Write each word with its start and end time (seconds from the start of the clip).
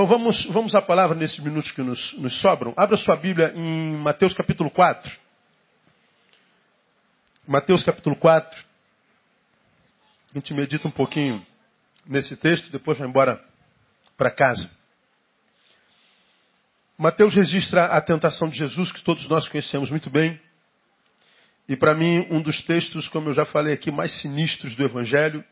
Bom, 0.00 0.06
vamos, 0.06 0.46
vamos 0.46 0.74
à 0.74 0.80
palavra 0.80 1.14
nesses 1.14 1.38
minutos 1.40 1.72
que 1.72 1.82
nos, 1.82 2.14
nos 2.14 2.40
sobram. 2.40 2.72
Abra 2.74 2.96
sua 2.96 3.16
Bíblia 3.16 3.52
em 3.54 3.98
Mateus 3.98 4.32
capítulo 4.32 4.70
4. 4.70 5.12
Mateus 7.46 7.82
capítulo 7.82 8.16
4. 8.16 8.64
A 10.30 10.38
gente 10.38 10.54
medita 10.54 10.88
um 10.88 10.90
pouquinho 10.90 11.44
nesse 12.06 12.34
texto, 12.34 12.72
depois 12.72 12.96
vai 12.96 13.06
embora 13.06 13.44
para 14.16 14.30
casa. 14.30 14.70
Mateus 16.96 17.34
registra 17.34 17.84
a 17.84 18.00
tentação 18.00 18.48
de 18.48 18.56
Jesus, 18.56 18.90
que 18.90 19.04
todos 19.04 19.28
nós 19.28 19.46
conhecemos 19.48 19.90
muito 19.90 20.08
bem. 20.08 20.40
E 21.68 21.76
para 21.76 21.94
mim, 21.94 22.26
um 22.30 22.40
dos 22.40 22.64
textos, 22.64 23.06
como 23.08 23.28
eu 23.28 23.34
já 23.34 23.44
falei 23.44 23.74
aqui, 23.74 23.90
mais 23.90 24.18
sinistros 24.22 24.74
do 24.74 24.82
Evangelho, 24.82 25.44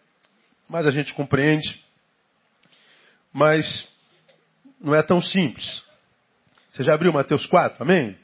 mais 0.67 0.87
a 0.87 0.91
gente 0.91 1.13
compreende. 1.13 1.85
Mas 3.31 3.98
não 4.81 4.95
é 4.95 5.03
tão 5.03 5.21
simples. 5.21 5.83
Você 6.73 6.85
já 6.85 6.95
abriu 6.95 7.13
Mateus 7.13 7.47
4, 7.47 7.83
amém? 7.83 8.17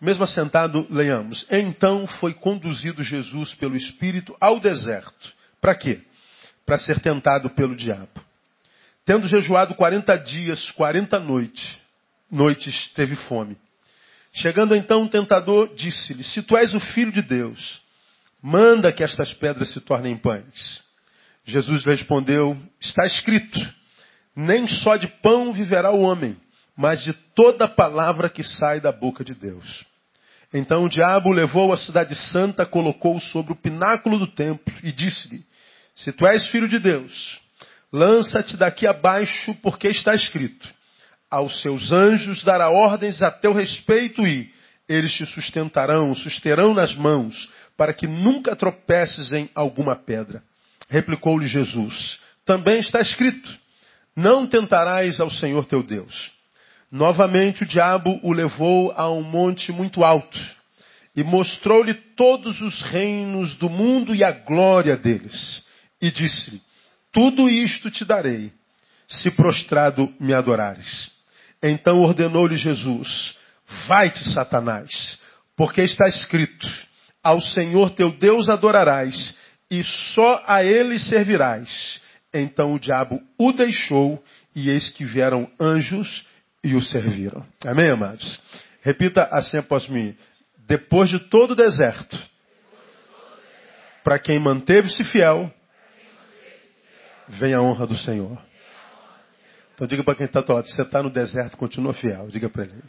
Mesmo 0.00 0.24
assentado, 0.24 0.86
leiamos. 0.90 1.46
Então 1.50 2.06
foi 2.18 2.34
conduzido 2.34 3.02
Jesus 3.02 3.54
pelo 3.54 3.76
Espírito 3.76 4.36
ao 4.40 4.60
deserto. 4.60 5.32
Para 5.60 5.74
quê? 5.74 6.00
Para 6.66 6.78
ser 6.78 7.00
tentado 7.00 7.48
pelo 7.50 7.76
diabo. 7.76 8.20
Tendo 9.04 9.28
jejuado 9.28 9.74
40 9.74 10.16
dias, 10.16 10.70
40 10.72 11.18
noites, 11.20 11.78
noites 12.30 12.90
teve 12.94 13.16
fome. 13.16 13.56
Chegando 14.32 14.74
então 14.74 15.04
o 15.04 15.08
tentador, 15.08 15.74
disse-lhe: 15.74 16.24
Se 16.24 16.42
tu 16.42 16.56
és 16.56 16.74
o 16.74 16.80
filho 16.80 17.12
de 17.12 17.22
Deus, 17.22 17.80
manda 18.42 18.92
que 18.92 19.04
estas 19.04 19.32
pedras 19.34 19.72
se 19.72 19.80
tornem 19.80 20.16
pães. 20.16 20.82
Jesus 21.44 21.84
respondeu: 21.84 22.60
Está 22.80 23.06
escrito 23.06 23.60
nem 24.36 24.66
só 24.66 24.96
de 24.96 25.06
pão 25.06 25.52
viverá 25.52 25.90
o 25.90 26.00
homem, 26.00 26.36
mas 26.76 27.02
de 27.02 27.12
toda 27.34 27.68
palavra 27.68 28.28
que 28.28 28.42
sai 28.42 28.80
da 28.80 28.90
boca 28.90 29.24
de 29.24 29.34
Deus. 29.34 29.84
Então 30.52 30.84
o 30.84 30.88
diabo 30.88 31.32
levou 31.32 31.72
a 31.72 31.76
cidade 31.76 32.14
santa, 32.30 32.64
colocou-o 32.64 33.20
sobre 33.20 33.52
o 33.52 33.56
pináculo 33.56 34.18
do 34.18 34.26
templo 34.26 34.72
e 34.82 34.92
disse-lhe: 34.92 35.44
Se 35.96 36.12
tu 36.12 36.26
és 36.26 36.46
filho 36.48 36.68
de 36.68 36.78
Deus, 36.78 37.40
lança-te 37.92 38.56
daqui 38.56 38.86
abaixo, 38.86 39.54
porque 39.62 39.88
está 39.88 40.14
escrito: 40.14 40.68
Aos 41.30 41.60
seus 41.60 41.90
anjos 41.90 42.44
dará 42.44 42.70
ordens 42.70 43.20
a 43.22 43.30
teu 43.30 43.52
respeito 43.52 44.26
e 44.26 44.52
eles 44.88 45.12
te 45.14 45.26
sustentarão, 45.26 46.14
susterão 46.14 46.74
nas 46.74 46.94
mãos, 46.94 47.50
para 47.76 47.92
que 47.92 48.06
nunca 48.06 48.54
tropeces 48.54 49.32
em 49.32 49.50
alguma 49.54 49.96
pedra. 49.96 50.42
Replicou-lhe 50.88 51.48
Jesus: 51.48 52.20
Também 52.44 52.78
está 52.78 53.00
escrito: 53.00 53.63
não 54.16 54.46
tentarás 54.46 55.18
ao 55.20 55.30
Senhor 55.30 55.64
teu 55.66 55.82
Deus. 55.82 56.32
Novamente 56.90 57.64
o 57.64 57.66
diabo 57.66 58.20
o 58.22 58.32
levou 58.32 58.92
a 58.92 59.10
um 59.10 59.22
monte 59.22 59.72
muito 59.72 60.04
alto 60.04 60.38
e 61.16 61.22
mostrou-lhe 61.22 61.94
todos 62.16 62.60
os 62.60 62.82
reinos 62.82 63.54
do 63.56 63.68
mundo 63.68 64.14
e 64.14 64.24
a 64.24 64.32
glória 64.32 64.96
deles. 64.96 65.62
E 66.00 66.10
disse-lhe: 66.10 66.60
Tudo 67.12 67.48
isto 67.48 67.90
te 67.90 68.04
darei, 68.04 68.52
se 69.08 69.30
prostrado 69.30 70.12
me 70.20 70.32
adorares. 70.32 71.10
Então 71.62 72.00
ordenou-lhe 72.00 72.56
Jesus: 72.56 73.36
Vai-te, 73.88 74.28
Satanás, 74.30 75.18
porque 75.56 75.82
está 75.82 76.06
escrito: 76.08 76.68
Ao 77.22 77.40
Senhor 77.40 77.90
teu 77.90 78.12
Deus 78.12 78.48
adorarás, 78.48 79.34
e 79.70 79.82
só 80.14 80.42
a 80.46 80.62
ele 80.62 80.98
servirás. 80.98 82.03
Então 82.34 82.74
o 82.74 82.80
diabo 82.80 83.22
o 83.38 83.52
deixou 83.52 84.22
e 84.56 84.68
eis 84.68 84.90
que 84.90 85.04
vieram 85.04 85.48
anjos 85.60 86.26
e 86.64 86.74
o 86.74 86.82
serviram. 86.82 87.46
Amém, 87.64 87.88
amados? 87.88 88.40
Repita 88.82 89.28
assim 89.30 89.56
após 89.56 89.88
mim. 89.88 90.16
Depois 90.66 91.08
de 91.08 91.20
todo 91.20 91.52
o 91.52 91.56
deserto, 91.56 92.18
para 94.02 94.18
quem 94.18 94.40
manteve-se 94.40 95.04
fiel, 95.04 95.52
vem 97.28 97.54
a 97.54 97.62
honra 97.62 97.86
do 97.86 97.96
Senhor. 97.96 98.36
Então 99.74 99.86
diga 99.86 100.02
para 100.02 100.16
quem 100.16 100.26
está 100.26 100.40
do 100.40 100.52
lado, 100.52 100.66
você 100.66 100.82
está 100.82 101.02
no 101.02 101.10
deserto, 101.10 101.56
continua 101.56 101.94
fiel. 101.94 102.28
Diga 102.28 102.48
para 102.48 102.64
ele. 102.64 102.82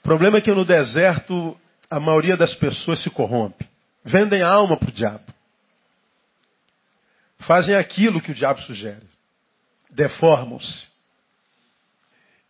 O 0.00 0.02
problema 0.02 0.36
é 0.36 0.40
que 0.42 0.52
no 0.52 0.66
deserto 0.66 1.58
a 1.88 1.98
maioria 1.98 2.36
das 2.36 2.54
pessoas 2.54 3.02
se 3.02 3.08
corrompe. 3.08 3.73
Vendem 4.04 4.42
a 4.42 4.48
alma 4.48 4.76
para 4.76 4.88
o 4.88 4.92
diabo. 4.92 5.24
Fazem 7.46 7.74
aquilo 7.76 8.20
que 8.20 8.30
o 8.30 8.34
diabo 8.34 8.60
sugere. 8.62 9.06
Deformam-se. 9.90 10.86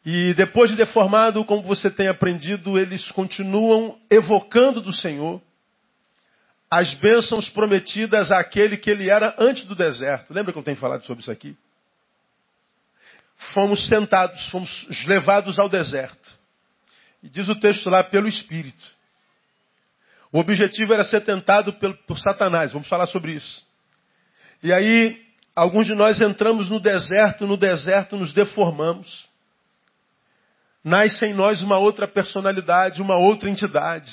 E 0.04 0.34
depois 0.34 0.70
de 0.70 0.76
deformado, 0.76 1.44
como 1.44 1.62
você 1.62 1.90
tem 1.90 2.08
aprendido, 2.08 2.78
eles 2.78 3.10
continuam 3.12 3.98
evocando 4.10 4.80
do 4.80 4.92
Senhor 4.92 5.40
as 6.70 6.92
bênçãos 6.94 7.48
prometidas 7.48 8.32
àquele 8.32 8.76
que 8.76 8.90
ele 8.90 9.08
era 9.08 9.34
antes 9.38 9.64
do 9.64 9.74
deserto. 9.74 10.34
Lembra 10.34 10.52
que 10.52 10.58
eu 10.58 10.62
tenho 10.62 10.76
falado 10.76 11.04
sobre 11.04 11.22
isso 11.22 11.30
aqui? 11.30 11.56
Fomos 13.52 13.88
tentados, 13.88 14.44
fomos 14.48 14.86
levados 15.06 15.58
ao 15.58 15.68
deserto. 15.68 16.32
E 17.22 17.28
diz 17.28 17.48
o 17.48 17.58
texto 17.58 17.88
lá, 17.88 18.02
pelo 18.02 18.28
Espírito. 18.28 18.93
O 20.34 20.40
objetivo 20.40 20.92
era 20.92 21.04
ser 21.04 21.20
tentado 21.20 21.72
por, 21.74 21.96
por 22.08 22.18
Satanás. 22.18 22.72
Vamos 22.72 22.88
falar 22.88 23.06
sobre 23.06 23.34
isso. 23.34 23.64
E 24.64 24.72
aí, 24.72 25.16
alguns 25.54 25.86
de 25.86 25.94
nós 25.94 26.20
entramos 26.20 26.68
no 26.68 26.80
deserto, 26.80 27.46
no 27.46 27.56
deserto 27.56 28.16
nos 28.16 28.32
deformamos. 28.32 29.28
Nasce 30.82 31.24
em 31.24 31.32
nós 31.32 31.62
uma 31.62 31.78
outra 31.78 32.08
personalidade, 32.08 33.00
uma 33.00 33.16
outra 33.16 33.48
entidade. 33.48 34.12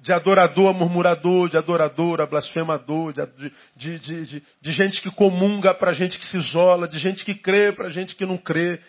De 0.00 0.12
adorador 0.12 0.70
a 0.70 0.72
murmurador, 0.72 1.48
de 1.48 1.56
adorador 1.56 2.20
a 2.20 2.26
blasfemador, 2.26 3.12
de, 3.12 3.52
de, 3.76 3.98
de, 4.26 4.42
de 4.60 4.72
gente 4.72 5.00
que 5.00 5.10
comunga 5.12 5.72
para 5.72 5.92
gente 5.92 6.18
que 6.18 6.26
se 6.26 6.36
isola, 6.36 6.88
de 6.88 6.98
gente 6.98 7.24
que 7.24 7.36
crê 7.36 7.70
para 7.70 7.90
gente 7.90 8.16
que 8.16 8.26
não 8.26 8.36
crê. 8.36 8.80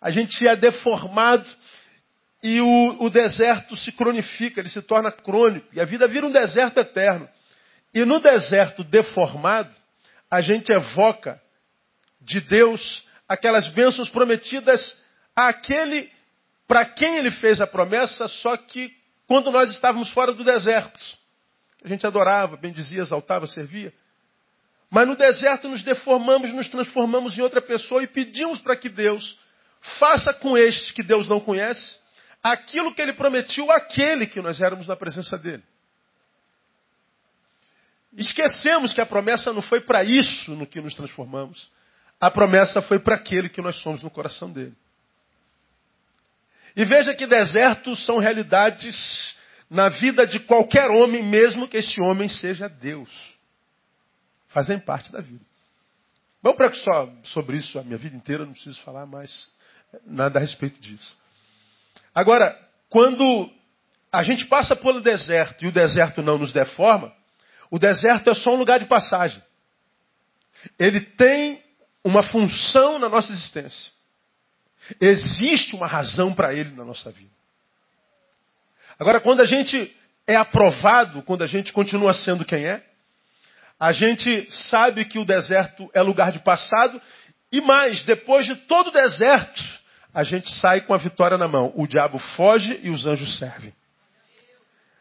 A 0.00 0.10
gente 0.10 0.48
é 0.48 0.56
deformado 0.56 1.44
e 2.42 2.60
o, 2.60 3.04
o 3.04 3.08
deserto 3.08 3.76
se 3.76 3.92
cronifica, 3.92 4.60
ele 4.60 4.68
se 4.68 4.82
torna 4.82 5.12
crônico. 5.12 5.68
E 5.72 5.80
a 5.80 5.84
vida 5.84 6.08
vira 6.08 6.26
um 6.26 6.32
deserto 6.32 6.78
eterno. 6.78 7.28
E 7.94 8.04
no 8.04 8.18
deserto 8.18 8.82
deformado, 8.82 9.70
a 10.28 10.40
gente 10.40 10.72
evoca 10.72 11.40
de 12.20 12.40
Deus 12.40 13.04
aquelas 13.28 13.68
bênçãos 13.68 14.08
prometidas 14.10 14.98
àquele 15.36 16.10
para 16.66 16.84
quem 16.86 17.18
ele 17.18 17.30
fez 17.30 17.60
a 17.60 17.66
promessa, 17.66 18.26
só 18.26 18.56
que 18.56 18.92
quando 19.26 19.50
nós 19.50 19.70
estávamos 19.70 20.10
fora 20.10 20.32
do 20.32 20.42
deserto. 20.42 20.98
A 21.84 21.88
gente 21.88 22.06
adorava, 22.06 22.56
bendizia, 22.56 23.02
exaltava, 23.02 23.46
servia. 23.46 23.92
Mas 24.90 25.06
no 25.06 25.16
deserto 25.16 25.68
nos 25.68 25.82
deformamos, 25.82 26.52
nos 26.52 26.68
transformamos 26.68 27.36
em 27.36 27.40
outra 27.40 27.60
pessoa 27.60 28.02
e 28.02 28.06
pedimos 28.06 28.60
para 28.60 28.76
que 28.76 28.88
Deus 28.88 29.38
faça 29.98 30.32
com 30.34 30.56
estes 30.56 30.92
que 30.92 31.02
Deus 31.02 31.28
não 31.28 31.40
conhece 31.40 32.01
aquilo 32.42 32.94
que 32.94 33.00
ele 33.00 33.12
prometeu 33.12 33.70
àquele 33.70 34.26
que 34.26 34.40
nós 34.40 34.60
éramos 34.60 34.86
na 34.86 34.96
presença 34.96 35.38
dele. 35.38 35.62
Esquecemos 38.14 38.92
que 38.92 39.00
a 39.00 39.06
promessa 39.06 39.52
não 39.52 39.62
foi 39.62 39.80
para 39.80 40.04
isso 40.04 40.50
no 40.54 40.66
que 40.66 40.80
nos 40.80 40.94
transformamos. 40.94 41.70
A 42.20 42.30
promessa 42.30 42.82
foi 42.82 42.98
para 42.98 43.14
aquele 43.14 43.48
que 43.48 43.62
nós 43.62 43.76
somos 43.80 44.02
no 44.02 44.10
coração 44.10 44.52
dele. 44.52 44.74
E 46.76 46.84
veja 46.84 47.14
que 47.14 47.26
desertos 47.26 48.04
são 48.04 48.18
realidades 48.18 48.96
na 49.68 49.88
vida 49.88 50.26
de 50.26 50.40
qualquer 50.40 50.90
homem, 50.90 51.22
mesmo 51.22 51.68
que 51.68 51.78
esse 51.78 52.00
homem 52.00 52.28
seja 52.28 52.68
Deus. 52.68 53.10
Fazem 54.48 54.78
parte 54.78 55.10
da 55.10 55.20
vida. 55.20 55.44
Vamos 56.42 56.58
para 56.58 56.72
só 56.74 57.12
sobre 57.24 57.56
isso 57.56 57.78
a 57.78 57.82
minha 57.82 57.96
vida 57.96 58.16
inteira, 58.16 58.44
não 58.44 58.52
preciso 58.52 58.80
falar 58.82 59.06
mais 59.06 59.50
nada 60.04 60.38
a 60.38 60.42
respeito 60.42 60.78
disso. 60.80 61.16
Agora, 62.14 62.58
quando 62.88 63.50
a 64.12 64.22
gente 64.22 64.46
passa 64.46 64.76
pelo 64.76 65.00
deserto 65.00 65.64
e 65.64 65.68
o 65.68 65.72
deserto 65.72 66.22
não 66.22 66.38
nos 66.38 66.52
deforma, 66.52 67.12
o 67.70 67.78
deserto 67.78 68.30
é 68.30 68.34
só 68.34 68.52
um 68.52 68.58
lugar 68.58 68.78
de 68.78 68.84
passagem. 68.84 69.42
Ele 70.78 71.00
tem 71.00 71.62
uma 72.04 72.22
função 72.22 72.98
na 72.98 73.08
nossa 73.08 73.32
existência. 73.32 73.90
Existe 75.00 75.74
uma 75.74 75.86
razão 75.86 76.34
para 76.34 76.52
ele 76.52 76.70
na 76.74 76.84
nossa 76.84 77.10
vida. 77.10 77.30
Agora, 78.98 79.20
quando 79.20 79.40
a 79.40 79.46
gente 79.46 79.96
é 80.26 80.36
aprovado, 80.36 81.22
quando 81.22 81.42
a 81.42 81.46
gente 81.46 81.72
continua 81.72 82.12
sendo 82.12 82.44
quem 82.44 82.64
é, 82.64 82.84
a 83.78 83.90
gente 83.90 84.46
sabe 84.68 85.04
que 85.04 85.18
o 85.18 85.24
deserto 85.24 85.90
é 85.92 86.02
lugar 86.02 86.30
de 86.30 86.38
passado, 86.40 87.00
e 87.50 87.60
mais, 87.60 88.04
depois 88.04 88.46
de 88.46 88.54
todo 88.54 88.88
o 88.88 88.92
deserto, 88.92 89.60
a 90.14 90.22
gente 90.22 90.50
sai 90.58 90.82
com 90.82 90.92
a 90.94 90.98
vitória 90.98 91.38
na 91.38 91.48
mão. 91.48 91.72
O 91.74 91.86
diabo 91.86 92.18
foge 92.18 92.78
e 92.82 92.90
os 92.90 93.06
anjos 93.06 93.38
servem. 93.38 93.72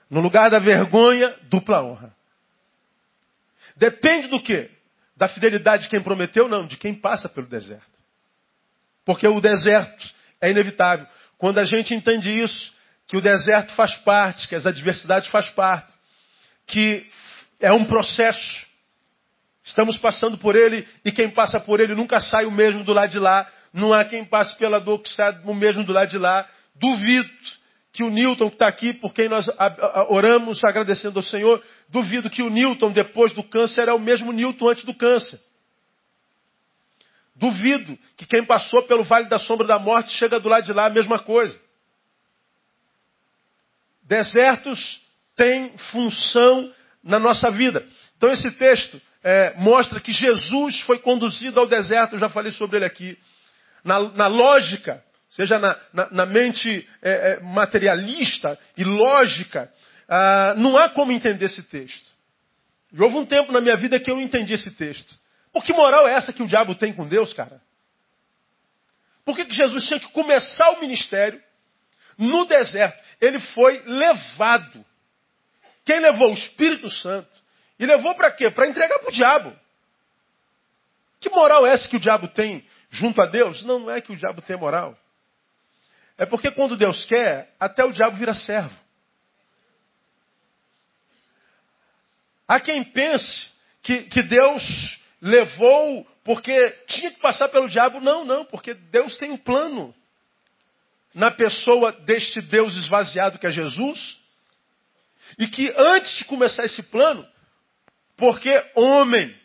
No 0.09 0.19
lugar 0.19 0.49
da 0.49 0.59
vergonha, 0.59 1.35
dupla 1.43 1.83
honra. 1.83 2.13
Depende 3.75 4.27
do 4.27 4.41
quê? 4.41 4.69
Da 5.15 5.27
fidelidade 5.27 5.83
de 5.83 5.89
quem 5.89 6.01
prometeu? 6.01 6.47
Não, 6.47 6.65
de 6.65 6.77
quem 6.77 6.93
passa 6.93 7.29
pelo 7.29 7.47
deserto. 7.47 7.85
Porque 9.05 9.27
o 9.27 9.41
deserto 9.41 10.09
é 10.39 10.49
inevitável. 10.49 11.07
Quando 11.37 11.59
a 11.59 11.63
gente 11.63 11.93
entende 11.93 12.31
isso, 12.31 12.73
que 13.07 13.17
o 13.17 13.21
deserto 13.21 13.73
faz 13.73 13.95
parte, 13.97 14.47
que 14.47 14.55
as 14.55 14.65
adversidades 14.65 15.29
faz 15.29 15.49
parte, 15.49 15.91
que 16.67 17.05
é 17.59 17.71
um 17.71 17.85
processo. 17.85 18.65
Estamos 19.63 19.97
passando 19.97 20.37
por 20.37 20.55
ele 20.55 20.87
e 21.03 21.11
quem 21.11 21.29
passa 21.29 21.59
por 21.59 21.79
ele 21.79 21.95
nunca 21.95 22.19
sai 22.19 22.45
o 22.45 22.51
mesmo 22.51 22.83
do 22.83 22.93
lado 22.93 23.11
de 23.11 23.19
lá. 23.19 23.49
Não 23.73 23.93
há 23.93 24.03
quem 24.03 24.25
passe 24.25 24.57
pela 24.57 24.79
dor 24.79 24.99
que 24.99 25.09
sai 25.09 25.39
o 25.45 25.53
mesmo 25.53 25.83
do 25.83 25.93
lado 25.93 26.09
de 26.09 26.17
lá. 26.17 26.47
Duvido 26.75 27.29
que 27.93 28.03
o 28.03 28.09
Newton 28.09 28.49
que 28.49 28.55
está 28.55 28.67
aqui, 28.67 28.93
por 28.93 29.13
quem 29.13 29.27
nós 29.27 29.45
oramos 30.09 30.63
agradecendo 30.63 31.19
ao 31.19 31.23
Senhor, 31.23 31.61
duvido 31.89 32.29
que 32.29 32.41
o 32.41 32.49
Newton 32.49 32.91
depois 32.91 33.33
do 33.33 33.43
câncer 33.43 33.87
é 33.87 33.93
o 33.93 33.99
mesmo 33.99 34.31
Newton 34.31 34.69
antes 34.69 34.85
do 34.85 34.93
câncer. 34.93 35.39
Duvido 37.35 37.97
que 38.17 38.25
quem 38.25 38.45
passou 38.45 38.83
pelo 38.83 39.03
vale 39.03 39.27
da 39.27 39.39
sombra 39.39 39.65
da 39.65 39.79
morte 39.79 40.11
chega 40.11 40.39
do 40.39 40.47
lado 40.47 40.65
de 40.65 40.73
lá 40.73 40.85
a 40.85 40.89
mesma 40.89 41.19
coisa. 41.19 41.59
Desertos 44.03 45.01
têm 45.35 45.75
função 45.91 46.71
na 47.03 47.19
nossa 47.19 47.49
vida. 47.49 47.85
Então 48.17 48.29
esse 48.29 48.51
texto 48.51 49.01
é, 49.23 49.53
mostra 49.57 49.99
que 49.99 50.11
Jesus 50.11 50.81
foi 50.81 50.99
conduzido 50.99 51.59
ao 51.59 51.67
deserto, 51.67 52.13
eu 52.13 52.19
já 52.19 52.29
falei 52.29 52.51
sobre 52.51 52.77
ele 52.77 52.85
aqui. 52.85 53.17
Na, 53.83 53.99
na 53.99 54.27
lógica, 54.27 55.03
seja 55.29 55.57
na, 55.57 55.79
na, 55.93 56.09
na 56.11 56.25
mente 56.25 56.87
é, 57.01 57.11
é, 57.11 57.39
materialista 57.39 58.57
e 58.77 58.83
lógica, 58.83 59.71
ah, 60.07 60.53
não 60.57 60.77
há 60.77 60.89
como 60.89 61.11
entender 61.11 61.45
esse 61.45 61.63
texto. 61.63 62.09
E 62.91 63.01
houve 63.01 63.15
um 63.15 63.25
tempo 63.25 63.51
na 63.51 63.61
minha 63.61 63.77
vida 63.77 63.99
que 63.99 64.11
eu 64.11 64.19
entendi 64.19 64.53
esse 64.53 64.71
texto. 64.71 65.15
Por 65.53 65.63
que 65.63 65.73
moral 65.73 66.07
é 66.07 66.13
essa 66.13 66.33
que 66.33 66.43
o 66.43 66.47
diabo 66.47 66.75
tem 66.75 66.93
com 66.93 67.07
Deus, 67.07 67.33
cara? 67.33 67.61
Por 69.23 69.35
que, 69.35 69.45
que 69.45 69.53
Jesus 69.53 69.87
tinha 69.87 69.99
que 69.99 70.09
começar 70.09 70.71
o 70.71 70.81
ministério 70.81 71.41
no 72.17 72.45
deserto? 72.45 73.01
Ele 73.19 73.39
foi 73.39 73.81
levado. 73.85 74.85
Quem 75.85 75.99
levou? 75.99 76.31
O 76.31 76.33
Espírito 76.33 76.89
Santo. 76.89 77.29
E 77.79 77.85
levou 77.85 78.13
para 78.15 78.31
quê? 78.31 78.49
Para 78.49 78.67
entregar 78.67 78.99
para 78.99 79.09
o 79.09 79.13
diabo. 79.13 79.55
Que 81.19 81.29
moral 81.29 81.65
é 81.65 81.73
essa 81.73 81.87
que 81.87 81.97
o 81.97 81.99
diabo 81.99 82.27
tem 82.29 82.65
junto 82.91 83.21
a 83.21 83.25
Deus? 83.25 83.63
Não, 83.63 83.79
não 83.79 83.89
é 83.89 84.01
que 84.01 84.11
o 84.11 84.15
diabo 84.15 84.41
tem 84.41 84.57
moral. 84.57 84.97
É 86.17 86.25
porque 86.25 86.51
quando 86.51 86.77
Deus 86.77 87.03
quer, 87.05 87.55
até 87.59 87.83
o 87.83 87.91
diabo 87.91 88.15
vira 88.17 88.35
servo. 88.35 88.77
Há 92.47 92.59
quem 92.59 92.83
pense 92.83 93.49
que, 93.81 94.03
que 94.03 94.21
Deus 94.23 94.99
levou 95.21 96.05
porque 96.23 96.69
tinha 96.87 97.11
que 97.11 97.19
passar 97.19 97.47
pelo 97.47 97.69
diabo. 97.69 97.99
Não, 98.01 98.25
não, 98.25 98.45
porque 98.45 98.73
Deus 98.73 99.17
tem 99.17 99.31
um 99.31 99.37
plano 99.37 99.95
na 101.13 101.31
pessoa 101.31 101.91
deste 101.91 102.41
Deus 102.41 102.75
esvaziado 102.75 103.39
que 103.39 103.47
é 103.47 103.51
Jesus. 103.51 104.19
E 105.39 105.47
que 105.47 105.73
antes 105.77 106.17
de 106.17 106.25
começar 106.25 106.65
esse 106.65 106.83
plano, 106.83 107.25
porque 108.17 108.49
homem, 108.75 109.35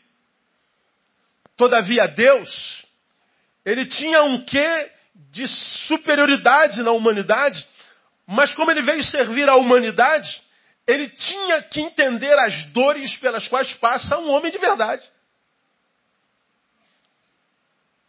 todavia 1.56 2.08
Deus, 2.08 2.85
ele 3.66 3.84
tinha 3.84 4.22
um 4.22 4.44
quê 4.44 4.92
de 5.32 5.46
superioridade 5.88 6.82
na 6.84 6.92
humanidade, 6.92 7.66
mas 8.24 8.54
como 8.54 8.70
ele 8.70 8.82
veio 8.82 9.02
servir 9.02 9.48
à 9.48 9.56
humanidade, 9.56 10.40
ele 10.86 11.08
tinha 11.08 11.62
que 11.62 11.80
entender 11.80 12.38
as 12.38 12.64
dores 12.66 13.16
pelas 13.16 13.48
quais 13.48 13.74
passa 13.74 14.16
um 14.18 14.30
homem 14.30 14.52
de 14.52 14.58
verdade. 14.58 15.04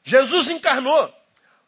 Jesus 0.03 0.49
encarnou, 0.51 1.11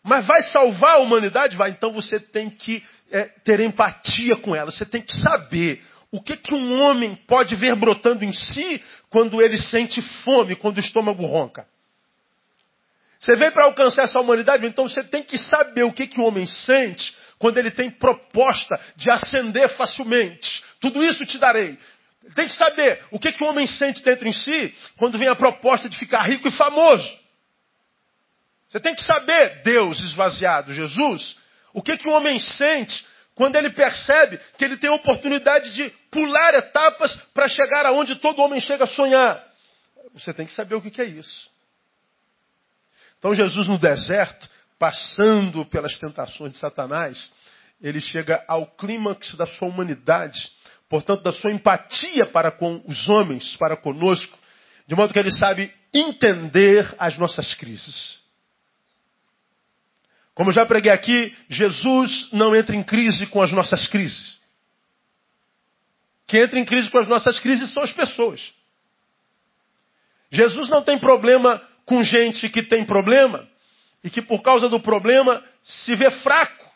mas 0.04 0.26
vai 0.26 0.44
salvar 0.44 0.96
a 0.96 1.00
humanidade? 1.00 1.58
Vai. 1.58 1.72
Então 1.72 1.92
você 1.92 2.20
tem 2.20 2.50
que 2.50 2.84
é, 3.12 3.24
ter 3.44 3.60
empatia 3.60 4.36
com 4.38 4.56
ela, 4.56 4.70
você 4.70 4.86
tem 4.86 5.02
que 5.02 5.14
saber 5.14 5.84
o 6.12 6.22
que, 6.22 6.38
que 6.38 6.54
um 6.54 6.80
homem 6.82 7.16
pode 7.28 7.56
ver 7.56 7.76
brotando 7.76 8.24
em 8.24 8.34
si 8.34 8.84
quando 9.10 9.42
ele 9.42 9.58
sente 9.58 10.00
fome, 10.24 10.56
quando 10.56 10.78
o 10.78 10.80
estômago 10.80 11.26
ronca. 11.26 11.68
Você 13.20 13.36
veio 13.36 13.52
para 13.52 13.66
alcançar 13.66 14.04
essa 14.04 14.20
humanidade, 14.20 14.66
então 14.66 14.88
você 14.88 15.04
tem 15.04 15.24
que 15.24 15.38
saber 15.38 15.84
o 15.84 15.92
que, 15.92 16.08
que 16.08 16.20
o 16.20 16.24
homem 16.24 16.48
sente 16.48 17.14
quando 17.38 17.58
ele 17.58 17.70
tem 17.70 17.92
proposta 17.92 18.80
de 18.96 19.12
ascender 19.12 19.70
facilmente. 19.76 20.64
Tudo 20.80 21.04
isso 21.04 21.26
te 21.26 21.38
darei. 21.38 21.78
Tem 22.34 22.48
que 22.48 22.54
saber 22.54 23.04
o 23.12 23.20
que, 23.20 23.32
que 23.34 23.44
o 23.44 23.48
homem 23.48 23.68
sente 23.68 24.02
dentro 24.04 24.28
em 24.28 24.34
si 24.34 24.74
quando 24.98 25.18
vem 25.18 25.28
a 25.28 25.36
proposta 25.36 25.90
de 25.90 25.98
ficar 25.98 26.24
rico 26.24 26.48
e 26.48 26.52
famoso. 26.52 27.20
Você 28.70 28.80
tem 28.80 28.96
que 28.96 29.04
saber, 29.04 29.64
Deus 29.64 30.00
esvaziado, 30.00 30.74
Jesus, 30.74 31.38
o 31.74 31.82
que, 31.82 31.98
que 31.98 32.08
o 32.08 32.12
homem 32.12 32.40
sente 32.40 33.06
quando 33.36 33.56
ele 33.56 33.72
percebe 33.72 34.40
que 34.58 34.64
ele 34.64 34.78
tem 34.78 34.90
a 34.90 34.94
oportunidade 34.94 35.74
de 35.74 35.90
pular 36.12 36.54
etapas 36.54 37.16
para 37.34 37.48
chegar 37.48 37.86
aonde 37.86 38.16
todo 38.18 38.42
homem 38.42 38.62
chega 38.62 38.84
a 38.84 38.88
sonhar. 38.88 39.44
Você 40.14 40.34
tem 40.34 40.46
que 40.46 40.54
saber 40.54 40.76
o 40.76 40.82
que, 40.82 40.92
que 40.92 41.02
é 41.02 41.06
isso. 41.06 41.50
Então 43.20 43.36
Jesus 43.36 43.68
no 43.68 43.78
deserto, 43.78 44.50
passando 44.80 45.66
pelas 45.66 45.98
tentações 46.00 46.54
de 46.54 46.58
Satanás, 46.58 47.32
ele 47.82 48.00
chega 48.00 48.44
ao 48.48 48.66
clímax 48.66 49.36
da 49.36 49.46
sua 49.46 49.68
humanidade, 49.68 50.40
portanto 50.90 51.22
da 51.22 51.32
sua 51.32 51.52
empatia 51.52 52.26
para 52.28 52.50
com 52.50 52.82
os 52.88 53.08
homens, 53.08 53.56
para 53.58 53.78
conosco, 53.78 54.38
de 54.88 54.96
modo 54.96 55.14
que 55.14 55.20
ele 55.20 55.32
sabe 55.32 55.72
entender 55.94 56.96
as 56.98 57.18
nossas 57.18 57.54
crises. 57.56 58.18
Como 60.34 60.54
já 60.54 60.66
preguei 60.66 60.92
aqui, 60.92 61.36
Jesus 61.50 62.30
não 62.32 62.56
entra 62.56 62.74
em 62.74 62.82
crise 62.82 63.26
com 63.28 63.42
as 63.42 63.52
nossas 63.52 63.88
crises. 63.88 64.40
Quem 66.26 66.42
entra 66.42 66.58
em 66.58 66.64
crise 66.64 66.90
com 66.90 66.98
as 66.98 67.08
nossas 67.08 67.38
crises 67.40 67.74
são 67.74 67.84
as 67.84 67.92
pessoas. 67.92 68.54
Jesus 70.32 70.70
não 70.70 70.82
tem 70.82 70.98
problema 70.98 71.62
com 71.90 72.04
gente 72.04 72.48
que 72.50 72.62
tem 72.62 72.86
problema 72.86 73.50
e 74.04 74.12
que 74.12 74.22
por 74.22 74.44
causa 74.44 74.70
do 74.70 74.80
problema 74.80 75.44
se 75.64 75.96
vê 75.96 76.12
fraco 76.12 76.70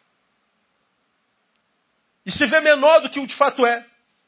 e 2.25 2.31
se 2.31 2.43
vê 2.47 2.59
menor 2.61 2.99
do 3.01 3.11
que 3.11 3.19
o 3.19 3.27
de 3.27 3.35
fato 3.35 3.63
é. 3.63 3.85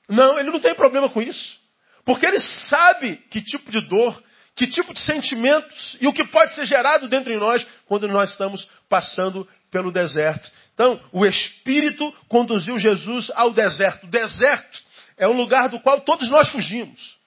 Não, 0.07 0.37
ele 0.37 0.51
não 0.51 0.59
tem 0.59 0.75
problema 0.75 1.09
com 1.09 1.23
isso. 1.23 1.59
Porque 2.05 2.23
ele 2.27 2.39
sabe 2.39 3.15
que 3.31 3.41
tipo 3.41 3.71
de 3.71 3.81
dor, 3.87 4.21
que 4.55 4.67
tipo 4.67 4.93
de 4.93 4.99
sentimentos 4.99 5.97
e 5.99 6.07
o 6.07 6.13
que 6.13 6.23
pode 6.27 6.53
ser 6.53 6.67
gerado 6.67 7.09
dentro 7.09 7.33
de 7.33 7.39
nós 7.39 7.65
quando 7.87 8.07
nós 8.07 8.29
estamos 8.29 8.63
passando 8.87 9.49
pelo 9.71 9.91
deserto. 9.91 10.51
Então, 10.75 11.01
o 11.11 11.25
Espírito 11.25 12.13
conduziu 12.29 12.77
Jesus 12.77 13.31
ao 13.33 13.51
deserto. 13.53 14.05
O 14.05 14.09
deserto 14.11 14.83
é 15.17 15.27
um 15.27 15.35
lugar 15.35 15.67
do 15.67 15.79
qual 15.79 16.01
todos 16.01 16.29
nós 16.29 16.47
fugimos. 16.51 17.17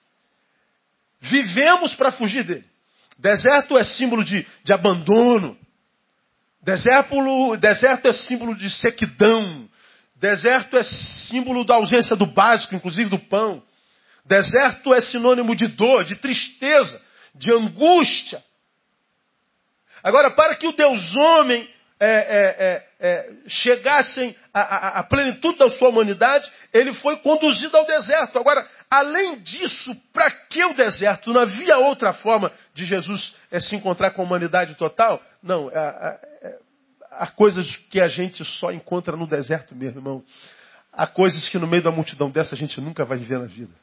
Vivemos 1.19 1.93
para 1.95 2.13
fugir 2.13 2.45
dele. 2.45 2.69
Deserto 3.19 3.77
é 3.77 3.83
símbolo 3.83 4.23
de, 4.23 4.47
de 4.63 4.73
abandono. 4.73 5.57
Deserto, 6.61 7.57
deserto 7.57 8.07
é 8.07 8.13
símbolo 8.13 8.55
de 8.55 8.69
sequidão. 8.69 9.69
Deserto 10.15 10.77
é 10.77 10.83
símbolo 10.83 11.65
da 11.65 11.75
ausência 11.75 12.15
do 12.15 12.25
básico, 12.25 12.75
inclusive 12.75 13.09
do 13.09 13.19
pão. 13.19 13.61
Deserto 14.25 14.93
é 14.93 15.01
sinônimo 15.01 15.55
de 15.55 15.67
dor, 15.67 16.05
de 16.05 16.15
tristeza, 16.15 17.01
de 17.35 17.51
angústia. 17.51 18.41
Agora, 20.01 20.31
para 20.31 20.55
que 20.55 20.67
o 20.67 20.71
Deus 20.71 21.15
homem 21.15 21.69
é, 21.99 22.09
é, 22.09 22.55
é, 22.59 22.85
é 23.01 23.29
chegassem 23.47 24.33
à, 24.53 24.99
à, 24.99 25.03
plenitude 25.03 25.57
da 25.57 25.69
sua 25.71 25.89
humanidade, 25.89 26.49
ele 26.71 26.93
foi 26.95 27.17
conduzido 27.17 27.75
ao 27.75 27.85
deserto. 27.85 28.39
Agora, 28.39 28.65
além 28.89 29.39
disso, 29.39 29.95
para 30.11 30.31
que 30.31 30.63
o 30.65 30.73
deserto? 30.73 31.31
Não 31.31 31.41
havia 31.41 31.77
outra 31.77 32.13
forma 32.13 32.51
de 32.73 32.85
Jesus 32.85 33.35
é, 33.51 33.59
se 33.59 33.75
encontrar 33.75 34.11
com 34.11 34.21
a 34.21 34.25
humanidade 34.25 34.75
total? 34.75 35.21
Não, 35.43 35.69
há, 35.69 36.19
há 37.11 37.27
coisas 37.27 37.67
que 37.89 38.01
a 38.01 38.07
gente 38.07 38.43
só 38.43 38.71
encontra 38.71 39.15
no 39.15 39.27
deserto 39.27 39.75
mesmo, 39.75 39.99
irmão. 39.99 40.23
Há 40.91 41.05
coisas 41.05 41.47
que 41.49 41.59
no 41.59 41.67
meio 41.67 41.83
da 41.83 41.91
multidão 41.91 42.31
dessa 42.31 42.55
a 42.55 42.57
gente 42.57 42.81
nunca 42.81 43.05
vai 43.05 43.17
viver 43.17 43.39
na 43.39 43.45
vida. 43.45 43.73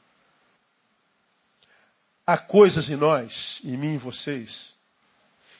Há 2.27 2.37
coisas 2.37 2.89
em 2.89 2.97
nós, 2.97 3.61
em 3.63 3.77
mim 3.77 3.95
e 3.95 3.99
vocês, 3.99 4.75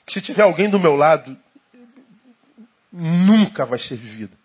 que 0.05 0.13
se 0.13 0.21
tiver 0.21 0.43
alguém 0.43 0.69
do 0.69 0.79
meu 0.79 0.95
lado 0.95 1.37
nunca 2.91 3.65
vai 3.65 3.79
ser 3.79 3.95
vivida. 3.95 4.35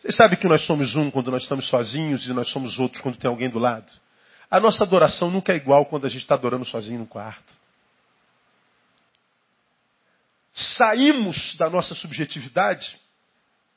Vocês 0.00 0.16
sabem 0.16 0.38
que 0.38 0.48
nós 0.48 0.64
somos 0.64 0.96
um 0.96 1.10
quando 1.10 1.30
nós 1.30 1.42
estamos 1.42 1.68
sozinhos 1.68 2.26
e 2.26 2.32
nós 2.32 2.48
somos 2.48 2.78
outros 2.78 3.02
quando 3.02 3.18
tem 3.18 3.30
alguém 3.30 3.50
do 3.50 3.58
lado. 3.58 3.86
A 4.50 4.58
nossa 4.58 4.82
adoração 4.82 5.30
nunca 5.30 5.52
é 5.52 5.56
igual 5.56 5.84
quando 5.84 6.06
a 6.06 6.08
gente 6.08 6.22
está 6.22 6.34
adorando 6.34 6.64
sozinho 6.64 7.00
no 7.00 7.06
quarto. 7.06 7.52
Saímos 10.54 11.54
da 11.56 11.68
nossa 11.68 11.94
subjetividade, 11.94 12.98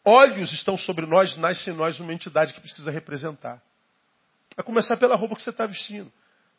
olhos 0.04 0.54
estão 0.54 0.78
sobre 0.78 1.06
nós, 1.06 1.36
nasce 1.36 1.70
em 1.70 1.74
nós 1.74 2.00
uma 2.00 2.14
entidade 2.14 2.54
que 2.54 2.62
precisa 2.62 2.90
representar. 2.90 3.62
A 4.56 4.64
começar 4.64 4.96
pela 4.96 5.18
roupa 5.18 5.36
que 5.36 5.42
você 5.42 5.50
está 5.50 5.66
vestindo. 5.66 6.12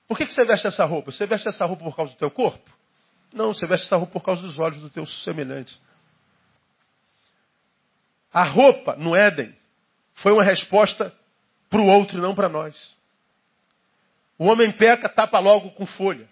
Por 0.06 0.18
que, 0.18 0.26
que 0.26 0.32
você 0.34 0.44
veste 0.44 0.66
essa 0.66 0.84
roupa? 0.84 1.10
Você 1.10 1.24
veste 1.24 1.48
essa 1.48 1.64
roupa 1.64 1.84
por 1.84 1.96
causa 1.96 2.12
do 2.12 2.18
teu 2.18 2.30
corpo? 2.30 2.70
Não, 3.32 3.54
você 3.54 3.66
veste 3.66 3.86
essa 3.86 3.96
roupa 3.96 4.12
por 4.12 4.22
causa 4.22 4.42
dos 4.42 4.58
olhos 4.58 4.78
do 4.82 4.90
teu 4.90 5.06
semelhante. 5.06 5.74
A 8.34 8.42
roupa 8.42 8.96
no 8.96 9.14
Éden 9.14 9.54
foi 10.14 10.32
uma 10.32 10.42
resposta 10.42 11.14
para 11.70 11.80
o 11.80 11.86
outro 11.86 12.18
e 12.18 12.20
não 12.20 12.34
para 12.34 12.48
nós. 12.48 12.76
O 14.36 14.46
homem 14.46 14.72
peca, 14.72 15.08
tapa 15.08 15.38
logo 15.38 15.70
com 15.70 15.86
folha. 15.86 16.28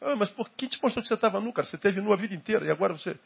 Ah, 0.00 0.16
mas 0.16 0.28
por 0.30 0.50
que 0.50 0.66
te 0.66 0.82
mostrou 0.82 1.02
que 1.02 1.08
você 1.08 1.14
estava 1.14 1.40
nu, 1.40 1.52
cara? 1.52 1.64
Você 1.64 1.78
teve 1.78 2.00
nu 2.00 2.12
a 2.12 2.16
vida 2.16 2.34
inteira 2.34 2.66
e 2.66 2.70
agora 2.70 2.92
você. 2.92 3.16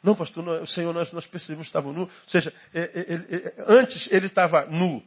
Não, 0.00 0.14
pastor, 0.14 0.44
não, 0.44 0.62
o 0.62 0.66
Senhor, 0.68 0.94
nós, 0.94 1.10
nós 1.10 1.26
percebemos 1.26 1.66
que 1.66 1.70
estava 1.70 1.92
nu. 1.92 2.02
Ou 2.02 2.10
seja, 2.28 2.54
ele, 2.72 2.90
ele, 2.94 3.52
antes 3.66 4.06
ele 4.08 4.26
estava 4.26 4.64
nu 4.66 5.02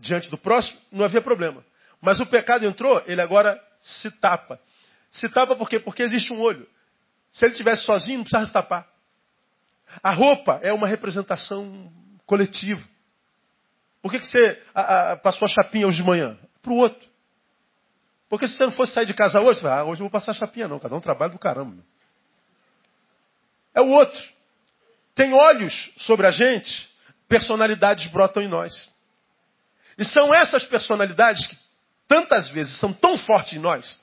diante 0.00 0.28
do 0.28 0.36
próximo, 0.36 0.80
não 0.90 1.04
havia 1.04 1.22
problema. 1.22 1.64
Mas 2.00 2.18
o 2.18 2.26
pecado 2.26 2.66
entrou, 2.66 3.00
ele 3.06 3.20
agora 3.20 3.62
se 3.80 4.10
tapa. 4.10 4.58
Se 5.12 5.28
tapa 5.28 5.54
por 5.54 5.68
quê? 5.68 5.78
Porque 5.78 6.02
existe 6.02 6.32
um 6.32 6.40
olho. 6.40 6.68
Se 7.30 7.44
ele 7.44 7.52
estivesse 7.52 7.84
sozinho, 7.84 8.18
não 8.18 8.24
precisava 8.24 8.46
se 8.46 8.52
tapar. 8.52 8.89
A 10.02 10.12
roupa 10.12 10.60
é 10.62 10.72
uma 10.72 10.86
representação 10.86 11.92
coletiva. 12.26 12.82
Por 14.02 14.10
que, 14.10 14.20
que 14.20 14.26
você 14.26 14.62
a, 14.74 15.12
a, 15.12 15.16
passou 15.16 15.46
a 15.46 15.48
chapinha 15.48 15.86
hoje 15.86 15.98
de 15.98 16.06
manhã? 16.06 16.38
Para 16.62 16.72
o 16.72 16.76
outro. 16.76 17.08
Porque 18.28 18.46
se 18.46 18.56
você 18.56 18.64
não 18.64 18.72
fosse 18.72 18.92
sair 18.92 19.06
de 19.06 19.14
casa 19.14 19.40
hoje, 19.40 19.58
você 19.58 19.66
vai, 19.66 19.78
ah, 19.78 19.84
hoje 19.84 20.00
eu 20.00 20.04
vou 20.04 20.10
passar 20.10 20.30
a 20.30 20.34
chapinha 20.34 20.68
não, 20.68 20.78
cada 20.78 20.94
um 20.94 21.00
trabalho 21.00 21.32
do 21.32 21.38
caramba. 21.38 21.82
É 23.74 23.80
o 23.80 23.88
outro. 23.88 24.22
Tem 25.14 25.32
olhos 25.34 25.92
sobre 25.98 26.26
a 26.26 26.30
gente, 26.30 26.88
personalidades 27.28 28.06
brotam 28.10 28.42
em 28.42 28.48
nós. 28.48 28.90
E 29.98 30.04
são 30.04 30.32
essas 30.32 30.64
personalidades 30.64 31.46
que 31.46 31.58
tantas 32.06 32.48
vezes 32.50 32.78
são 32.78 32.92
tão 32.92 33.18
fortes 33.18 33.54
em 33.54 33.58
nós, 33.58 34.00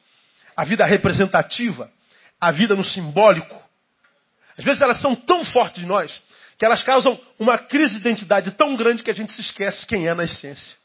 a 0.56 0.64
vida 0.64 0.86
representativa, 0.86 1.92
a 2.40 2.52
vida 2.52 2.76
no 2.76 2.84
simbólico, 2.84 3.67
às 4.58 4.64
vezes 4.64 4.82
elas 4.82 5.00
são 5.00 5.16
tão 5.16 5.46
fortes 5.46 5.84
em 5.84 5.86
nós 5.88 6.22
que 6.58 6.66
elas 6.66 6.84
causam 6.84 7.20
uma 7.38 7.58
crise 7.58 7.94
de 7.94 8.00
identidade 8.00 8.52
tão 8.52 8.76
grande 8.76 9.04
que 9.04 9.12
a 9.12 9.14
gente 9.14 9.32
se 9.32 9.42
esquece 9.42 9.86
quem 9.86 10.08
é 10.08 10.16
na 10.16 10.24
essência. 10.24 10.76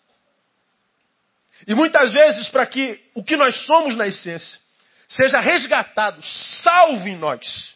E 1.66 1.74
muitas 1.74 2.12
vezes, 2.12 2.48
para 2.48 2.66
que 2.66 3.00
o 3.14 3.24
que 3.24 3.36
nós 3.36 3.56
somos 3.64 3.96
na 3.96 4.06
essência 4.06 4.60
seja 5.08 5.40
resgatado, 5.40 6.22
salvo 6.62 7.08
em 7.08 7.16
nós, 7.16 7.72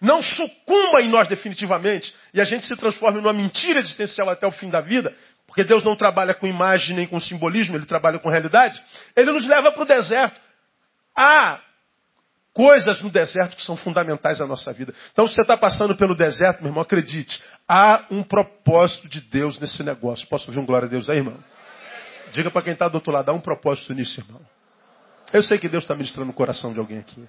não 0.00 0.22
sucumba 0.22 1.00
em 1.00 1.08
nós 1.08 1.28
definitivamente, 1.28 2.12
e 2.34 2.40
a 2.40 2.44
gente 2.44 2.66
se 2.66 2.76
transforme 2.76 3.20
numa 3.20 3.32
mentira 3.32 3.78
existencial 3.78 4.28
até 4.28 4.46
o 4.46 4.52
fim 4.52 4.68
da 4.68 4.80
vida, 4.80 5.16
porque 5.46 5.64
Deus 5.64 5.84
não 5.84 5.94
trabalha 5.94 6.34
com 6.34 6.46
imagem 6.46 6.96
nem 6.96 7.06
com 7.06 7.20
simbolismo, 7.20 7.76
ele 7.76 7.86
trabalha 7.86 8.18
com 8.18 8.28
realidade, 8.28 8.82
ele 9.14 9.30
nos 9.30 9.46
leva 9.46 9.70
para 9.70 9.82
o 9.82 9.86
deserto. 9.86 10.40
Ah, 11.16 11.60
coisas 12.54 13.00
no 13.02 13.10
deserto 13.10 13.56
que 13.56 13.62
são 13.62 13.76
fundamentais 13.76 14.40
à 14.40 14.46
nossa 14.46 14.72
vida. 14.72 14.94
Então, 15.12 15.26
se 15.26 15.34
você 15.34 15.42
está 15.42 15.56
passando 15.56 15.96
pelo 15.96 16.14
deserto, 16.14 16.60
meu 16.60 16.70
irmão, 16.70 16.82
acredite, 16.82 17.42
há 17.68 18.06
um 18.10 18.22
propósito 18.22 19.08
de 19.08 19.20
Deus 19.20 19.58
nesse 19.58 19.82
negócio. 19.82 20.28
Posso 20.28 20.48
ouvir 20.48 20.60
um 20.60 20.66
glória 20.66 20.86
a 20.86 20.90
Deus 20.90 21.08
aí, 21.08 21.18
irmão? 21.18 21.38
Diga 22.32 22.50
para 22.50 22.62
quem 22.62 22.72
está 22.72 22.88
do 22.88 22.94
outro 22.94 23.12
lado, 23.12 23.30
há 23.30 23.32
um 23.32 23.40
propósito 23.40 23.92
nisso, 23.92 24.20
irmão. 24.20 24.40
Eu 25.32 25.42
sei 25.42 25.58
que 25.58 25.68
Deus 25.68 25.84
está 25.84 25.94
ministrando 25.94 26.26
no 26.26 26.32
coração 26.32 26.72
de 26.72 26.78
alguém 26.78 26.98
aqui. 26.98 27.26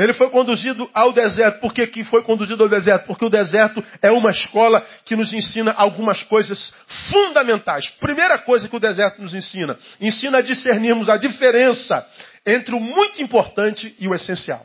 Ele 0.00 0.14
foi 0.14 0.30
conduzido 0.30 0.88
ao 0.94 1.12
deserto. 1.12 1.60
Por 1.60 1.74
que, 1.74 1.86
que 1.86 2.04
foi 2.04 2.22
conduzido 2.22 2.62
ao 2.62 2.68
deserto? 2.68 3.06
Porque 3.06 3.24
o 3.24 3.30
deserto 3.30 3.84
é 4.00 4.10
uma 4.10 4.30
escola 4.30 4.80
que 5.04 5.14
nos 5.14 5.32
ensina 5.32 5.72
algumas 5.72 6.22
coisas 6.22 6.72
fundamentais. 7.10 7.90
Primeira 8.00 8.38
coisa 8.38 8.68
que 8.68 8.76
o 8.76 8.80
deserto 8.80 9.20
nos 9.20 9.34
ensina: 9.34 9.78
ensina 10.00 10.38
a 10.38 10.42
discernirmos 10.42 11.08
a 11.08 11.16
diferença 11.16 12.06
entre 12.46 12.74
o 12.74 12.80
muito 12.80 13.22
importante 13.22 13.94
e 13.98 14.08
o 14.08 14.14
essencial. 14.14 14.64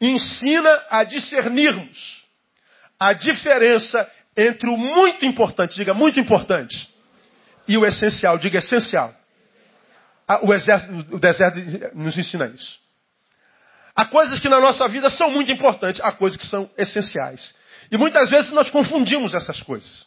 Ensina 0.00 0.84
a 0.88 1.04
discernirmos 1.04 2.22
a 2.98 3.12
diferença 3.12 4.08
entre 4.36 4.70
o 4.70 4.76
muito 4.76 5.26
importante, 5.26 5.74
diga 5.74 5.92
muito 5.92 6.18
importante, 6.20 6.88
e 7.66 7.76
o 7.76 7.84
essencial, 7.84 8.38
diga 8.38 8.58
essencial. 8.58 9.14
O, 10.42 10.52
exército, 10.52 11.16
o 11.16 11.18
deserto 11.18 11.58
nos 11.94 12.16
ensina 12.16 12.46
isso. 12.46 12.80
Há 13.94 14.06
coisas 14.06 14.40
que 14.40 14.48
na 14.48 14.60
nossa 14.60 14.88
vida 14.88 15.10
são 15.10 15.30
muito 15.30 15.52
importantes, 15.52 16.00
há 16.02 16.12
coisas 16.12 16.38
que 16.38 16.46
são 16.46 16.70
essenciais. 16.78 17.54
E 17.90 17.96
muitas 17.96 18.30
vezes 18.30 18.50
nós 18.50 18.70
confundimos 18.70 19.34
essas 19.34 19.60
coisas. 19.60 20.06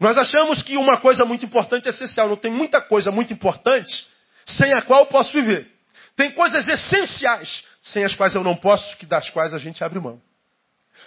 Nós 0.00 0.16
achamos 0.16 0.62
que 0.62 0.76
uma 0.76 0.98
coisa 0.98 1.24
muito 1.24 1.44
importante 1.44 1.86
é 1.86 1.90
essencial. 1.90 2.28
Não 2.28 2.36
tem 2.36 2.50
muita 2.50 2.80
coisa 2.80 3.10
muito 3.10 3.32
importante 3.32 4.06
sem 4.46 4.72
a 4.72 4.82
qual 4.82 5.00
eu 5.00 5.06
posso 5.06 5.32
viver. 5.32 5.70
Tem 6.16 6.30
coisas 6.32 6.66
essenciais 6.66 7.64
sem 7.82 8.04
as 8.04 8.14
quais 8.14 8.34
eu 8.34 8.42
não 8.42 8.56
posso, 8.56 8.96
que 8.96 9.06
das 9.06 9.28
quais 9.30 9.52
a 9.52 9.58
gente 9.58 9.84
abre 9.84 10.00
mão. 10.00 10.20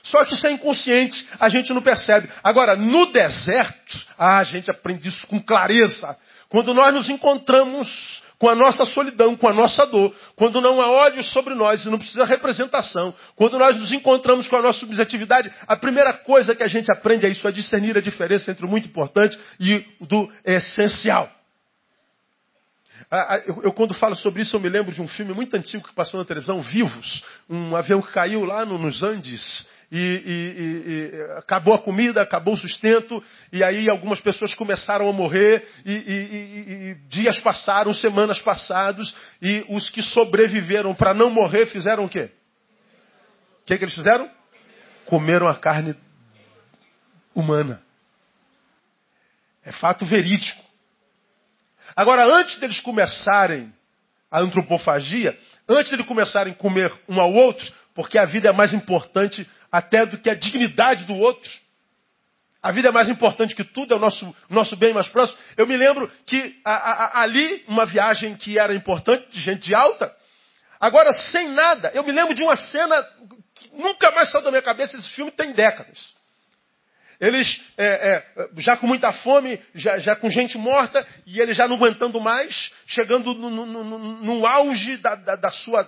Só 0.03 0.23
que 0.25 0.35
isso 0.35 0.45
é 0.45 0.51
inconsciente, 0.51 1.27
a 1.39 1.49
gente 1.49 1.73
não 1.73 1.81
percebe. 1.81 2.29
Agora, 2.43 2.75
no 2.75 3.07
deserto, 3.11 4.05
ah, 4.17 4.37
a 4.39 4.43
gente 4.43 4.69
aprende 4.69 5.07
isso 5.09 5.25
com 5.27 5.41
clareza. 5.41 6.15
Quando 6.50 6.74
nós 6.74 6.94
nos 6.94 7.10
encontramos 7.10 7.88
com 8.39 8.50
a 8.50 8.56
nossa 8.56 8.86
solidão, 8.86 9.36
com 9.36 9.50
a 9.50 9.54
nossa 9.54 9.86
dor, 9.86 10.13
quando 10.36 10.62
não 10.62 10.80
há 10.80 10.89
olhos 10.89 11.32
sobre 11.32 11.56
nós 11.56 11.84
e 11.84 11.89
não 11.89 11.98
precisa 11.98 12.24
representação, 12.24 13.13
quando 13.36 13.58
nós 13.58 13.77
nos 13.77 13.92
encontramos 13.92 14.48
com 14.48 14.56
a 14.56 14.62
nossa 14.62 14.80
subjetividade, 14.80 15.51
a 15.68 15.75
primeira 15.75 16.13
coisa 16.13 16.56
que 16.56 16.63
a 16.63 16.68
gente 16.68 16.92
aprende 16.92 17.25
é 17.25 17.30
isso, 17.30 17.48
a 17.48 17.51
discernir 17.51 17.98
a 17.98 18.01
diferença 18.01 18.51
entre 18.51 18.66
o 18.66 18.70
muito 18.70 18.88
importante 18.88 19.38
e 19.60 19.84
do 20.01 20.32
essencial. 20.46 21.32
Eu, 23.63 23.72
quando 23.72 23.94
falo 23.94 24.16
sobre 24.16 24.42
isso, 24.42 24.56
eu 24.56 24.60
me 24.60 24.70
lembro 24.70 24.92
de 24.92 25.01
um 25.01 25.08
filme 25.08 25.34
muito 25.34 25.56
antigo 25.56 25.88
que 25.88 25.94
passou 25.94 26.20
na 26.20 26.25
televisão, 26.25 26.62
Vivos, 26.62 27.24
um 27.50 27.75
avião 27.75 28.01
que 28.01 28.12
caiu 28.12 28.44
lá 28.44 28.66
no, 28.66 28.77
nos 28.77 29.01
Andes, 29.01 29.66
e, 29.91 29.98
e, 29.98 31.15
e, 31.15 31.38
acabou 31.38 31.74
a 31.74 31.82
comida, 31.82 32.22
acabou 32.22 32.53
o 32.53 32.58
sustento, 32.58 33.24
e 33.53 33.63
aí 33.63 33.89
algumas 33.89 34.20
pessoas 34.20 34.53
começaram 34.53 35.10
a 35.10 35.13
morrer, 35.13 35.65
e, 35.86 36.96
dias 37.08 37.39
passaram, 37.39 37.94
semanas 37.94 38.41
passados, 38.41 39.15
e 39.41 39.65
os 39.70 39.89
que 39.89 40.01
sobreviveram 40.01 40.94
para 40.94 41.13
não 41.13 41.29
morrer 41.29 41.67
fizeram 41.67 42.06
o 42.06 42.10
quê? 42.10 42.29
O 43.62 43.65
que, 43.65 43.77
que 43.77 43.84
eles 43.84 43.96
fizeram? 43.96 44.29
Comeram 45.06 45.48
a 45.48 45.56
carne 45.56 45.96
humana. 47.34 47.82
É 49.63 49.72
fato 49.72 50.06
verídico. 50.06 50.63
Agora, 51.96 52.25
antes 52.25 52.58
deles 52.58 52.79
começarem 52.82 53.74
a 54.29 54.39
antropofagia, 54.39 55.38
antes 55.67 55.96
de 55.98 56.03
começarem 56.03 56.53
a 56.53 56.56
comer 56.56 56.91
um 57.08 57.20
ao 57.20 57.34
outro, 57.34 57.72
porque 57.94 58.17
a 58.17 58.25
vida 58.25 58.50
é 58.50 58.51
mais 58.51 58.74
importante 58.74 59.48
até 59.71 60.05
do 60.05 60.17
que 60.17 60.29
a 60.29 60.36
dignidade 60.36 61.05
do 61.05 61.15
outro. 61.15 61.51
A 62.62 62.71
vida 62.71 62.89
é 62.89 62.91
mais 62.91 63.07
importante 63.07 63.55
que 63.55 63.63
tudo, 63.63 63.93
é 63.93 63.97
o 63.97 64.00
nosso, 64.00 64.36
nosso 64.50 64.75
bem 64.75 64.93
mais 64.93 65.07
próximo. 65.07 65.38
Eu 65.55 65.67
me 65.67 65.77
lembro 65.77 66.12
que 66.25 66.59
a, 66.65 66.74
a, 66.74 67.21
ali, 67.21 67.63
uma 67.67 67.86
viagem 67.86 68.36
que 68.36 68.57
era 68.57 68.74
importante, 68.74 69.29
de 69.31 69.41
gente 69.41 69.74
alta, 69.74 70.13
agora 70.79 71.13
sem 71.13 71.50
nada, 71.50 71.91
eu 71.93 72.03
me 72.03 72.12
lembro 72.12 72.33
de 72.33 72.43
uma 72.43 72.55
cena 72.55 73.03
que 73.55 73.69
nunca 73.74 74.12
mais 74.12 74.31
saiu 74.31 74.43
da 74.43 74.51
minha 74.51 74.62
cabeça, 74.62 74.97
esse 74.97 75.09
filme 75.09 75.31
tem 75.31 75.53
décadas. 75.53 76.17
Eles, 77.19 77.59
é, 77.77 77.86
é, 77.86 78.50
já 78.57 78.77
com 78.77 78.86
muita 78.86 79.12
fome, 79.12 79.59
já, 79.74 79.97
já, 79.97 80.15
com 80.15 80.29
gente 80.29 80.57
morta, 80.57 81.05
e 81.25 81.39
eles 81.39 81.57
já 81.57 81.67
não 81.67 81.75
aguentando 81.75 82.19
mais, 82.21 82.71
chegando 82.86 83.33
no, 83.33 83.50
no, 83.50 83.65
no, 83.65 84.00
no 84.24 84.45
auge 84.45 84.97
da, 84.97 85.15
da, 85.15 85.36
da, 85.36 85.51
sua 85.51 85.83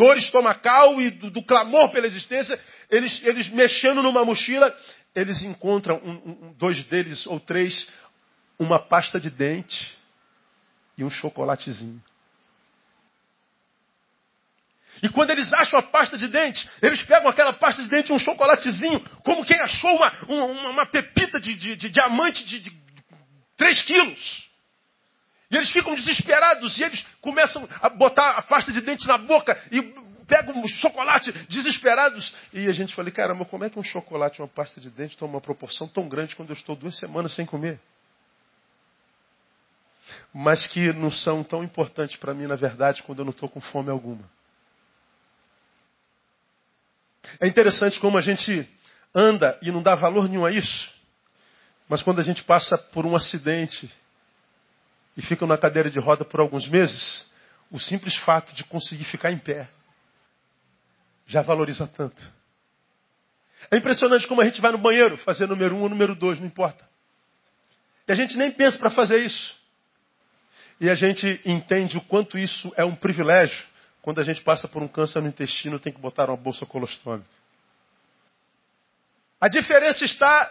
dor 0.00 0.16
estomacal 0.16 0.98
e 0.98 1.10
do, 1.10 1.30
do 1.30 1.42
clamor 1.42 1.90
pela 1.90 2.06
existência, 2.06 2.58
eles, 2.90 3.22
eles, 3.22 3.50
mexendo 3.50 4.02
numa 4.02 4.24
mochila, 4.24 4.74
eles 5.14 5.42
encontram, 5.42 6.00
um, 6.02 6.12
um, 6.12 6.54
dois 6.54 6.82
deles 6.84 7.26
ou 7.26 7.38
três, 7.38 7.76
uma 8.58 8.78
pasta 8.78 9.20
de 9.20 9.28
dente 9.28 9.92
e 10.96 11.04
um 11.04 11.10
chocolatezinho. 11.10 12.02
E 15.02 15.08
quando 15.10 15.30
eles 15.30 15.52
acham 15.52 15.78
a 15.78 15.82
pasta 15.82 16.16
de 16.16 16.28
dente, 16.28 16.66
eles 16.80 17.02
pegam 17.02 17.28
aquela 17.28 17.52
pasta 17.52 17.82
de 17.82 17.90
dente 17.90 18.10
e 18.10 18.14
um 18.14 18.18
chocolatezinho, 18.18 19.00
como 19.22 19.44
quem 19.44 19.60
achou 19.60 19.96
uma, 19.96 20.12
uma, 20.28 20.70
uma 20.70 20.86
pepita 20.86 21.38
de, 21.38 21.54
de, 21.54 21.76
de 21.76 21.90
diamante 21.90 22.42
de, 22.46 22.58
de 22.60 22.72
3 23.58 23.82
quilos. 23.82 24.49
E 25.50 25.56
eles 25.56 25.70
ficam 25.70 25.94
desesperados 25.94 26.78
e 26.78 26.84
eles 26.84 27.04
começam 27.20 27.68
a 27.82 27.88
botar 27.88 28.30
a 28.38 28.42
pasta 28.42 28.70
de 28.72 28.80
dente 28.80 29.06
na 29.06 29.18
boca 29.18 29.60
e 29.72 29.82
pegam 30.26 30.56
um 30.56 30.68
chocolate 30.68 31.32
desesperados. 31.48 32.32
E 32.52 32.68
a 32.68 32.72
gente 32.72 32.94
fala, 32.94 33.10
caramba, 33.10 33.44
como 33.44 33.64
é 33.64 33.70
que 33.70 33.78
um 33.78 33.82
chocolate 33.82 34.38
e 34.38 34.42
uma 34.42 34.48
pasta 34.48 34.80
de 34.80 34.88
dente 34.88 35.18
toma 35.18 35.34
uma 35.34 35.40
proporção 35.40 35.88
tão 35.88 36.08
grande 36.08 36.36
quando 36.36 36.50
eu 36.50 36.54
estou 36.54 36.76
duas 36.76 36.96
semanas 36.96 37.34
sem 37.34 37.44
comer? 37.44 37.80
Mas 40.32 40.68
que 40.68 40.92
não 40.92 41.10
são 41.10 41.42
tão 41.42 41.64
importantes 41.64 42.14
para 42.16 42.32
mim, 42.32 42.46
na 42.46 42.54
verdade, 42.54 43.02
quando 43.02 43.18
eu 43.18 43.24
não 43.24 43.32
estou 43.32 43.48
com 43.48 43.60
fome 43.60 43.90
alguma. 43.90 44.24
É 47.40 47.48
interessante 47.48 47.98
como 47.98 48.16
a 48.16 48.22
gente 48.22 48.68
anda 49.12 49.58
e 49.62 49.72
não 49.72 49.82
dá 49.82 49.96
valor 49.96 50.28
nenhum 50.28 50.46
a 50.46 50.52
isso. 50.52 50.92
Mas 51.88 52.02
quando 52.02 52.20
a 52.20 52.22
gente 52.22 52.44
passa 52.44 52.78
por 52.78 53.04
um 53.04 53.16
acidente 53.16 53.90
e 55.20 55.22
fica 55.22 55.46
na 55.46 55.58
cadeira 55.58 55.90
de 55.90 56.00
roda 56.00 56.24
por 56.24 56.40
alguns 56.40 56.66
meses, 56.66 57.26
o 57.70 57.78
simples 57.78 58.16
fato 58.16 58.54
de 58.54 58.64
conseguir 58.64 59.04
ficar 59.04 59.30
em 59.30 59.36
pé 59.38 59.68
já 61.26 61.42
valoriza 61.42 61.86
tanto. 61.86 62.20
É 63.70 63.76
impressionante 63.76 64.26
como 64.26 64.40
a 64.40 64.46
gente 64.46 64.62
vai 64.62 64.72
no 64.72 64.78
banheiro 64.78 65.18
fazer 65.18 65.46
número 65.46 65.76
um 65.76 65.82
ou 65.82 65.90
número 65.90 66.14
dois, 66.14 66.40
não 66.40 66.46
importa. 66.46 66.88
E 68.08 68.12
a 68.12 68.14
gente 68.14 68.34
nem 68.38 68.50
pensa 68.50 68.78
para 68.78 68.90
fazer 68.90 69.18
isso. 69.18 69.54
E 70.80 70.88
a 70.88 70.94
gente 70.94 71.38
entende 71.44 71.98
o 71.98 72.00
quanto 72.00 72.38
isso 72.38 72.72
é 72.74 72.82
um 72.82 72.96
privilégio 72.96 73.62
quando 74.00 74.20
a 74.20 74.24
gente 74.24 74.40
passa 74.40 74.66
por 74.66 74.82
um 74.82 74.88
câncer 74.88 75.20
no 75.20 75.28
intestino 75.28 75.78
tem 75.78 75.92
que 75.92 76.00
botar 76.00 76.30
uma 76.30 76.36
bolsa 76.38 76.64
colostômica. 76.64 77.28
A 79.38 79.48
diferença 79.48 80.02
está 80.02 80.50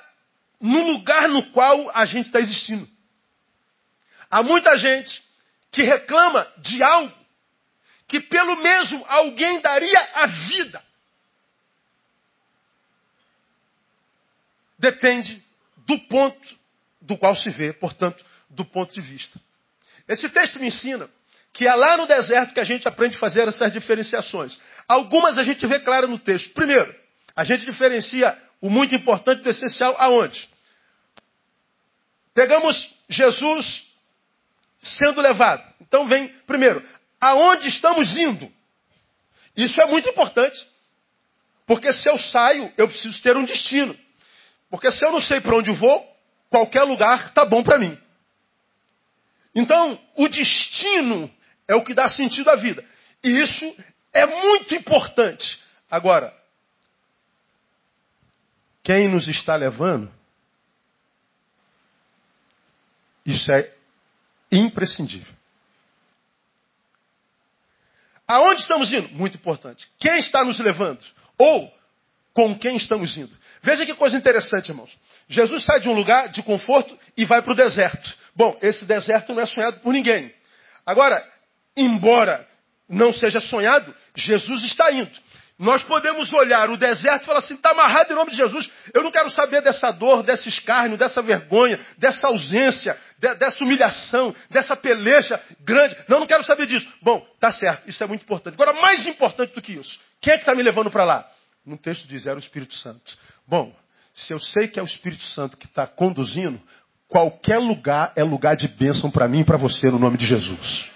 no 0.61 0.91
lugar 0.91 1.27
no 1.27 1.51
qual 1.53 1.89
a 1.89 2.05
gente 2.05 2.27
está 2.27 2.39
existindo. 2.39 2.87
Há 4.29 4.43
muita 4.43 4.77
gente 4.77 5.21
que 5.71 5.83
reclama 5.83 6.47
de 6.57 6.81
algo 6.83 7.13
que 8.07 8.19
pelo 8.19 8.55
mesmo 8.57 9.05
alguém 9.07 9.61
daria 9.61 10.09
a 10.15 10.25
vida. 10.25 10.83
Depende 14.77 15.43
do 15.77 15.99
ponto 16.07 16.59
do 17.01 17.17
qual 17.17 17.35
se 17.35 17.49
vê, 17.49 17.73
portanto, 17.73 18.23
do 18.49 18.65
ponto 18.65 18.93
de 18.93 19.01
vista. 19.01 19.39
Esse 20.07 20.27
texto 20.29 20.59
me 20.59 20.67
ensina 20.67 21.09
que 21.53 21.67
é 21.67 21.73
lá 21.73 21.97
no 21.97 22.07
deserto 22.07 22.53
que 22.53 22.59
a 22.59 22.63
gente 22.63 22.87
aprende 22.87 23.15
a 23.15 23.19
fazer 23.19 23.47
essas 23.47 23.71
diferenciações. 23.71 24.59
Algumas 24.87 25.37
a 25.37 25.43
gente 25.43 25.65
vê 25.67 25.79
claro 25.79 26.07
no 26.07 26.17
texto. 26.17 26.51
Primeiro, 26.53 26.95
a 27.35 27.43
gente 27.43 27.65
diferencia 27.65 28.37
o 28.61 28.69
muito 28.69 28.95
importante 28.95 29.41
do 29.41 29.49
essencial 29.49 29.95
aonde? 29.99 30.49
Pegamos 32.33 32.75
Jesus 33.09 33.88
sendo 34.81 35.21
levado. 35.21 35.63
Então 35.81 36.07
vem, 36.07 36.29
primeiro, 36.45 36.85
aonde 37.19 37.67
estamos 37.67 38.15
indo? 38.15 38.51
Isso 39.55 39.81
é 39.81 39.85
muito 39.87 40.09
importante. 40.09 40.57
Porque 41.65 41.91
se 41.93 42.09
eu 42.09 42.17
saio, 42.17 42.71
eu 42.77 42.87
preciso 42.87 43.21
ter 43.21 43.37
um 43.37 43.45
destino. 43.45 43.97
Porque 44.69 44.91
se 44.91 45.05
eu 45.05 45.11
não 45.11 45.21
sei 45.21 45.41
para 45.41 45.55
onde 45.55 45.71
vou, 45.71 46.03
qualquer 46.49 46.83
lugar 46.83 47.27
está 47.27 47.45
bom 47.45 47.63
para 47.63 47.77
mim. 47.77 47.97
Então, 49.53 49.99
o 50.15 50.27
destino 50.27 51.31
é 51.67 51.75
o 51.75 51.83
que 51.83 51.93
dá 51.93 52.07
sentido 52.09 52.49
à 52.49 52.55
vida. 52.55 52.83
E 53.23 53.41
isso 53.41 53.75
é 54.13 54.25
muito 54.25 54.73
importante. 54.73 55.59
Agora, 55.89 56.33
quem 58.83 59.07
nos 59.07 59.27
está 59.27 59.55
levando, 59.55 60.11
isso 63.25 63.51
é 63.51 63.75
imprescindível. 64.51 65.33
Aonde 68.27 68.61
estamos 68.61 68.93
indo? 68.93 69.09
Muito 69.09 69.37
importante. 69.37 69.87
Quem 69.99 70.17
está 70.17 70.43
nos 70.43 70.59
levando? 70.59 71.03
Ou 71.37 71.73
com 72.33 72.57
quem 72.57 72.75
estamos 72.75 73.17
indo? 73.17 73.35
Veja 73.63 73.85
que 73.85 73.95
coisa 73.95 74.15
interessante, 74.15 74.69
irmãos. 74.69 74.91
Jesus 75.27 75.63
sai 75.63 75.79
de 75.79 75.89
um 75.89 75.93
lugar 75.93 76.29
de 76.29 76.43
conforto 76.43 76.97
e 77.17 77.25
vai 77.25 77.41
para 77.41 77.53
o 77.53 77.55
deserto. 77.55 78.17
Bom, 78.35 78.57
esse 78.61 78.85
deserto 78.85 79.33
não 79.33 79.41
é 79.41 79.45
sonhado 79.45 79.79
por 79.79 79.91
ninguém. 79.91 80.33
Agora, 80.85 81.27
embora 81.75 82.47
não 82.87 83.11
seja 83.13 83.39
sonhado, 83.39 83.93
Jesus 84.15 84.63
está 84.63 84.91
indo. 84.91 85.11
Nós 85.59 85.83
podemos 85.83 86.31
olhar 86.31 86.69
o 86.69 86.77
deserto 86.77 87.23
e 87.23 87.25
falar 87.25 87.39
assim, 87.39 87.55
está 87.55 87.71
amarrado 87.71 88.13
em 88.13 88.15
nome 88.15 88.31
de 88.31 88.37
Jesus. 88.37 88.71
Eu 88.93 89.03
não 89.03 89.11
quero 89.11 89.29
saber 89.29 89.61
dessa 89.61 89.91
dor, 89.91 90.23
desse 90.23 90.47
escárnio, 90.47 90.97
dessa 90.97 91.21
vergonha, 91.21 91.77
dessa 91.97 92.27
ausência, 92.27 92.97
de, 93.17 93.35
dessa 93.35 93.61
humilhação, 93.61 94.33
dessa 94.49 94.73
peleja 94.77 95.37
grande. 95.59 95.97
Não, 96.07 96.21
não 96.21 96.25
quero 96.27 96.45
saber 96.45 96.65
disso. 96.65 96.87
Bom, 97.01 97.27
tá 97.41 97.51
certo, 97.51 97.89
isso 97.89 98.01
é 98.01 98.07
muito 98.07 98.23
importante. 98.23 98.53
Agora, 98.53 98.71
mais 98.71 99.05
importante 99.05 99.53
do 99.53 99.61
que 99.61 99.73
isso, 99.73 99.99
quem 100.21 100.31
é 100.31 100.37
que 100.37 100.43
está 100.43 100.55
me 100.55 100.63
levando 100.63 100.89
para 100.89 101.03
lá? 101.03 101.29
No 101.65 101.77
texto 101.77 102.07
diz, 102.07 102.25
era 102.25 102.37
o 102.37 102.39
Espírito 102.39 102.73
Santo. 102.75 103.17
Bom, 103.45 103.75
se 104.13 104.33
eu 104.33 104.39
sei 104.39 104.69
que 104.69 104.79
é 104.79 104.81
o 104.81 104.85
Espírito 104.85 105.23
Santo 105.23 105.57
que 105.57 105.65
está 105.65 105.85
conduzindo, 105.85 106.61
qualquer 107.09 107.57
lugar 107.57 108.13
é 108.15 108.23
lugar 108.23 108.55
de 108.55 108.69
bênção 108.69 109.11
para 109.11 109.27
mim 109.27 109.41
e 109.41 109.45
para 109.45 109.57
você, 109.57 109.87
no 109.87 109.99
nome 109.99 110.17
de 110.17 110.25
Jesus. 110.25 110.89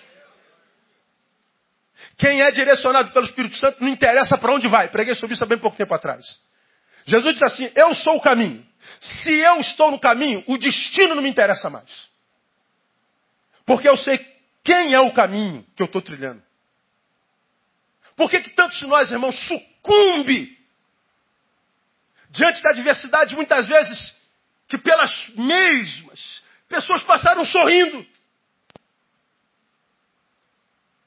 Quem 2.18 2.42
é 2.42 2.52
direcionado 2.52 3.12
pelo 3.12 3.26
Espírito 3.26 3.56
Santo 3.58 3.82
não 3.82 3.90
interessa 3.90 4.38
para 4.38 4.54
onde 4.54 4.68
vai. 4.68 4.90
Preguei 4.90 5.16
sobre 5.16 5.34
isso 5.34 5.44
há 5.44 5.48
bem 5.48 5.58
pouco 5.58 5.78
tempo 5.78 5.94
atrás. 5.94 6.24
Jesus 7.06 7.34
disse 7.34 7.46
assim: 7.46 7.72
Eu 7.76 7.94
sou 7.96 8.18
o 8.18 8.22
caminho. 8.22 8.66
Se 9.00 9.34
eu 9.34 9.60
estou 9.60 9.92
no 9.92 10.00
caminho, 10.00 10.44
o 10.48 10.58
destino 10.58 11.16
não 11.16 11.24
me 11.24 11.30
interessa 11.30 11.70
mais. 11.70 11.90
Porque 13.66 13.88
eu 13.88 13.98
sei 13.98 14.20
quem 14.64 14.94
é 14.94 15.00
o 15.00 15.14
caminho 15.14 15.66
que 15.76 15.82
eu 15.82 15.86
estou 15.86 16.02
trilhando. 16.02 16.42
Por 18.16 18.30
que, 18.30 18.42
que 18.42 18.52
tantos 18.52 18.78
de 18.78 18.86
nós, 18.86 19.10
irmãos, 19.10 19.36
sucumbe 19.48 20.58
diante 22.30 22.62
da 22.62 22.72
adversidade, 22.72 23.36
muitas 23.36 23.68
vezes, 23.68 24.16
que 24.68 24.78
pelas 24.78 25.30
mesmas 25.36 26.44
pessoas 26.68 27.04
passaram 27.04 27.46
sorrindo? 27.46 28.06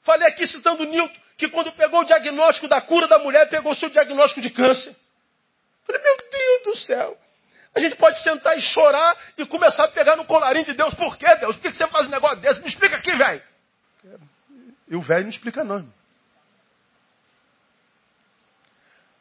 Falei 0.07 0.25
aqui 0.25 0.47
citando 0.47 0.85
Newton, 0.85 1.19
que 1.37 1.49
quando 1.49 1.69
pegou 1.73 1.99
o 1.99 2.05
diagnóstico 2.05 2.65
da 2.69 2.79
cura 2.79 3.09
da 3.09 3.19
mulher, 3.19 3.49
pegou 3.49 3.73
o 3.73 3.75
seu 3.75 3.89
diagnóstico 3.89 4.39
de 4.39 4.49
câncer. 4.49 4.95
Falei, 5.85 6.01
meu 6.01 6.17
Deus 6.31 6.63
do 6.63 6.75
céu. 6.85 7.17
A 7.75 7.79
gente 7.81 7.97
pode 7.97 8.23
sentar 8.23 8.57
e 8.57 8.61
chorar 8.61 9.17
e 9.37 9.45
começar 9.45 9.83
a 9.83 9.87
pegar 9.89 10.15
no 10.15 10.23
colarinho 10.23 10.63
de 10.63 10.73
Deus. 10.73 10.93
Por 10.93 11.17
que, 11.17 11.35
Deus? 11.35 11.57
Por 11.57 11.61
que 11.61 11.77
você 11.77 11.85
faz 11.87 12.07
um 12.07 12.09
negócio 12.09 12.37
desse? 12.37 12.61
Me 12.61 12.69
explica 12.69 12.95
aqui, 12.95 13.13
velho. 13.17 13.41
E 14.87 14.95
o 14.95 15.01
velho 15.01 15.23
não 15.23 15.29
explica, 15.29 15.61
não. 15.65 15.93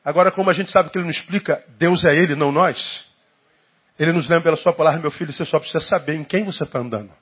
Agora, 0.04 0.30
como 0.30 0.50
a 0.50 0.54
gente 0.54 0.70
sabe 0.70 0.88
que 0.90 0.98
ele 0.98 1.06
não 1.06 1.10
explica, 1.10 1.64
Deus 1.78 2.04
é 2.04 2.14
ele, 2.14 2.36
não 2.36 2.52
nós. 2.52 3.04
Ele 3.98 4.12
nos 4.12 4.28
lembra 4.28 4.44
pela 4.44 4.56
sua 4.56 4.72
palavra, 4.72 5.00
meu 5.00 5.10
filho, 5.10 5.32
você 5.32 5.44
só 5.44 5.58
precisa 5.58 5.80
saber 5.80 6.14
em 6.14 6.22
quem 6.22 6.44
você 6.44 6.62
está 6.62 6.78
andando. 6.78 7.12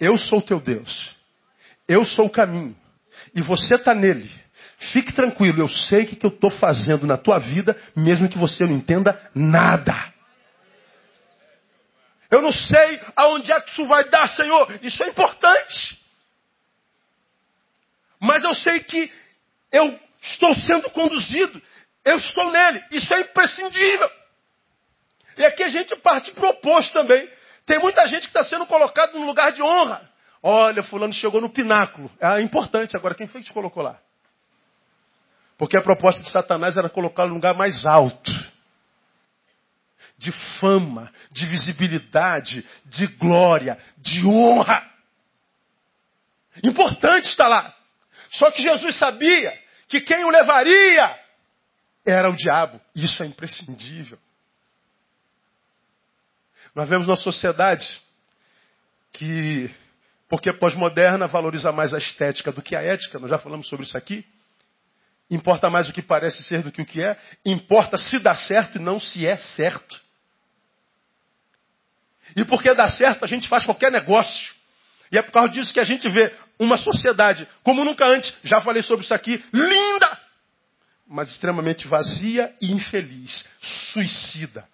Eu 0.00 0.16
sou 0.16 0.40
teu 0.40 0.58
Deus. 0.58 1.14
Eu 1.88 2.04
sou 2.04 2.26
o 2.26 2.30
caminho. 2.30 2.76
E 3.34 3.42
você 3.42 3.74
está 3.74 3.94
nele. 3.94 4.30
Fique 4.92 5.12
tranquilo, 5.12 5.62
eu 5.62 5.68
sei 5.68 6.02
o 6.02 6.06
que 6.06 6.24
eu 6.24 6.30
estou 6.30 6.50
fazendo 6.50 7.06
na 7.06 7.16
tua 7.16 7.38
vida, 7.38 7.76
mesmo 7.96 8.28
que 8.28 8.38
você 8.38 8.64
não 8.64 8.74
entenda 8.74 9.18
nada. 9.34 10.12
Eu 12.30 12.42
não 12.42 12.52
sei 12.52 13.00
aonde 13.14 13.52
é 13.52 13.60
que 13.60 13.70
isso 13.70 13.84
vai 13.86 14.08
dar, 14.08 14.28
Senhor. 14.28 14.78
Isso 14.82 15.02
é 15.02 15.08
importante. 15.08 15.98
Mas 18.18 18.42
eu 18.42 18.54
sei 18.54 18.80
que 18.80 19.12
eu 19.70 19.98
estou 20.20 20.54
sendo 20.54 20.90
conduzido. 20.90 21.62
Eu 22.04 22.16
estou 22.16 22.50
nele. 22.50 22.82
Isso 22.90 23.12
é 23.14 23.20
imprescindível. 23.20 24.10
E 25.36 25.44
aqui 25.44 25.62
a 25.62 25.68
gente 25.68 25.94
parte 25.96 26.32
para 26.32 26.46
o 26.46 26.50
oposto 26.50 26.92
também. 26.92 27.28
Tem 27.66 27.78
muita 27.78 28.06
gente 28.06 28.22
que 28.22 28.36
está 28.36 28.44
sendo 28.44 28.66
colocado 28.66 29.14
num 29.18 29.26
lugar 29.26 29.52
de 29.52 29.62
honra. 29.62 30.10
Olha, 30.46 30.82
fulano 30.82 31.14
chegou 31.14 31.40
no 31.40 31.48
pináculo. 31.48 32.10
É 32.20 32.38
importante. 32.42 32.94
Agora, 32.94 33.14
quem 33.14 33.26
foi 33.26 33.40
que 33.40 33.46
te 33.46 33.52
colocou 33.52 33.82
lá? 33.82 33.98
Porque 35.56 35.74
a 35.74 35.80
proposta 35.80 36.22
de 36.22 36.28
Satanás 36.28 36.76
era 36.76 36.90
colocá-lo 36.90 37.30
no 37.30 37.36
lugar 37.36 37.54
mais 37.54 37.86
alto. 37.86 38.30
De 40.18 40.30
fama, 40.60 41.10
de 41.30 41.46
visibilidade, 41.46 42.62
de 42.84 43.06
glória, 43.06 43.78
de 43.96 44.26
honra. 44.26 44.86
Importante 46.62 47.24
estar 47.30 47.48
lá. 47.48 47.74
Só 48.32 48.50
que 48.50 48.60
Jesus 48.60 48.98
sabia 48.98 49.58
que 49.88 50.02
quem 50.02 50.24
o 50.24 50.28
levaria 50.28 51.18
era 52.04 52.28
o 52.28 52.36
diabo. 52.36 52.78
Isso 52.94 53.22
é 53.22 53.26
imprescindível. 53.26 54.18
Nós 56.74 56.86
vemos 56.86 57.08
uma 57.08 57.16
sociedade 57.16 57.86
que 59.10 59.74
porque 60.34 60.52
pós-moderna 60.52 61.28
valoriza 61.28 61.70
mais 61.70 61.94
a 61.94 61.98
estética 61.98 62.50
do 62.50 62.60
que 62.60 62.74
a 62.74 62.82
ética, 62.82 63.20
nós 63.20 63.30
já 63.30 63.38
falamos 63.38 63.68
sobre 63.68 63.86
isso 63.86 63.96
aqui. 63.96 64.26
Importa 65.30 65.70
mais 65.70 65.88
o 65.88 65.92
que 65.92 66.02
parece 66.02 66.42
ser 66.42 66.60
do 66.60 66.72
que 66.72 66.82
o 66.82 66.84
que 66.84 67.00
é. 67.00 67.16
Importa 67.46 67.96
se 67.96 68.18
dá 68.18 68.34
certo 68.34 68.74
e 68.74 68.80
não 68.80 68.98
se 68.98 69.24
é 69.24 69.36
certo. 69.36 69.96
E 72.34 72.44
porque 72.44 72.74
dá 72.74 72.88
certo, 72.88 73.24
a 73.24 73.28
gente 73.28 73.46
faz 73.46 73.64
qualquer 73.64 73.92
negócio. 73.92 74.52
E 75.12 75.16
é 75.16 75.22
por 75.22 75.30
causa 75.30 75.50
disso 75.50 75.72
que 75.72 75.78
a 75.78 75.84
gente 75.84 76.08
vê 76.08 76.34
uma 76.58 76.78
sociedade 76.78 77.46
como 77.62 77.84
nunca 77.84 78.04
antes, 78.04 78.36
já 78.42 78.60
falei 78.60 78.82
sobre 78.82 79.04
isso 79.04 79.14
aqui, 79.14 79.40
linda, 79.52 80.18
mas 81.06 81.30
extremamente 81.30 81.86
vazia 81.86 82.52
e 82.60 82.72
infeliz, 82.72 83.48
suicida. 83.92 84.66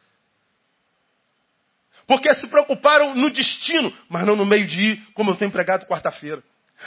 Porque 2.10 2.34
se 2.34 2.48
preocuparam 2.48 3.14
no 3.14 3.30
destino, 3.30 3.92
mas 4.08 4.26
não 4.26 4.34
no 4.34 4.44
meio 4.44 4.66
de 4.66 4.80
ir, 4.80 5.02
como 5.14 5.30
eu 5.30 5.36
tenho 5.36 5.52
pregado 5.52 5.86
quarta-feira. 5.86 6.42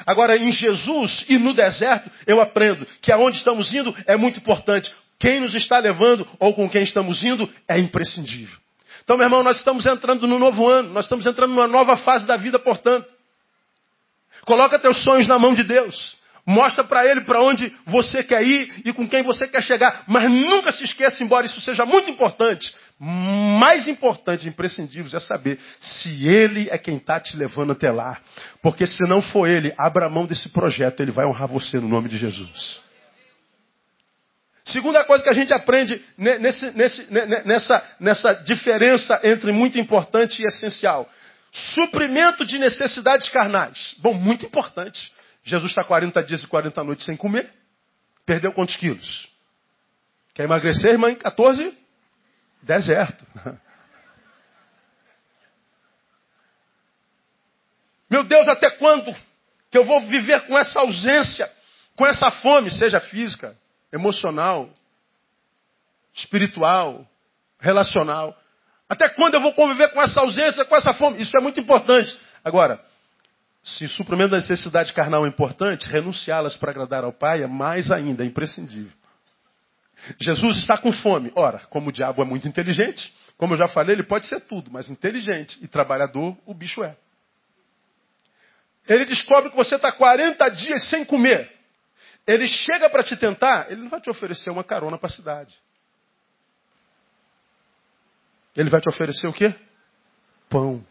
Agora, 0.06 0.36
em 0.36 0.52
Jesus 0.52 1.24
e 1.30 1.38
no 1.38 1.54
deserto, 1.54 2.12
eu 2.28 2.42
aprendo 2.42 2.86
que 3.02 3.10
aonde 3.10 3.38
estamos 3.38 3.74
indo 3.74 3.96
é 4.06 4.18
muito 4.18 4.40
importante. 4.40 4.94
Quem 5.18 5.40
nos 5.40 5.56
está 5.56 5.80
levando 5.80 6.28
ou 6.40 6.54
com 6.54 6.70
quem 6.70 6.84
estamos 6.84 7.24
indo 7.24 7.50
é 7.70 7.80
imprescindível. 7.80 8.60
Então, 9.02 9.16
meu 9.16 9.26
irmão, 9.26 9.44
nós 9.44 9.56
estamos 9.60 9.86
entrando 9.86 10.28
no 10.28 10.38
novo 10.38 10.68
ano, 10.68 10.90
nós 10.90 11.06
estamos 11.06 11.26
entrando 11.26 11.52
numa 11.52 11.70
nova 11.70 11.96
fase 11.96 12.28
da 12.28 12.36
vida, 12.36 12.60
portanto. 12.60 13.08
Coloca 14.44 14.78
teus 14.78 15.06
sonhos 15.06 15.26
na 15.26 15.40
mão 15.40 15.54
de 15.54 15.64
Deus. 15.64 16.18
Mostra 16.46 16.84
para 16.84 17.06
Ele 17.06 17.22
para 17.22 17.42
onde 17.42 17.74
você 17.86 18.22
quer 18.22 18.44
ir 18.44 18.82
e 18.84 18.92
com 18.92 19.08
quem 19.08 19.24
você 19.24 19.48
quer 19.48 19.64
chegar. 19.64 20.04
Mas 20.08 20.30
nunca 20.30 20.72
se 20.72 20.84
esqueça, 20.84 21.24
embora 21.24 21.46
isso 21.46 21.62
seja 21.62 21.86
muito 21.86 22.10
importante, 22.10 22.74
mais 23.00 23.88
importante, 23.88 24.48
imprescindível, 24.48 25.10
é 25.16 25.22
saber 25.22 25.58
se 25.80 26.28
Ele 26.28 26.68
é 26.70 26.78
quem 26.78 26.98
está 26.98 27.20
te 27.20 27.38
levando 27.38 27.72
até 27.72 27.92
lá. 27.92 28.20
Porque 28.62 28.86
se 28.86 29.04
não 29.08 29.22
for 29.22 29.48
Ele, 29.48 29.74
abra 29.78 30.10
mão 30.10 30.26
desse 30.26 30.50
projeto, 30.50 31.02
Ele 31.02 31.12
vai 31.12 31.26
honrar 31.26 31.48
você 31.48 31.80
no 31.80 31.88
nome 31.88 32.10
de 32.10 32.18
Jesus. 32.18 32.82
Segunda 34.66 35.04
coisa 35.04 35.24
que 35.24 35.30
a 35.30 35.34
gente 35.34 35.54
aprende 35.54 36.02
nesse, 36.18 36.72
nesse, 36.72 37.08
nessa, 37.46 37.84
nessa 38.00 38.34
diferença 38.34 39.20
entre 39.24 39.52
muito 39.52 39.78
importante 39.78 40.42
e 40.42 40.46
essencial. 40.46 41.10
Suprimento 41.52 42.46
de 42.46 42.58
necessidades 42.58 43.30
carnais. 43.30 43.96
Bom, 44.00 44.14
muito 44.14 44.46
importante. 44.46 45.12
Jesus 45.44 45.72
está 45.72 45.84
40 45.84 46.24
dias 46.24 46.42
e 46.44 46.48
40 46.48 46.84
noites 46.84 47.06
sem 47.06 47.18
comer. 47.18 47.52
Perdeu 48.26 48.54
quantos 48.54 48.78
quilos? 48.78 49.30
Quer 50.34 50.44
emagrecer, 50.44 50.92
irmã? 50.92 51.14
14? 51.14 51.78
Deserto. 52.62 53.26
Meu 58.10 58.24
Deus, 58.24 58.48
até 58.48 58.70
quando 58.72 59.14
que 59.70 59.78
eu 59.78 59.84
vou 59.84 60.02
viver 60.02 60.46
com 60.46 60.58
essa 60.58 60.80
ausência, 60.80 61.52
com 61.96 62.06
essa 62.06 62.30
fome, 62.30 62.70
seja 62.72 63.00
física, 63.00 63.58
emocional, 63.92 64.70
espiritual, 66.14 67.08
relacional. 67.60 68.38
Até 68.88 69.10
quando 69.10 69.34
eu 69.36 69.42
vou 69.42 69.54
conviver 69.54 69.90
com 69.90 70.02
essa 70.02 70.22
ausência, 70.22 70.64
com 70.66 70.76
essa 70.76 70.94
fome? 70.94 71.22
Isso 71.22 71.36
é 71.36 71.42
muito 71.42 71.60
importante. 71.60 72.16
Agora, 72.44 72.80
se 73.63 73.88
suprimento 73.88 74.32
da 74.32 74.38
necessidade 74.38 74.91
carnal 74.91 75.26
é 75.26 75.30
importante, 75.30 75.88
renunciá-las 75.88 76.58
para 76.58 76.71
agradar 76.71 77.06
ao 77.06 77.13
Pai 77.13 77.43
é 77.43 77.47
mais 77.47 77.91
ainda, 77.91 78.23
é 78.23 78.28
imprescindível. 78.28 78.91
Jesus 80.19 80.60
está 80.60 80.78
com 80.78 80.91
fome. 80.91 81.32
Ora, 81.34 81.60
como 81.69 81.89
o 81.89 81.91
diabo 81.91 82.21
é 82.21 82.26
muito 82.26 82.45
inteligente, 82.45 83.13
como 83.38 83.54
eu 83.54 83.58
já 83.58 83.69
falei, 83.69 83.95
ele 83.95 84.04
pode 84.04 84.28
ser 84.28 84.41
tudo, 84.41 84.69
mas 84.69 84.89
inteligente 84.89 85.58
e 85.62 85.67
trabalhador 85.67 86.38
o 86.45 86.54
bicho 86.54 86.84
é. 86.84 86.97
Ele 88.86 89.06
descobre 89.06 89.49
que 89.49 89.56
você 89.56 89.76
está 89.76 89.93
40 89.93 90.49
dias 90.49 90.89
sem 90.89 91.06
comer. 91.06 91.49
Ele 92.28 92.47
chega 92.47 92.89
para 92.89 93.04
te 93.04 93.15
tentar, 93.15 93.71
ele 93.71 93.82
não 93.82 93.89
vai 93.89 94.02
te 94.02 94.10
oferecer 94.10 94.49
uma 94.49 94.63
carona 94.63 94.97
para 94.97 95.08
a 95.08 95.13
cidade. 95.13 95.56
Ele 98.56 98.69
vai 98.69 98.82
te 98.82 98.89
oferecer 98.89 99.28
o 99.28 99.34
quê? 99.34 99.56
Pão. 100.49 100.86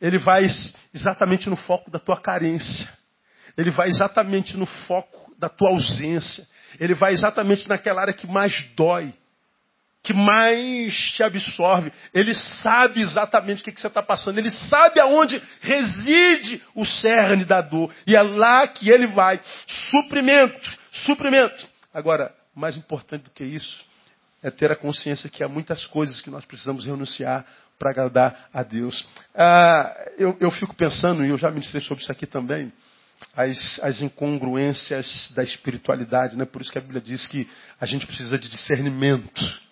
Ele 0.00 0.18
vai 0.18 0.46
exatamente 0.94 1.48
no 1.48 1.56
foco 1.56 1.90
da 1.90 1.98
tua 1.98 2.20
carência. 2.20 2.88
Ele 3.56 3.70
vai 3.70 3.88
exatamente 3.88 4.56
no 4.56 4.66
foco 4.66 5.34
da 5.38 5.48
tua 5.48 5.70
ausência. 5.70 6.46
Ele 6.78 6.94
vai 6.94 7.12
exatamente 7.12 7.68
naquela 7.68 8.02
área 8.02 8.14
que 8.14 8.26
mais 8.26 8.54
dói, 8.76 9.12
que 10.02 10.12
mais 10.12 10.94
te 11.12 11.22
absorve. 11.22 11.92
Ele 12.14 12.34
sabe 12.34 13.00
exatamente 13.00 13.62
o 13.62 13.64
que, 13.64 13.72
que 13.72 13.80
você 13.80 13.88
está 13.88 14.02
passando. 14.02 14.38
Ele 14.38 14.50
sabe 14.50 15.00
aonde 15.00 15.42
reside 15.60 16.62
o 16.74 16.84
cerne 16.84 17.44
da 17.44 17.60
dor. 17.60 17.92
E 18.06 18.14
é 18.14 18.22
lá 18.22 18.68
que 18.68 18.88
ele 18.90 19.08
vai. 19.08 19.40
Suprimento, 19.90 20.78
suprimento. 21.06 21.68
Agora, 21.92 22.32
mais 22.54 22.76
importante 22.76 23.24
do 23.24 23.30
que 23.30 23.44
isso, 23.44 23.84
é 24.42 24.50
ter 24.50 24.70
a 24.70 24.76
consciência 24.76 25.28
que 25.28 25.42
há 25.42 25.48
muitas 25.48 25.84
coisas 25.86 26.20
que 26.20 26.30
nós 26.30 26.44
precisamos 26.44 26.84
renunciar 26.84 27.44
para 27.78 27.90
agradar 27.90 28.48
a 28.52 28.62
Deus. 28.62 29.06
Ah, 29.34 29.94
eu, 30.18 30.36
eu, 30.40 30.50
fico 30.50 30.74
pensando, 30.74 31.24
e 31.24 31.28
eu 31.28 31.38
já 31.38 31.50
ministrei 31.50 31.80
sobre 31.82 32.02
isso 32.02 32.10
aqui 32.10 32.26
também, 32.26 32.72
as, 33.36 33.80
as 33.82 34.02
incongruências 34.02 35.30
da 35.34 35.42
espiritualidade. 35.42 36.36
Né? 36.36 36.44
Por 36.44 36.60
isso 36.60 36.72
que 36.72 36.78
a 36.78 36.82
Bíblia 36.82 37.00
diz 37.00 37.26
que 37.26 37.48
a 37.80 37.86
gente 37.86 38.06
precisa 38.06 38.38
de 38.38 38.48
discernimento. 38.48 39.68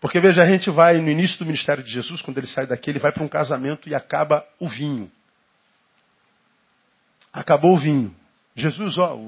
Porque 0.00 0.20
veja, 0.20 0.42
a 0.42 0.46
gente 0.46 0.70
vai 0.70 0.98
no 0.98 1.10
início 1.10 1.38
do 1.38 1.44
ministério 1.44 1.82
de 1.82 1.90
Jesus, 1.90 2.22
quando 2.22 2.38
ele 2.38 2.46
sai 2.46 2.66
daqui, 2.66 2.90
ele 2.90 3.00
vai 3.00 3.12
para 3.12 3.22
um 3.22 3.28
casamento 3.28 3.88
e 3.88 3.94
acaba 3.94 4.44
o 4.58 4.68
vinho. 4.68 5.10
Acabou 7.32 7.76
o 7.76 7.78
vinho. 7.78 8.14
Jesus, 8.54 8.96
ó, 8.96 9.18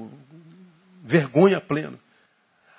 vergonha 1.03 1.59
plena. 1.61 1.99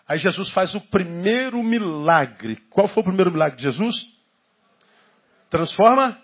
Aí 0.09 0.19
Jesus 0.19 0.51
faz 0.51 0.75
o 0.75 0.81
primeiro 0.81 1.63
milagre. 1.63 2.57
Qual 2.71 2.89
foi 2.89 3.03
o 3.03 3.07
primeiro 3.07 3.31
milagre 3.31 3.57
de 3.57 3.63
Jesus? 3.63 3.95
Transforma 5.53 6.19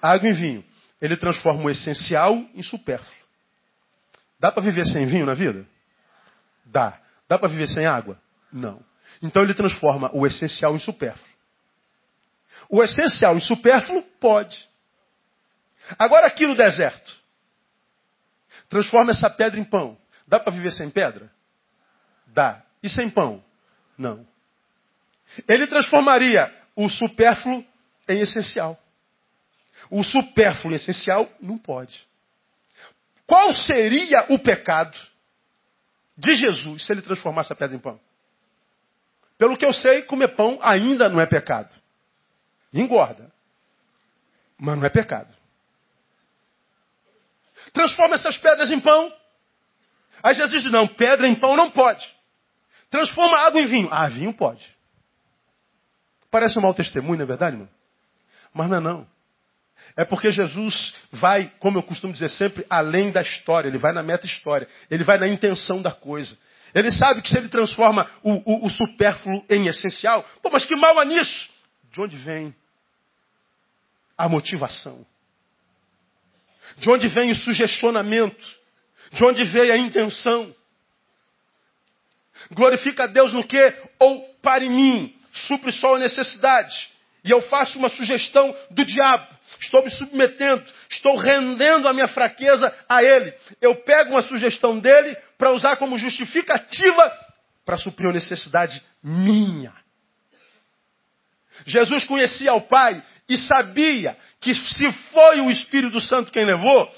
água 0.00 0.26
em 0.26 0.32
vinho. 0.32 0.64
Ele 1.02 1.14
transforma 1.14 1.64
o 1.64 1.68
essencial 1.68 2.34
em 2.54 2.62
supérfluo. 2.62 3.14
Dá 4.38 4.50
para 4.50 4.62
viver 4.62 4.86
sem 4.86 5.04
vinho 5.04 5.26
na 5.26 5.34
vida? 5.34 5.66
Dá. 6.64 6.98
Dá 7.28 7.38
para 7.38 7.50
viver 7.50 7.68
sem 7.68 7.84
água? 7.84 8.18
Não. 8.50 8.82
Então 9.20 9.42
ele 9.42 9.52
transforma 9.52 10.10
o 10.14 10.26
essencial 10.26 10.74
em 10.74 10.78
supérfluo. 10.78 11.28
O 12.70 12.82
essencial 12.82 13.36
em 13.36 13.40
supérfluo 13.40 14.02
pode. 14.18 14.58
Agora 15.98 16.26
aqui 16.26 16.46
no 16.46 16.56
deserto, 16.56 17.14
transforma 18.70 19.10
essa 19.10 19.28
pedra 19.28 19.60
em 19.60 19.64
pão. 19.64 19.98
Dá 20.26 20.40
para 20.40 20.54
viver 20.54 20.72
sem 20.72 20.88
pedra? 20.88 21.30
Dá. 22.28 22.62
E 22.82 22.88
sem 22.88 23.10
pão? 23.10 23.44
Não. 23.98 24.26
Ele 25.46 25.66
transformaria 25.66 26.50
o 26.74 26.88
supérfluo 26.88 27.62
em 28.12 28.20
essencial. 28.20 28.78
O 29.90 30.02
supérfluo 30.02 30.72
em 30.72 30.76
essencial 30.76 31.28
não 31.40 31.58
pode. 31.58 31.98
Qual 33.26 33.52
seria 33.54 34.26
o 34.28 34.38
pecado 34.38 34.96
de 36.16 36.34
Jesus 36.34 36.84
se 36.84 36.92
ele 36.92 37.02
transformasse 37.02 37.52
a 37.52 37.56
pedra 37.56 37.76
em 37.76 37.80
pão? 37.80 38.00
Pelo 39.38 39.56
que 39.56 39.64
eu 39.64 39.72
sei, 39.72 40.02
comer 40.02 40.28
pão 40.36 40.58
ainda 40.62 41.08
não 41.08 41.20
é 41.20 41.26
pecado. 41.26 41.70
Engorda. 42.72 43.32
Mas 44.58 44.76
não 44.76 44.84
é 44.84 44.90
pecado. 44.90 45.32
Transforma 47.72 48.16
essas 48.16 48.36
pedras 48.36 48.70
em 48.70 48.80
pão. 48.80 49.12
Aí 50.22 50.34
Jesus 50.34 50.62
diz: 50.62 50.72
não, 50.72 50.86
pedra 50.86 51.26
em 51.26 51.34
pão 51.34 51.56
não 51.56 51.70
pode. 51.70 52.06
Transforma 52.90 53.38
água 53.38 53.60
em 53.60 53.66
vinho. 53.66 53.88
Ah, 53.90 54.08
vinho 54.08 54.34
pode. 54.34 54.68
Parece 56.30 56.58
um 56.58 56.62
mau 56.62 56.74
testemunho, 56.74 57.18
não 57.18 57.24
é 57.24 57.28
verdade, 57.28 57.56
irmão? 57.56 57.68
Mas 58.52 58.68
não 58.68 58.76
é 58.76 58.80
não. 58.80 59.06
É 59.96 60.04
porque 60.04 60.30
Jesus 60.30 60.94
vai, 61.12 61.52
como 61.58 61.78
eu 61.78 61.82
costumo 61.82 62.12
dizer 62.12 62.30
sempre, 62.30 62.64
além 62.70 63.10
da 63.10 63.22
história. 63.22 63.68
Ele 63.68 63.78
vai 63.78 63.92
na 63.92 64.02
meta-história. 64.02 64.68
Ele 64.90 65.04
vai 65.04 65.18
na 65.18 65.28
intenção 65.28 65.82
da 65.82 65.92
coisa. 65.92 66.36
Ele 66.74 66.90
sabe 66.90 67.22
que 67.22 67.28
se 67.28 67.36
ele 67.36 67.48
transforma 67.48 68.08
o, 68.22 68.32
o, 68.52 68.66
o 68.66 68.70
supérfluo 68.70 69.44
em 69.48 69.66
essencial, 69.66 70.24
pô, 70.42 70.50
mas 70.50 70.64
que 70.64 70.76
mal 70.76 70.98
há 70.98 71.04
nisso? 71.04 71.50
De 71.92 72.00
onde 72.00 72.16
vem 72.16 72.54
a 74.16 74.28
motivação? 74.28 75.04
De 76.76 76.88
onde 76.90 77.08
vem 77.08 77.32
o 77.32 77.34
sugestionamento? 77.34 78.60
De 79.12 79.24
onde 79.24 79.42
vem 79.44 79.70
a 79.70 79.76
intenção? 79.76 80.54
Glorifica 82.52 83.04
a 83.04 83.06
Deus 83.06 83.32
no 83.32 83.46
que? 83.46 83.74
Ou 83.98 84.22
para 84.40 84.60
mim, 84.60 85.14
supre 85.32 85.72
só 85.72 85.96
a 85.96 85.98
necessidade. 85.98 86.90
E 87.24 87.30
eu 87.30 87.42
faço 87.42 87.78
uma 87.78 87.88
sugestão 87.88 88.54
do 88.70 88.84
diabo. 88.84 89.26
Estou 89.60 89.84
me 89.84 89.90
submetendo, 89.90 90.64
estou 90.90 91.16
rendendo 91.18 91.88
a 91.88 91.92
minha 91.92 92.08
fraqueza 92.08 92.72
a 92.88 93.02
ele. 93.02 93.32
Eu 93.60 93.74
pego 93.76 94.12
uma 94.12 94.22
sugestão 94.22 94.78
dele 94.78 95.16
para 95.36 95.50
usar 95.52 95.76
como 95.76 95.98
justificativa 95.98 97.12
para 97.64 97.76
suprir 97.76 98.06
uma 98.06 98.14
necessidade 98.14 98.82
minha. 99.02 99.72
Jesus 101.66 102.04
conhecia 102.04 102.52
o 102.54 102.62
Pai 102.62 103.02
e 103.28 103.36
sabia 103.36 104.16
que 104.40 104.54
se 104.54 104.92
foi 105.12 105.40
o 105.40 105.50
Espírito 105.50 106.00
Santo 106.00 106.32
quem 106.32 106.44
levou, 106.44 106.90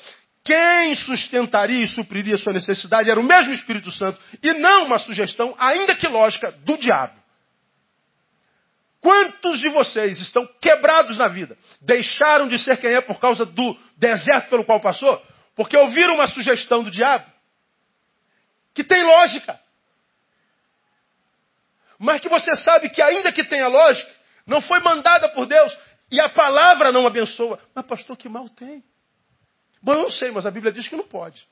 quem 0.44 0.94
sustentaria 0.94 1.82
e 1.82 1.88
supriria 1.88 2.38
sua 2.38 2.52
necessidade 2.52 3.10
era 3.10 3.20
o 3.20 3.24
mesmo 3.24 3.52
Espírito 3.52 3.90
Santo 3.90 4.20
e 4.42 4.52
não 4.54 4.86
uma 4.86 4.98
sugestão, 4.98 5.54
ainda 5.58 5.94
que 5.94 6.08
lógica, 6.08 6.52
do 6.64 6.76
diabo. 6.78 7.21
Quantos 9.02 9.58
de 9.58 9.68
vocês 9.68 10.20
estão 10.20 10.46
quebrados 10.60 11.18
na 11.18 11.26
vida? 11.26 11.58
Deixaram 11.80 12.46
de 12.46 12.56
ser 12.60 12.76
quem 12.76 12.94
é 12.94 13.00
por 13.00 13.18
causa 13.18 13.44
do 13.44 13.76
deserto 13.96 14.48
pelo 14.48 14.64
qual 14.64 14.80
passou? 14.80 15.20
Porque 15.56 15.76
ouviram 15.76 16.14
uma 16.14 16.28
sugestão 16.28 16.84
do 16.84 16.90
diabo 16.90 17.26
que 18.72 18.84
tem 18.84 19.02
lógica. 19.02 19.58
Mas 21.98 22.20
que 22.20 22.28
você 22.28 22.54
sabe 22.56 22.90
que, 22.90 23.02
ainda 23.02 23.32
que 23.32 23.42
tenha 23.42 23.66
lógica, 23.66 24.10
não 24.46 24.60
foi 24.60 24.78
mandada 24.78 25.28
por 25.30 25.46
Deus 25.46 25.76
e 26.08 26.20
a 26.20 26.28
palavra 26.28 26.92
não 26.92 27.04
abençoa. 27.04 27.58
Mas, 27.74 27.84
pastor, 27.84 28.16
que 28.16 28.28
mal 28.28 28.48
tem? 28.50 28.84
Bom, 29.82 29.94
eu 29.94 30.02
não 30.02 30.10
sei, 30.10 30.30
mas 30.30 30.46
a 30.46 30.50
Bíblia 30.52 30.72
diz 30.72 30.86
que 30.86 30.94
não 30.94 31.08
pode. 31.08 31.44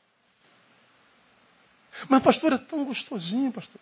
Mas, 2.09 2.23
pastor, 2.23 2.53
é 2.53 2.59
tão 2.59 2.85
gostosinho, 2.85 3.53
pastor. 3.53 3.81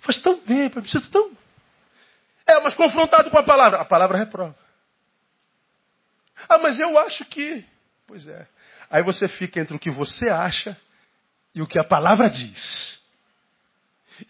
Faz 0.00 0.20
tão 0.20 0.40
bem, 0.40 0.70
me 0.74 0.88
sinto 0.88 1.10
tão. 1.10 1.30
É, 2.46 2.60
mas 2.60 2.74
confrontado 2.74 3.30
com 3.30 3.38
a 3.38 3.42
palavra, 3.42 3.80
a 3.80 3.84
palavra 3.84 4.18
reprova. 4.18 4.56
Ah, 6.48 6.58
mas 6.58 6.78
eu 6.80 6.98
acho 6.98 7.24
que. 7.26 7.64
Pois 8.06 8.26
é. 8.26 8.46
Aí 8.90 9.02
você 9.02 9.28
fica 9.28 9.60
entre 9.60 9.76
o 9.76 9.78
que 9.78 9.90
você 9.90 10.28
acha 10.28 10.76
e 11.54 11.62
o 11.62 11.66
que 11.66 11.78
a 11.78 11.84
palavra 11.84 12.28
diz. 12.28 13.00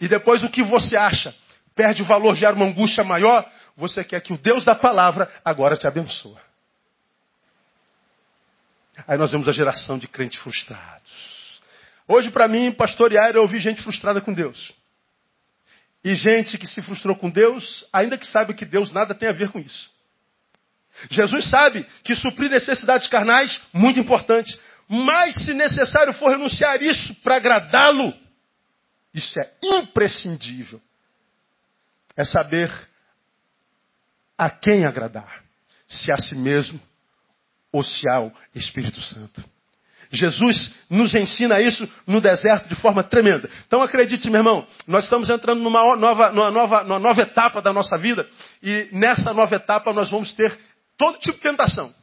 E 0.00 0.06
depois 0.08 0.42
o 0.42 0.50
que 0.50 0.62
você 0.62 0.96
acha 0.96 1.34
perde 1.74 2.02
o 2.02 2.04
valor, 2.04 2.34
gera 2.34 2.54
uma 2.54 2.66
angústia 2.66 3.02
maior. 3.02 3.50
Você 3.76 4.04
quer 4.04 4.20
que 4.20 4.32
o 4.32 4.38
Deus 4.38 4.64
da 4.64 4.74
palavra 4.74 5.32
agora 5.42 5.76
te 5.76 5.86
abençoe. 5.86 6.36
Aí 9.06 9.16
nós 9.16 9.30
vemos 9.30 9.48
a 9.48 9.52
geração 9.52 9.98
de 9.98 10.06
crentes 10.06 10.38
frustrados. 10.40 11.10
Hoje, 12.06 12.30
para 12.30 12.48
mim, 12.48 12.72
pastorear 12.72 13.34
é 13.34 13.38
ouvir 13.38 13.60
gente 13.60 13.82
frustrada 13.82 14.20
com 14.20 14.32
Deus. 14.32 14.72
E 16.02 16.14
gente 16.14 16.56
que 16.56 16.66
se 16.66 16.80
frustrou 16.82 17.14
com 17.14 17.28
Deus, 17.28 17.84
ainda 17.92 18.16
que 18.16 18.26
saiba 18.26 18.54
que 18.54 18.64
Deus 18.64 18.90
nada 18.90 19.14
tem 19.14 19.28
a 19.28 19.32
ver 19.32 19.50
com 19.50 19.58
isso. 19.58 19.90
Jesus 21.10 21.48
sabe 21.48 21.86
que 22.04 22.14
suprir 22.16 22.50
necessidades 22.50 23.06
carnais, 23.08 23.60
muito 23.72 24.00
importante. 24.00 24.58
Mas 24.88 25.34
se 25.44 25.54
necessário 25.54 26.12
for 26.14 26.30
renunciar 26.30 26.82
isso 26.82 27.14
para 27.16 27.36
agradá-lo, 27.36 28.12
isso 29.14 29.38
é 29.40 29.52
imprescindível. 29.62 30.80
É 32.16 32.24
saber 32.24 32.70
a 34.36 34.50
quem 34.50 34.84
agradar. 34.84 35.44
Se 35.86 36.10
a 36.12 36.16
si 36.16 36.34
mesmo 36.34 36.80
ou 37.72 37.84
se 37.84 38.08
ao 38.08 38.32
Espírito 38.54 39.00
Santo. 39.00 39.44
Jesus 40.12 40.72
nos 40.88 41.14
ensina 41.14 41.60
isso 41.60 41.88
no 42.06 42.20
deserto 42.20 42.68
de 42.68 42.74
forma 42.74 43.02
tremenda. 43.02 43.48
Então 43.66 43.80
acredite, 43.80 44.28
meu 44.28 44.40
irmão, 44.40 44.66
nós 44.86 45.04
estamos 45.04 45.30
entrando 45.30 45.60
numa 45.60 45.94
nova, 45.96 46.32
numa 46.32 46.50
nova, 46.50 46.82
numa 46.82 46.98
nova 46.98 47.22
etapa 47.22 47.62
da 47.62 47.72
nossa 47.72 47.96
vida 47.96 48.28
e 48.62 48.88
nessa 48.92 49.32
nova 49.32 49.54
etapa 49.54 49.92
nós 49.92 50.10
vamos 50.10 50.34
ter 50.34 50.58
todo 50.98 51.18
tipo 51.18 51.36
de 51.36 51.42
tentação. 51.42 51.94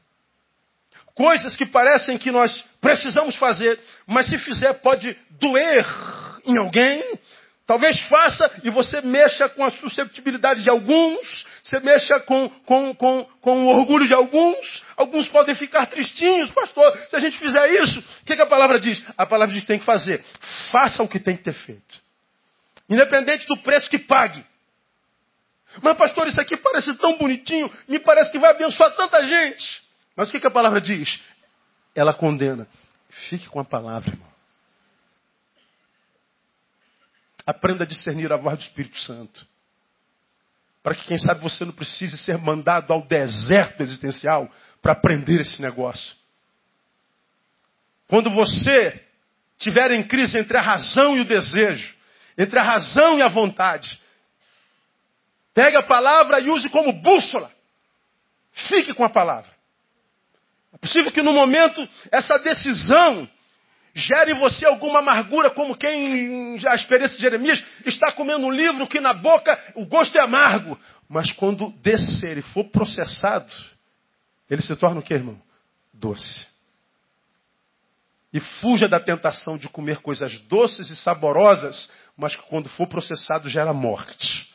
Coisas 1.13 1.56
que 1.56 1.65
parecem 1.65 2.17
que 2.17 2.32
nós 2.32 2.63
precisamos 2.80 3.36
fazer, 3.36 3.80
mas 4.06 4.28
se 4.28 4.38
fizer 4.38 4.74
pode 4.76 5.17
doer 5.32 5.86
em 6.46 6.58
alguém, 6.58 7.04
Talvez 7.67 7.99
faça 8.03 8.62
e 8.63 8.69
você 8.69 9.01
mexa 9.01 9.49
com 9.49 9.62
a 9.65 9.69
susceptibilidade 9.71 10.63
de 10.63 10.69
alguns, 10.69 11.45
você 11.62 11.82
mexa 11.82 12.17
com, 12.21 12.47
com, 12.65 12.95
com, 12.95 13.25
com 13.41 13.65
o 13.65 13.67
orgulho 13.67 14.08
de 14.08 14.13
alguns, 14.13 14.86
alguns 14.95 15.27
podem 15.27 15.53
ficar 15.53 15.86
tristinhos, 15.88 16.49
pastor, 16.51 16.97
se 17.10 17.15
a 17.17 17.19
gente 17.19 17.38
fizer 17.38 17.69
isso, 17.84 17.99
o 17.99 18.25
que, 18.25 18.38
que 18.38 18.41
a 18.41 18.45
palavra 18.45 18.80
diz? 18.80 19.03
A 19.17 19.25
palavra 19.25 19.53
diz 19.53 19.63
que 19.63 19.67
tem 19.67 19.80
que 19.80 19.84
fazer. 19.84 20.23
Faça 20.71 21.03
o 21.03 21.10
que 21.10 21.19
tem 21.19 21.36
que 21.36 21.43
ter 21.43 21.53
feito. 21.53 22.01
Independente 22.89 23.45
do 23.47 23.58
preço 23.58 23.89
que 23.89 23.99
pague. 23.99 24.45
Mas, 25.82 25.97
pastor, 25.97 26.25
isso 26.25 26.39
aqui 26.39 26.56
parece 26.56 26.93
tão 26.93 27.17
bonitinho, 27.17 27.69
me 27.86 27.99
parece 27.99 28.32
que 28.32 28.39
vai 28.39 28.51
abençoar 28.51 28.95
tanta 28.95 29.21
gente. 29.25 29.82
Mas 30.15 30.30
o 30.30 30.32
que, 30.32 30.39
que 30.39 30.47
a 30.47 30.51
palavra 30.51 30.80
diz? 30.80 31.19
Ela 31.93 32.13
condena. 32.13 32.65
Fique 33.30 33.49
com 33.49 33.60
a 33.60 33.65
palavra, 33.65 34.13
irmão. 34.13 34.37
Aprenda 37.48 37.86
a 37.86 37.88
discernir 37.88 38.32
a 38.34 38.36
voz 38.36 38.58
do 38.58 38.64
Espírito 38.64 39.00
Santo. 39.00 39.48
Para 40.84 40.94
que, 40.94 41.06
quem 41.06 41.18
sabe, 41.18 41.42
você 41.42 41.64
não 41.64 41.72
precise 41.72 42.18
ser 42.18 42.38
mandado 42.38 42.92
ao 42.92 43.08
deserto 43.08 43.82
existencial 43.82 44.52
para 44.82 44.92
aprender 44.92 45.40
esse 45.40 45.62
negócio. 45.62 46.14
Quando 48.08 48.30
você 48.30 49.02
tiver 49.58 49.92
em 49.92 50.06
crise 50.06 50.38
entre 50.38 50.58
a 50.58 50.62
razão 50.62 51.16
e 51.16 51.22
o 51.22 51.26
desejo, 51.26 51.96
entre 52.38 52.60
a 52.60 52.64
razão 52.64 53.18
e 53.18 53.22
a 53.22 53.30
vontade, 53.30 53.98
pegue 55.54 55.78
a 55.78 55.84
palavra 55.84 56.42
e 56.42 56.50
use 56.50 56.70
como 56.70 56.92
bússola. 56.92 57.50
Fique 58.68 58.94
com 58.94 59.06
a 59.06 59.10
palavra. 59.10 59.52
É 60.74 60.78
possível 60.78 61.12
que 61.12 61.22
no 61.22 61.32
momento 61.32 61.88
essa 62.12 62.38
decisão 62.40 63.30
gere 63.98 64.32
em 64.32 64.40
você 64.40 64.66
alguma 64.68 65.00
amargura, 65.00 65.50
como 65.50 65.76
quem, 65.76 66.56
a 66.68 66.76
experiência 66.76 67.16
de 67.16 67.22
Jeremias, 67.22 67.64
está 67.86 68.12
comendo 68.12 68.46
um 68.46 68.52
livro 68.52 68.88
que 68.88 69.00
na 69.00 69.14
boca 69.14 69.60
o 69.76 69.86
gosto 69.86 70.16
é 70.18 70.22
amargo. 70.22 70.80
Mas 71.10 71.32
quando 71.32 71.72
descer 71.82 72.38
e 72.38 72.42
for 72.42 72.66
processado, 72.66 73.52
ele 74.50 74.62
se 74.62 74.76
torna 74.76 75.00
o 75.00 75.04
que, 75.04 75.14
irmão? 75.14 75.42
Doce. 75.94 76.46
E 78.32 78.40
fuja 78.40 78.88
da 78.88 79.00
tentação 79.00 79.58
de 79.58 79.68
comer 79.68 79.98
coisas 80.02 80.40
doces 80.42 80.90
e 80.92 80.96
saborosas, 80.96 81.90
mas 82.16 82.36
que 82.36 82.44
quando 82.44 82.70
for 82.70 82.88
processado 82.88 83.50
gera 83.50 83.74
morte. 83.74 84.48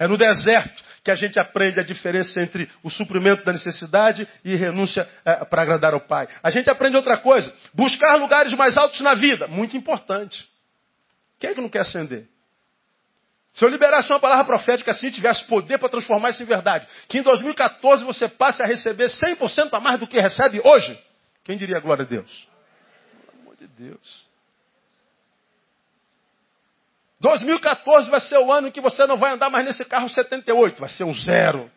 É 0.00 0.08
no 0.08 0.16
deserto 0.16 0.82
que 1.04 1.10
a 1.10 1.14
gente 1.14 1.38
aprende 1.38 1.78
a 1.78 1.82
diferença 1.82 2.40
entre 2.40 2.70
o 2.82 2.88
suprimento 2.88 3.44
da 3.44 3.52
necessidade 3.52 4.26
e 4.42 4.56
renúncia 4.56 5.06
é, 5.26 5.44
para 5.44 5.60
agradar 5.60 5.92
ao 5.92 6.00
Pai. 6.00 6.26
A 6.42 6.48
gente 6.48 6.70
aprende 6.70 6.96
outra 6.96 7.18
coisa. 7.18 7.54
Buscar 7.74 8.16
lugares 8.16 8.54
mais 8.54 8.78
altos 8.78 8.98
na 9.02 9.12
vida. 9.12 9.46
Muito 9.46 9.76
importante. 9.76 10.42
Quem 11.38 11.50
é 11.50 11.54
que 11.54 11.60
não 11.60 11.68
quer 11.68 11.80
ascender? 11.80 12.26
Se 13.52 13.62
eu 13.62 13.68
liberasse 13.68 14.10
uma 14.10 14.18
palavra 14.18 14.46
profética 14.46 14.90
assim, 14.90 15.10
tivesse 15.10 15.44
poder 15.44 15.76
para 15.76 15.90
transformar 15.90 16.30
isso 16.30 16.42
em 16.42 16.46
verdade, 16.46 16.88
que 17.06 17.18
em 17.18 17.22
2014 17.22 18.02
você 18.02 18.26
passe 18.26 18.62
a 18.62 18.66
receber 18.66 19.08
100% 19.08 19.68
a 19.72 19.80
mais 19.80 20.00
do 20.00 20.06
que 20.06 20.18
recebe 20.18 20.62
hoje, 20.64 20.98
quem 21.44 21.58
diria 21.58 21.78
glória 21.78 22.06
a 22.06 22.08
Deus? 22.08 22.48
Pelo 23.26 23.42
amor 23.42 23.56
de 23.56 23.66
Deus. 23.66 24.29
2014 27.20 28.08
vai 28.10 28.20
ser 28.20 28.38
o 28.38 28.50
ano 28.50 28.68
em 28.68 28.70
que 28.70 28.80
você 28.80 29.06
não 29.06 29.18
vai 29.18 29.32
andar 29.32 29.50
mais 29.50 29.66
nesse 29.66 29.84
carro 29.84 30.08
78, 30.08 30.80
vai 30.80 30.88
ser 30.88 31.04
um 31.04 31.14
zero. 31.14 31.70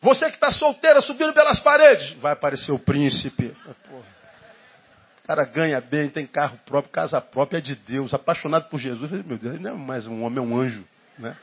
Você 0.00 0.26
que 0.26 0.36
está 0.36 0.50
solteira 0.50 1.00
subindo 1.00 1.32
pelas 1.32 1.60
paredes, 1.60 2.12
vai 2.14 2.32
aparecer 2.32 2.72
o 2.72 2.78
príncipe. 2.78 3.56
O 3.88 5.26
cara 5.26 5.44
ganha 5.44 5.80
bem, 5.80 6.08
tem 6.08 6.26
carro 6.26 6.58
próprio, 6.64 6.92
casa 6.92 7.20
própria, 7.20 7.58
é 7.58 7.60
de 7.60 7.74
Deus, 7.74 8.14
apaixonado 8.14 8.68
por 8.68 8.80
Jesus. 8.80 9.10
Meu 9.24 9.38
Deus, 9.38 9.54
ele 9.54 9.62
não 9.62 9.70
é 9.70 9.74
mais 9.74 10.06
um 10.06 10.22
homem, 10.22 10.38
é 10.38 10.42
um 10.42 10.56
anjo. 10.56 10.84
Né? 11.18 11.36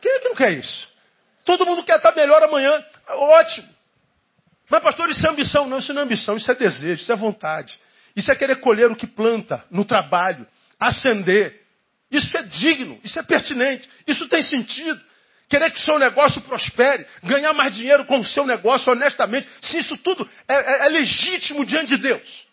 Quem 0.00 0.12
é 0.12 0.18
que 0.20 0.28
não 0.28 0.34
quer 0.34 0.52
isso? 0.52 0.88
Todo 1.44 1.64
mundo 1.64 1.84
quer 1.84 1.96
estar 1.96 2.14
melhor 2.14 2.42
amanhã. 2.42 2.84
Ótimo. 3.08 3.68
Mas, 4.68 4.82
pastor, 4.82 5.08
isso 5.08 5.24
é 5.26 5.30
ambição? 5.30 5.66
Não, 5.68 5.78
isso 5.78 5.92
não 5.92 6.02
é 6.02 6.04
ambição, 6.04 6.36
isso 6.36 6.50
é 6.50 6.54
desejo, 6.54 7.02
isso 7.02 7.12
é 7.12 7.16
vontade. 7.16 7.78
Isso 8.14 8.30
é 8.30 8.34
querer 8.34 8.56
colher 8.56 8.90
o 8.90 8.96
que 8.96 9.06
planta 9.06 9.64
no 9.70 9.84
trabalho 9.84 10.46
ascender. 10.78 11.62
Isso 12.10 12.36
é 12.36 12.42
digno, 12.42 13.00
isso 13.02 13.18
é 13.18 13.22
pertinente, 13.22 13.88
isso 14.06 14.28
tem 14.28 14.42
sentido. 14.42 15.00
Querer 15.48 15.70
que 15.70 15.78
o 15.78 15.82
seu 15.82 15.98
negócio 15.98 16.40
prospere, 16.42 17.06
ganhar 17.22 17.52
mais 17.52 17.74
dinheiro 17.74 18.04
com 18.06 18.18
o 18.18 18.24
seu 18.24 18.44
negócio 18.44 18.92
honestamente, 18.92 19.48
se 19.62 19.78
isso 19.78 19.96
tudo 19.98 20.28
é, 20.48 20.54
é, 20.54 20.86
é 20.86 20.88
legítimo 20.88 21.64
diante 21.64 21.96
de 21.96 22.02
Deus. 22.02 22.46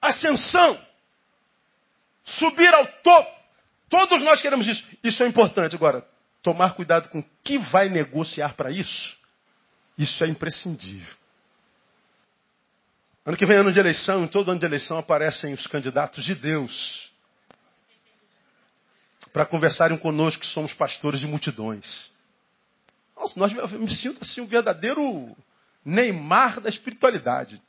Ascensão, 0.00 0.80
subir 2.24 2.72
ao 2.72 2.86
topo, 3.02 3.30
todos 3.90 4.22
nós 4.22 4.40
queremos 4.40 4.66
isso. 4.66 4.86
Isso 5.02 5.22
é 5.22 5.26
importante. 5.26 5.74
Agora, 5.74 6.06
tomar 6.42 6.74
cuidado 6.74 7.08
com 7.10 7.18
o 7.18 7.24
que 7.42 7.58
vai 7.58 7.88
negociar 7.88 8.54
para 8.54 8.70
isso, 8.70 9.16
isso 9.98 10.22
é 10.24 10.28
imprescindível. 10.28 11.17
Ano 13.28 13.36
que 13.36 13.44
vem, 13.44 13.58
ano 13.58 13.70
de 13.70 13.78
eleição, 13.78 14.24
em 14.24 14.26
todo 14.26 14.50
ano 14.50 14.58
de 14.58 14.64
eleição 14.64 14.96
aparecem 14.96 15.52
os 15.52 15.66
candidatos 15.66 16.24
de 16.24 16.34
Deus 16.34 17.12
para 19.34 19.44
conversarem 19.44 19.98
conosco 19.98 20.40
que 20.40 20.46
somos 20.46 20.72
pastores 20.72 21.20
de 21.20 21.26
multidões. 21.26 22.10
Nossa, 23.14 23.38
nós, 23.38 23.52
eu 23.54 23.68
me 23.80 23.94
sinto 23.94 24.22
assim 24.22 24.40
um 24.40 24.46
verdadeiro 24.46 25.36
Neymar 25.84 26.58
da 26.58 26.70
espiritualidade. 26.70 27.60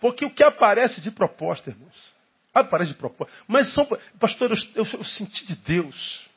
Porque 0.00 0.24
o 0.24 0.34
que 0.34 0.42
aparece 0.42 1.00
de 1.00 1.12
proposta, 1.12 1.70
irmãos? 1.70 2.12
Aparece 2.52 2.90
de 2.90 2.98
proposta. 2.98 3.32
Mas 3.46 3.72
são, 3.72 3.86
pastor, 4.18 4.50
eu, 4.50 4.56
eu, 4.74 4.84
eu 4.92 5.04
senti 5.04 5.46
de 5.46 5.54
Deus. 5.54 6.28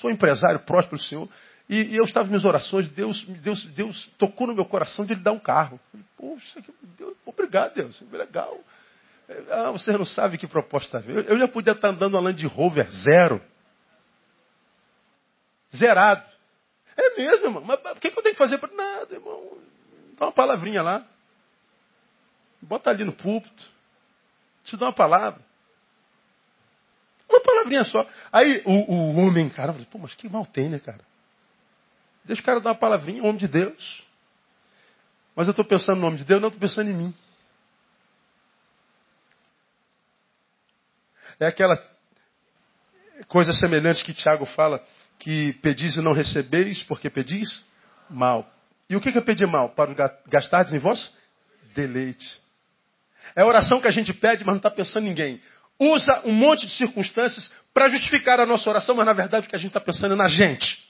Sou 0.00 0.10
empresário 0.10 0.58
próspero 0.58 0.96
do 0.96 1.04
Senhor. 1.04 1.28
E, 1.68 1.94
e, 1.94 1.96
eu 1.96 2.04
estava 2.04 2.26
em 2.26 2.30
minhas 2.30 2.44
orações, 2.44 2.88
Deus, 2.90 3.22
Deus, 3.40 3.64
Deus 3.74 4.08
tocou 4.18 4.46
no 4.46 4.54
meu 4.54 4.64
coração 4.64 5.04
de 5.04 5.14
lhe 5.14 5.22
dar 5.22 5.32
um 5.32 5.38
carro. 5.38 5.80
Poxa, 6.16 6.62
Deus, 6.96 7.16
obrigado, 7.24 7.74
Deus, 7.74 8.00
legal. 8.12 8.58
Ah, 9.50 9.72
você 9.72 9.92
não 9.92 10.06
sabe 10.06 10.38
que 10.38 10.46
proposta 10.46 11.00
veio. 11.00 11.20
Eu 11.20 11.38
já 11.38 11.48
podia 11.48 11.72
estar 11.72 11.88
andando 11.88 12.14
uma 12.14 12.22
Land 12.22 12.46
Rover 12.46 12.88
zero. 12.92 13.42
Zerado. 15.74 16.24
É 16.96 17.16
mesmo, 17.16 17.46
irmão. 17.46 17.64
Mas 17.64 17.80
o 17.96 18.00
que, 18.00 18.10
que 18.10 18.18
eu 18.18 18.22
tenho 18.22 18.34
que 18.36 18.38
fazer 18.38 18.58
para 18.58 18.72
nada, 18.72 19.14
irmão? 19.14 19.58
Dá 20.16 20.26
uma 20.26 20.32
palavrinha 20.32 20.80
lá. 20.80 21.04
Bota 22.62 22.90
ali 22.90 23.04
no 23.04 23.12
púlpito. 23.12 23.64
Te 24.62 24.76
dá 24.76 24.86
uma 24.86 24.92
palavra. 24.92 25.40
Uma 27.28 27.40
palavrinha 27.40 27.82
só. 27.84 28.06
Aí 28.32 28.62
o, 28.64 28.92
o 28.92 29.16
homem, 29.16 29.50
cara, 29.50 29.74
pô, 29.90 29.98
mas 29.98 30.14
que 30.14 30.28
mal 30.28 30.46
tem, 30.46 30.68
né, 30.68 30.78
cara? 30.78 31.04
Deixa 32.26 32.42
o 32.42 32.44
cara 32.44 32.60
dar 32.60 32.70
uma 32.70 32.76
palavrinha, 32.76 33.22
homem 33.22 33.36
de 33.36 33.48
Deus. 33.48 34.02
Mas 35.34 35.46
eu 35.46 35.52
estou 35.52 35.64
pensando 35.64 35.96
no 35.96 36.02
nome 36.02 36.18
de 36.18 36.24
Deus, 36.24 36.40
não 36.40 36.48
estou 36.48 36.60
pensando 36.60 36.90
em 36.90 36.94
mim. 36.94 37.14
É 41.38 41.46
aquela 41.46 41.78
coisa 43.28 43.52
semelhante 43.52 44.02
que 44.02 44.14
Tiago 44.14 44.46
fala 44.46 44.84
que 45.18 45.52
pedis 45.54 45.96
e 45.96 46.00
não 46.00 46.12
recebeis, 46.12 46.82
porque 46.84 47.08
pedis 47.08 47.64
mal. 48.10 48.50
E 48.88 48.96
o 48.96 49.00
que 49.00 49.10
é 49.10 49.20
pedir 49.20 49.46
mal? 49.46 49.70
Para 49.70 49.92
gastar 50.26 50.72
em 50.72 50.78
vós 50.78 51.12
deleite. 51.74 52.40
É 53.34 53.42
a 53.42 53.46
oração 53.46 53.80
que 53.80 53.88
a 53.88 53.92
gente 53.92 54.12
pede, 54.14 54.44
mas 54.44 54.54
não 54.54 54.58
está 54.58 54.70
pensando 54.70 55.04
em 55.04 55.08
ninguém. 55.10 55.40
Usa 55.78 56.22
um 56.24 56.32
monte 56.32 56.66
de 56.66 56.72
circunstâncias 56.72 57.52
para 57.74 57.88
justificar 57.88 58.40
a 58.40 58.46
nossa 58.46 58.68
oração, 58.68 58.94
mas 58.94 59.04
na 59.04 59.12
verdade 59.12 59.46
o 59.46 59.50
que 59.50 59.56
a 59.56 59.58
gente 59.58 59.68
está 59.68 59.80
pensando 59.80 60.14
é 60.14 60.16
na 60.16 60.28
gente. 60.28 60.85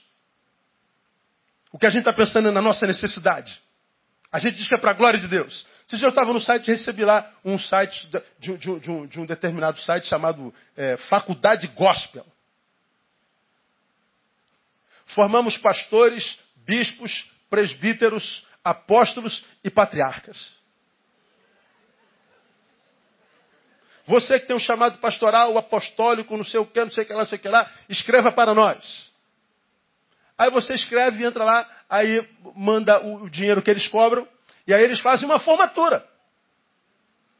O 1.71 1.77
que 1.77 1.85
a 1.85 1.89
gente 1.89 2.07
está 2.07 2.13
pensando 2.13 2.47
é 2.47 2.51
na 2.51 2.61
nossa 2.61 2.85
necessidade. 2.87 3.59
A 4.31 4.39
gente 4.39 4.57
diz 4.57 4.67
que 4.67 4.75
é 4.75 4.77
para 4.77 4.91
a 4.91 4.93
glória 4.93 5.19
de 5.19 5.27
Deus. 5.27 5.65
Se 5.87 6.03
eu 6.03 6.09
estava 6.09 6.33
no 6.33 6.41
site, 6.41 6.67
recebi 6.67 7.05
lá 7.05 7.31
um 7.45 7.57
site 7.57 8.07
de, 8.07 8.57
de, 8.57 8.57
de, 8.79 8.91
um, 8.91 9.07
de 9.07 9.19
um, 9.21 9.25
determinado 9.25 9.79
site 9.79 10.05
chamado 10.07 10.53
é, 10.75 10.97
Faculdade 10.97 11.67
Gospel. 11.67 12.25
Formamos 15.07 15.55
pastores, 15.57 16.37
bispos, 16.65 17.25
presbíteros, 17.49 18.45
apóstolos 18.63 19.45
e 19.63 19.69
patriarcas. 19.69 20.57
Você 24.05 24.39
que 24.39 24.47
tem 24.47 24.55
um 24.55 24.59
chamado 24.59 24.97
pastoral, 24.99 25.57
apostólico, 25.57 26.35
não 26.35 26.43
sei 26.43 26.59
o 26.59 26.65
que, 26.65 26.79
não 26.79 26.91
sei 26.91 27.03
o 27.03 27.07
que 27.07 27.13
lá, 27.13 27.19
não 27.19 27.27
sei 27.27 27.37
o 27.37 27.41
que 27.41 27.49
lá, 27.49 27.71
escreva 27.87 28.31
para 28.31 28.53
nós. 28.53 29.09
Aí 30.37 30.51
você 30.51 30.73
escreve 30.73 31.23
e 31.23 31.25
entra 31.25 31.43
lá, 31.43 31.67
aí 31.89 32.27
manda 32.55 33.03
o 33.03 33.29
dinheiro 33.29 33.61
que 33.61 33.71
eles 33.71 33.87
cobram, 33.87 34.27
e 34.67 34.73
aí 34.73 34.83
eles 34.83 34.99
fazem 34.99 35.25
uma 35.25 35.39
formatura. 35.39 36.05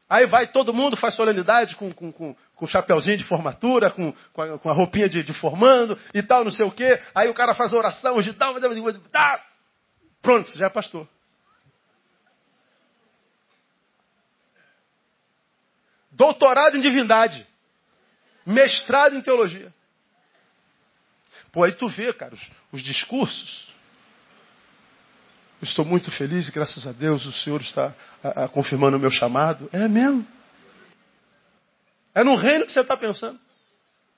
Aí 0.08 0.26
vai 0.26 0.46
todo 0.46 0.72
mundo, 0.72 0.96
faz 0.96 1.14
solenidade 1.14 1.76
com, 1.76 1.92
com, 1.92 2.10
com, 2.10 2.34
com 2.56 2.66
chapeuzinho 2.66 3.18
de 3.18 3.24
formatura, 3.24 3.90
com, 3.90 4.14
com, 4.32 4.42
a, 4.42 4.58
com 4.58 4.70
a 4.70 4.72
roupinha 4.72 5.08
de, 5.08 5.22
de, 5.22 5.34
formando 5.34 5.98
e 6.14 6.22
tal, 6.22 6.44
não 6.44 6.50
sei 6.50 6.64
o 6.64 6.72
quê. 6.72 6.98
Aí 7.14 7.28
o 7.28 7.34
cara 7.34 7.54
faz 7.54 7.74
oração, 7.74 8.16
hoje 8.16 8.32
tal, 8.32 8.54
tá. 9.12 9.44
Pronto, 10.22 10.50
já 10.56 10.66
é 10.66 10.70
pastor. 10.70 11.06
Doutorado 16.10 16.76
em 16.76 16.80
divindade. 16.80 17.46
Mestrado 18.44 19.14
em 19.14 19.20
teologia. 19.20 19.72
Pô, 21.52 21.64
aí 21.64 21.72
tu 21.72 21.88
vê, 21.88 22.12
cara, 22.12 22.34
os, 22.34 22.50
os 22.72 22.82
discursos 22.82 23.68
estou 25.62 25.84
muito 25.84 26.10
feliz, 26.12 26.48
graças 26.50 26.86
a 26.86 26.92
Deus 26.92 27.26
o 27.26 27.32
Senhor 27.32 27.60
está 27.60 27.94
a, 28.22 28.44
a, 28.44 28.48
confirmando 28.48 28.96
o 28.96 29.00
meu 29.00 29.10
chamado. 29.10 29.68
É 29.72 29.88
mesmo. 29.88 30.26
É 32.14 32.22
no 32.22 32.36
reino 32.36 32.66
que 32.66 32.72
você 32.72 32.80
está 32.80 32.96
pensando. 32.96 33.38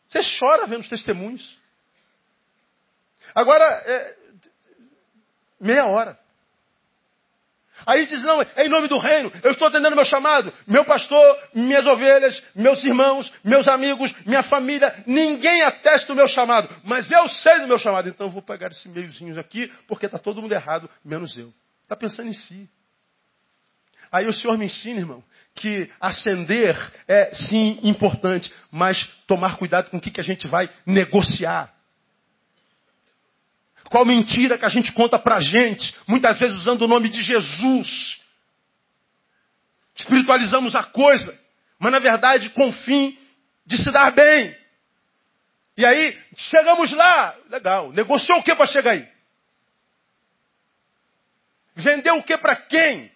Você 0.09 0.21
chora 0.39 0.67
vendo 0.67 0.81
os 0.81 0.89
testemunhos. 0.89 1.59
Agora, 3.35 3.65
é, 3.65 4.17
meia 5.61 5.87
hora. 5.87 6.19
Aí 7.87 8.07
diz, 8.07 8.23
não, 8.23 8.43
é 8.43 8.67
em 8.67 8.69
nome 8.69 8.89
do 8.89 8.99
reino, 8.99 9.33
eu 9.43 9.51
estou 9.53 9.69
atendendo 9.69 9.97
meu 9.97 10.05
chamado. 10.05 10.53
Meu 10.67 10.85
pastor, 10.85 11.39
minhas 11.55 11.87
ovelhas, 11.87 12.43
meus 12.55 12.83
irmãos, 12.85 13.33
meus 13.45 13.67
amigos, 13.69 14.13
minha 14.27 14.43
família, 14.43 15.03
ninguém 15.07 15.63
atesta 15.63 16.13
o 16.13 16.17
meu 16.17 16.29
chamado. 16.29 16.69
Mas 16.85 17.11
eu 17.11 17.29
sei 17.29 17.61
do 17.61 17.69
meu 17.69 17.79
chamado, 17.79 18.09
então 18.09 18.27
eu 18.27 18.31
vou 18.31 18.43
pegar 18.43 18.69
esse 18.69 18.89
meiozinho 18.89 19.39
aqui, 19.39 19.71
porque 19.87 20.07
está 20.07 20.19
todo 20.19 20.43
mundo 20.43 20.53
errado, 20.53 20.89
menos 21.05 21.37
eu. 21.37 21.53
Está 21.83 21.97
pensando 21.97 22.29
em 22.29 22.35
si. 22.35 22.69
Aí 24.13 24.27
o 24.27 24.33
Senhor 24.33 24.59
me 24.59 24.67
ensina, 24.67 24.99
irmão, 24.99 25.23
que 25.55 25.91
ascender 26.01 26.77
é 27.07 27.35
sim 27.35 27.79
importante, 27.83 28.53
mas 28.71 29.05
tomar 29.27 29.57
cuidado 29.57 29.91
com 29.91 29.99
o 29.99 30.01
que, 30.01 30.11
que 30.11 30.21
a 30.21 30.25
gente 30.25 30.47
vai 30.49 30.69
negociar. 30.85 31.73
Qual 33.91 34.07
mentira 34.07 34.57
que 34.57 34.65
a 34.65 34.69
gente 34.69 34.93
conta 34.93 35.19
pra 35.19 35.41
gente, 35.41 35.93
muitas 36.07 36.39
vezes 36.39 36.57
usando 36.59 36.83
o 36.83 36.89
nome 36.89 37.09
de 37.09 37.25
Jesus. 37.25 38.21
Espiritualizamos 39.97 40.77
a 40.77 40.85
coisa, 40.85 41.37
mas 41.77 41.91
na 41.91 41.99
verdade 41.99 42.51
com 42.51 42.69
o 42.69 42.73
fim 42.73 43.19
de 43.67 43.77
se 43.77 43.91
dar 43.91 44.13
bem. 44.13 44.57
E 45.77 45.85
aí, 45.85 46.17
chegamos 46.37 46.93
lá, 46.93 47.37
legal, 47.49 47.93
negociou 47.93 48.39
o 48.39 48.43
que 48.45 48.55
para 48.55 48.67
chegar 48.67 48.93
aí? 48.93 49.09
Vendeu 51.75 52.15
o 52.15 52.23
que 52.23 52.39
para 52.39 52.55
quem? 52.55 53.11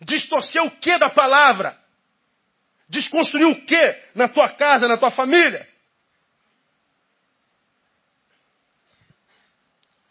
Distorceu 0.00 0.64
o 0.64 0.70
que 0.72 0.98
da 0.98 1.10
palavra? 1.10 1.78
Desconstruiu 2.88 3.50
o 3.50 3.64
que 3.64 4.02
na 4.16 4.26
tua 4.26 4.48
casa, 4.48 4.88
na 4.88 4.96
tua 4.96 5.12
família? 5.12 5.73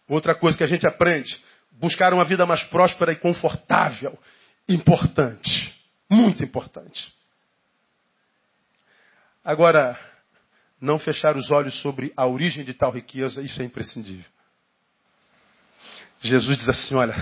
Outra 0.07 0.35
coisa 0.35 0.57
que 0.57 0.63
a 0.63 0.67
gente 0.67 0.87
aprende: 0.87 1.41
buscar 1.71 2.13
uma 2.13 2.25
vida 2.25 2.45
mais 2.45 2.63
próspera 2.65 3.11
e 3.11 3.15
confortável. 3.15 4.17
Importante. 4.67 5.73
Muito 6.09 6.43
importante. 6.43 7.13
Agora, 9.43 9.99
não 10.79 10.99
fechar 10.99 11.35
os 11.35 11.49
olhos 11.51 11.79
sobre 11.81 12.13
a 12.15 12.25
origem 12.25 12.63
de 12.63 12.73
tal 12.73 12.91
riqueza, 12.91 13.41
isso 13.41 13.61
é 13.61 13.65
imprescindível. 13.65 14.29
Jesus 16.21 16.57
diz 16.57 16.69
assim: 16.69 16.95
olha, 16.95 17.15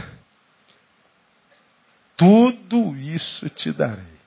tudo 2.16 2.96
isso 2.96 3.50
te 3.50 3.72
darei. 3.72 4.22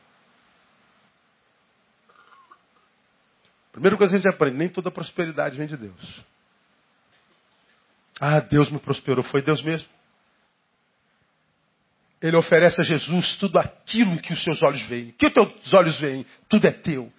Primeira 3.70 3.96
coisa 3.96 4.12
que 4.12 4.16
a 4.16 4.20
gente 4.20 4.34
aprende: 4.34 4.56
nem 4.56 4.68
toda 4.68 4.90
prosperidade 4.90 5.56
vem 5.56 5.66
de 5.66 5.76
Deus. 5.76 6.24
Ah, 8.20 8.40
Deus 8.40 8.70
me 8.70 8.78
prosperou. 8.78 9.24
Foi 9.24 9.42
Deus 9.42 9.62
mesmo. 9.62 9.88
Ele 12.20 12.36
oferece 12.36 12.80
a 12.80 12.84
Jesus 12.84 13.36
tudo 13.36 13.58
aquilo 13.58 14.18
que 14.18 14.32
os 14.32 14.42
seus 14.42 14.62
olhos 14.62 14.82
veem. 14.82 15.12
Que 15.12 15.26
os 15.26 15.32
teus 15.32 15.74
olhos 15.74 15.98
veem? 16.00 16.24
Tudo 16.48 16.66
é 16.66 16.70
teu. 16.70 17.12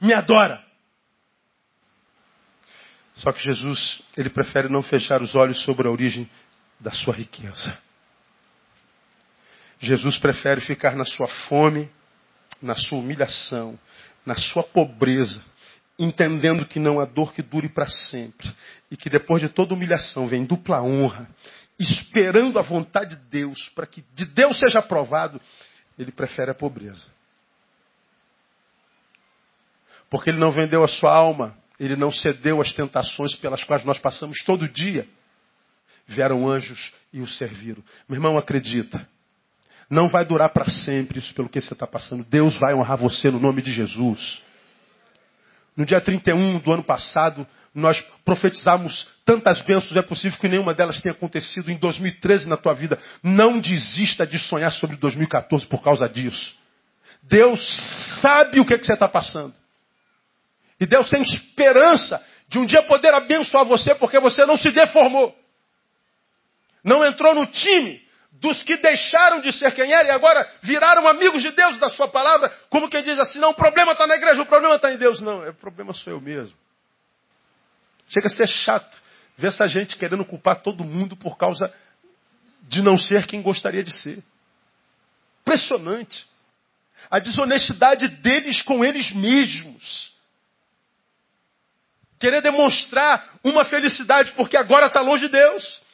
Me 0.00 0.12
adora. 0.12 0.64
Só 3.16 3.32
que 3.32 3.42
Jesus, 3.42 4.00
ele 4.16 4.30
prefere 4.30 4.68
não 4.68 4.82
fechar 4.82 5.22
os 5.22 5.34
olhos 5.34 5.62
sobre 5.62 5.86
a 5.88 5.90
origem 5.90 6.28
da 6.78 6.92
sua 6.92 7.14
riqueza. 7.14 7.78
Jesus 9.80 10.18
prefere 10.18 10.60
ficar 10.60 10.96
na 10.96 11.04
sua 11.04 11.28
fome, 11.48 11.90
na 12.60 12.74
sua 12.74 12.98
humilhação, 12.98 13.78
na 14.26 14.36
sua 14.36 14.62
pobreza, 14.62 15.42
entendendo 15.98 16.64
que 16.64 16.78
não 16.78 17.00
há 17.00 17.04
dor 17.04 17.32
que 17.32 17.42
dure 17.42 17.68
para 17.68 17.88
sempre 17.88 18.54
e 18.90 18.96
que 18.96 19.10
depois 19.10 19.42
de 19.42 19.48
toda 19.48 19.74
humilhação 19.74 20.28
vem 20.28 20.44
dupla 20.44 20.82
honra, 20.82 21.28
esperando 21.78 22.58
a 22.58 22.62
vontade 22.62 23.16
de 23.16 23.22
Deus 23.28 23.68
para 23.74 23.86
que 23.86 24.04
de 24.14 24.24
Deus 24.26 24.58
seja 24.58 24.78
aprovado, 24.78 25.40
ele 25.98 26.12
prefere 26.12 26.50
a 26.50 26.54
pobreza. 26.54 27.06
Porque 30.08 30.30
ele 30.30 30.38
não 30.38 30.52
vendeu 30.52 30.84
a 30.84 30.88
sua 30.88 31.12
alma, 31.12 31.56
ele 31.78 31.96
não 31.96 32.10
cedeu 32.10 32.60
às 32.60 32.72
tentações 32.72 33.34
pelas 33.36 33.62
quais 33.64 33.84
nós 33.84 33.98
passamos 33.98 34.38
todo 34.44 34.68
dia. 34.68 35.06
Vieram 36.06 36.48
anjos 36.48 36.92
e 37.12 37.20
o 37.20 37.26
serviram. 37.26 37.82
Meu 38.08 38.16
irmão, 38.16 38.38
acredita. 38.38 39.06
Não 39.90 40.08
vai 40.08 40.24
durar 40.24 40.50
para 40.50 40.68
sempre 40.70 41.18
isso 41.18 41.34
pelo 41.34 41.48
que 41.48 41.60
você 41.60 41.72
está 41.72 41.86
passando. 41.86 42.24
Deus 42.24 42.56
vai 42.56 42.74
honrar 42.74 42.96
você 42.96 43.30
no 43.30 43.38
nome 43.38 43.60
de 43.60 43.72
Jesus. 43.72 44.42
No 45.78 45.86
dia 45.86 46.00
31 46.00 46.58
do 46.58 46.72
ano 46.72 46.82
passado, 46.82 47.46
nós 47.72 48.00
profetizamos 48.24 49.06
tantas 49.24 49.60
bênçãos, 49.62 49.96
é 49.96 50.02
possível 50.02 50.36
que 50.36 50.48
nenhuma 50.48 50.74
delas 50.74 51.00
tenha 51.00 51.14
acontecido 51.14 51.70
em 51.70 51.76
2013 51.76 52.48
na 52.48 52.56
tua 52.56 52.74
vida. 52.74 52.98
Não 53.22 53.60
desista 53.60 54.26
de 54.26 54.40
sonhar 54.40 54.72
sobre 54.72 54.96
2014 54.96 55.68
por 55.68 55.80
causa 55.80 56.08
disso. 56.08 56.52
Deus 57.22 57.60
sabe 58.20 58.58
o 58.58 58.66
que, 58.66 58.74
é 58.74 58.78
que 58.78 58.86
você 58.86 58.94
está 58.94 59.06
passando. 59.06 59.54
E 60.80 60.86
Deus 60.86 61.08
tem 61.10 61.22
esperança 61.22 62.20
de 62.48 62.58
um 62.58 62.66
dia 62.66 62.82
poder 62.82 63.14
abençoar 63.14 63.64
você 63.64 63.94
porque 63.94 64.18
você 64.18 64.44
não 64.44 64.56
se 64.56 64.72
deformou. 64.72 65.32
Não 66.82 67.04
entrou 67.04 67.36
no 67.36 67.46
time 67.46 68.02
dos 68.40 68.62
que 68.62 68.76
deixaram 68.76 69.40
de 69.40 69.52
ser 69.52 69.72
quem 69.74 69.92
era 69.92 70.08
e 70.08 70.10
agora 70.10 70.48
viraram 70.62 71.06
amigos 71.08 71.42
de 71.42 71.50
Deus 71.50 71.78
da 71.78 71.88
sua 71.90 72.08
palavra, 72.08 72.50
como 72.70 72.88
quem 72.88 73.02
diz 73.02 73.18
assim, 73.18 73.38
não, 73.38 73.50
o 73.50 73.54
problema 73.54 73.92
está 73.92 74.06
na 74.06 74.14
igreja, 74.14 74.42
o 74.42 74.46
problema 74.46 74.76
está 74.76 74.92
em 74.92 74.96
Deus. 74.96 75.20
Não, 75.20 75.48
o 75.48 75.54
problema 75.54 75.92
sou 75.92 76.12
eu 76.12 76.20
mesmo. 76.20 76.56
Chega 78.08 78.28
a 78.28 78.30
ser 78.30 78.46
chato 78.46 78.96
ver 79.36 79.48
essa 79.48 79.66
gente 79.66 79.96
querendo 79.96 80.24
culpar 80.24 80.62
todo 80.62 80.84
mundo 80.84 81.16
por 81.16 81.36
causa 81.36 81.72
de 82.62 82.82
não 82.82 82.96
ser 82.96 83.26
quem 83.26 83.42
gostaria 83.42 83.82
de 83.82 83.92
ser. 83.92 84.22
Impressionante. 85.42 86.26
A 87.10 87.18
desonestidade 87.18 88.08
deles 88.08 88.62
com 88.62 88.84
eles 88.84 89.12
mesmos. 89.12 90.12
Querer 92.18 92.42
demonstrar 92.42 93.38
uma 93.44 93.64
felicidade 93.64 94.32
porque 94.32 94.56
agora 94.56 94.86
está 94.86 95.00
longe 95.00 95.26
de 95.26 95.32
Deus 95.32 95.87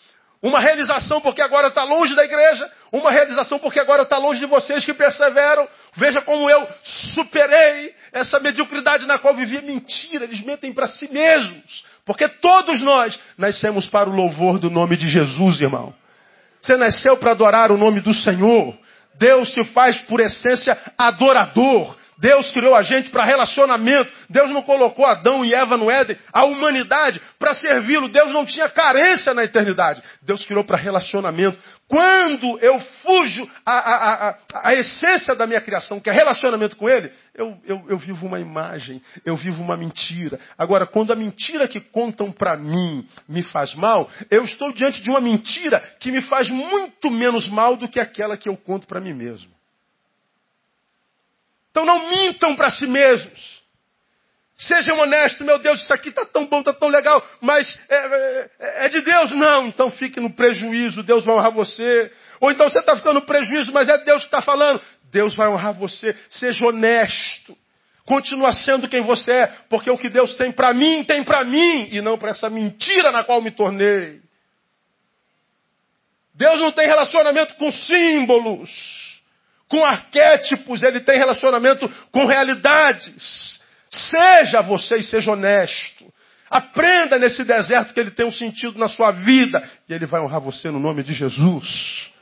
Uma 0.45 0.61
realização 0.61 1.23
porque 1.23 1.41
agora 1.41 1.69
está 1.69 1.85
longe 1.85 2.15
da 2.15 2.23
igreja. 2.23 2.71
Uma 2.93 3.11
realização 3.11 3.59
porque 3.59 3.81
agora 3.81 4.03
está 4.03 4.19
longe 4.19 4.41
de 4.41 4.45
vocês 4.45 4.85
que 4.85 4.93
perseveram. 4.93 5.67
Veja 5.95 6.21
como 6.21 6.51
eu 6.51 6.69
superei 7.15 7.95
essa 8.13 8.39
mediocridade 8.39 9.07
na 9.07 9.19
qual 9.19 9.35
vivia 9.35 9.63
mentira. 9.63 10.27
Eles 10.27 10.43
mentem 10.43 10.71
para 10.71 10.87
si 10.87 11.11
mesmos. 11.11 11.87
Porque 12.05 12.29
todos 12.29 12.83
nós 12.83 13.19
nascemos 13.39 13.87
para 13.87 14.11
o 14.11 14.15
louvor 14.15 14.59
do 14.59 14.69
nome 14.69 14.99
de 14.99 15.11
Jesus, 15.11 15.63
irmão. 15.63 15.95
Você 16.61 16.77
nasceu 16.77 17.17
para 17.17 17.31
adorar 17.31 17.73
o 17.73 17.79
nome 17.79 18.03
do 18.03 18.13
Senhor. 18.13 18.77
Deus 19.15 19.51
te 19.51 19.65
faz, 19.73 19.99
por 20.01 20.21
essência, 20.21 20.77
adorador. 20.99 21.97
Deus 22.19 22.51
criou 22.51 22.75
a 22.75 22.83
gente 22.83 23.11
para 23.11 23.25
relacionamento. 23.25 24.11
Deus 24.29 24.51
não 24.51 24.63
colocou 24.63 25.07
Adão 25.07 25.45
e 25.45 25.55
Eva 25.55 25.77
no 25.77 25.91
Éden, 25.91 26.17
a 26.33 26.45
humanidade, 26.45 27.21
para 27.39 27.55
servi-lo. 27.55 28.09
Deus 28.09 28.33
não 28.33 28.45
tinha 28.45 28.69
carência 28.69 29.35
na 29.35 29.45
eternidade. 29.45 30.03
Deus 30.23 30.45
criou 30.45 30.65
para 30.65 30.77
relacionamento. 30.77 31.59
Quando 31.89 32.59
eu 32.61 32.81
fujo 32.81 33.49
a, 33.65 33.73
a, 33.73 34.29
a, 34.29 34.39
a, 34.65 34.75
essência 34.75 35.35
da 35.35 35.47
minha 35.47 35.61
criação, 35.61 36.01
que 36.01 36.09
é 36.09 36.13
relacionamento 36.13 36.77
com 36.77 36.89
Ele, 36.89 37.13
eu, 37.35 37.59
eu, 37.65 37.85
eu 37.89 37.99
vivo 37.99 38.27
uma 38.27 38.41
imagem, 38.41 39.03
eu 39.25 39.37
vivo 39.37 39.63
uma 39.63 39.77
mentira. 39.77 40.41
Agora, 40.57 40.87
quando 40.87 41.13
a 41.13 41.17
mentira 41.17 41.69
que 41.69 41.81
contam 41.81 42.33
para 42.33 42.57
mim 42.57 43.07
me 43.29 43.43
faz 43.43 43.75
mal, 43.75 44.09
eu 44.31 44.45
estou 44.45 44.73
diante 44.73 45.03
de 45.03 45.11
uma 45.11 45.21
mentira 45.21 45.81
que 46.01 46.11
me 46.11 46.23
faz 46.23 46.49
muito 46.49 47.11
menos 47.11 47.49
mal 47.49 47.77
do 47.77 47.89
que 47.89 48.01
aquela 48.01 48.37
que 48.37 48.49
eu 48.49 48.57
conto 48.57 48.87
para 48.87 49.01
mim 49.01 49.13
mesmo. 49.13 49.51
Então 51.75 51.85
não 51.85 52.09
mintam 52.09 52.55
para 52.55 52.71
si 52.71 52.87
mesmos. 52.87 53.65
Sejam 54.57 54.97
honestos, 55.01 55.45
meu 55.45 55.59
Deus, 55.59 55.83
isso 55.83 55.93
aqui 55.93 56.11
está 56.11 56.25
tão 56.25 56.47
bom, 56.47 56.61
está 56.61 56.73
tão 56.73 56.89
legal, 56.89 57.21
mas 57.41 57.77
é, 57.89 57.97
é, 57.97 58.87
é, 58.87 58.89
de 58.91 59.01
Deus? 59.01 59.33
Não, 59.33 59.67
então 59.67 59.91
fique 59.91 60.21
no 60.21 60.31
prejuízo, 60.31 61.03
Deus 61.03 61.25
vai 61.25 61.35
honrar 61.35 61.51
você. 61.51 62.13
Ou 62.41 62.53
então 62.53 62.71
você 62.71 62.79
está 62.79 62.95
ficando 62.95 63.15
no 63.15 63.27
prejuízo, 63.27 63.73
mas 63.73 63.89
é 63.89 63.99
Deus 63.99 64.23
que 64.23 64.29
está 64.29 64.41
falando. 64.41 64.81
Deus 65.11 65.35
vai 65.35 65.49
honrar 65.49 65.75
você. 65.75 66.17
Seja 66.31 66.65
honesto. 66.65 67.59
Continua 68.05 68.53
sendo 68.53 68.89
quem 68.89 69.03
você 69.03 69.33
é, 69.33 69.47
porque 69.69 69.91
o 69.91 69.99
que 69.99 70.09
Deus 70.09 70.37
tem 70.37 70.53
para 70.53 70.73
mim, 70.73 71.03
tem 71.03 71.25
para 71.25 71.43
mim, 71.43 71.89
e 71.91 72.01
não 72.01 72.17
para 72.17 72.31
essa 72.31 72.49
mentira 72.49 73.11
na 73.11 73.25
qual 73.25 73.43
me 73.43 73.51
tornei. 73.51 74.21
Deus 76.33 76.61
não 76.61 76.71
tem 76.71 76.87
relacionamento 76.87 77.57
com 77.57 77.73
símbolos 77.73 79.04
com 79.69 79.85
arquétipos, 79.85 80.83
ele 80.83 81.01
tem 81.01 81.19
relacionamento 81.19 81.89
com 82.11 82.27
realidades. 82.27 83.59
Seja 83.91 84.61
você 84.61 84.99
e 84.99 85.03
seja 85.03 85.33
honesto. 85.33 86.13
Aprenda 86.51 87.19
nesse 87.19 87.43
deserto 87.45 87.93
que 87.93 88.01
ele 88.01 88.11
tem 88.11 88.27
um 88.27 88.33
sentido 88.33 88.79
na 88.79 88.89
sua 88.89 89.11
vida 89.11 89.63
e 89.89 89.95
ele 89.95 90.07
vai 90.07 90.21
honrar 90.21 90.41
você 90.41 90.71
no 90.71 90.79
nome 90.79 91.03
de 91.03 91.15
Jesus. 91.15 92.13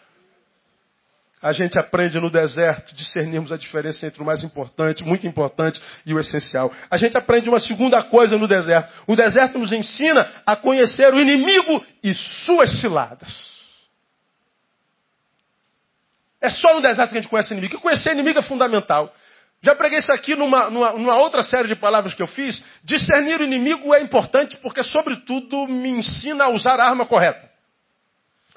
A 1.42 1.52
gente 1.52 1.76
aprende 1.76 2.20
no 2.20 2.30
deserto 2.30 2.94
discernirmos 2.94 3.50
a 3.50 3.56
diferença 3.56 4.06
entre 4.06 4.22
o 4.22 4.24
mais 4.24 4.44
importante, 4.44 5.02
muito 5.02 5.26
importante 5.26 5.80
e 6.06 6.14
o 6.14 6.20
essencial. 6.20 6.72
A 6.88 6.96
gente 6.96 7.18
aprende 7.18 7.48
uma 7.48 7.58
segunda 7.58 8.00
coisa 8.04 8.38
no 8.38 8.46
deserto. 8.46 8.92
O 9.08 9.16
deserto 9.16 9.58
nos 9.58 9.72
ensina 9.72 10.30
a 10.46 10.54
conhecer 10.54 11.12
o 11.12 11.20
inimigo 11.20 11.84
e 12.02 12.14
suas 12.46 12.80
ciladas. 12.80 13.51
É 16.42 16.50
só 16.50 16.74
no 16.74 16.82
deserto 16.82 17.10
que 17.10 17.18
a 17.18 17.20
gente 17.20 17.30
conhece 17.30 17.52
inimigo. 17.52 17.76
E 17.76 17.78
conhecer 17.78 18.12
inimigo 18.12 18.40
é 18.40 18.42
fundamental. 18.42 19.14
Já 19.62 19.76
preguei 19.76 20.00
isso 20.00 20.12
aqui 20.12 20.34
numa, 20.34 20.68
numa, 20.68 20.92
numa, 20.92 21.14
outra 21.14 21.42
série 21.44 21.68
de 21.68 21.76
palavras 21.76 22.12
que 22.14 22.22
eu 22.22 22.26
fiz. 22.26 22.62
Discernir 22.82 23.40
o 23.40 23.44
inimigo 23.44 23.94
é 23.94 24.02
importante 24.02 24.56
porque, 24.56 24.82
sobretudo, 24.82 25.68
me 25.68 25.88
ensina 25.88 26.44
a 26.44 26.48
usar 26.48 26.80
a 26.80 26.84
arma 26.84 27.06
correta. 27.06 27.48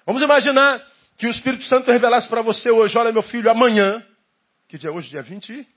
Vamos 0.04 0.24
imaginar 0.24 0.82
que 1.16 1.28
o 1.28 1.30
Espírito 1.30 1.64
Santo 1.66 1.92
revelasse 1.92 2.28
para 2.28 2.42
você 2.42 2.72
hoje, 2.72 2.98
olha 2.98 3.12
meu 3.12 3.22
filho, 3.22 3.50
amanhã, 3.52 4.04
que 4.68 4.80
dia 4.80 4.90
é 4.90 4.94
hoje? 4.94 5.10
Dia 5.10 5.22
22. 5.22 5.68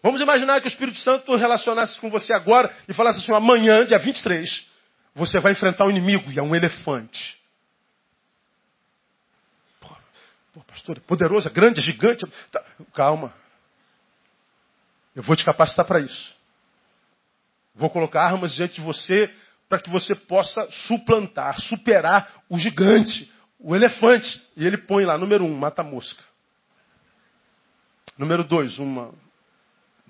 Vamos 0.00 0.20
imaginar 0.20 0.60
que 0.60 0.68
o 0.68 0.68
Espírito 0.68 0.98
Santo 0.98 1.34
relacionasse 1.34 1.98
com 2.00 2.08
você 2.08 2.32
agora 2.32 2.72
e 2.88 2.94
falasse 2.94 3.20
assim, 3.20 3.34
amanhã, 3.34 3.84
dia 3.84 3.98
23, 3.98 4.64
você 5.12 5.40
vai 5.40 5.52
enfrentar 5.52 5.86
um 5.86 5.90
inimigo 5.90 6.30
e 6.30 6.38
é 6.38 6.42
um 6.42 6.54
elefante. 6.54 7.43
Pô, 10.54 10.60
pastor, 10.60 11.00
poderoso, 11.00 11.48
é 11.48 11.50
grande, 11.50 11.80
é 11.80 11.82
gigante. 11.82 12.24
Tá, 12.52 12.64
calma. 12.94 13.34
Eu 15.14 15.22
vou 15.24 15.34
te 15.34 15.44
capacitar 15.44 15.84
para 15.84 15.98
isso. 15.98 16.34
Vou 17.74 17.90
colocar 17.90 18.22
armas 18.22 18.54
diante 18.54 18.74
de 18.74 18.80
você 18.80 19.34
para 19.68 19.80
que 19.80 19.90
você 19.90 20.14
possa 20.14 20.70
suplantar, 20.86 21.60
superar 21.62 22.44
o 22.48 22.56
gigante, 22.56 23.32
o 23.58 23.74
elefante. 23.74 24.40
E 24.56 24.64
ele 24.64 24.78
põe 24.78 25.04
lá, 25.04 25.18
número 25.18 25.44
um, 25.44 25.56
mata 25.56 25.82
mosca. 25.82 26.22
Número 28.16 28.44
dois, 28.44 28.78
uma 28.78 29.12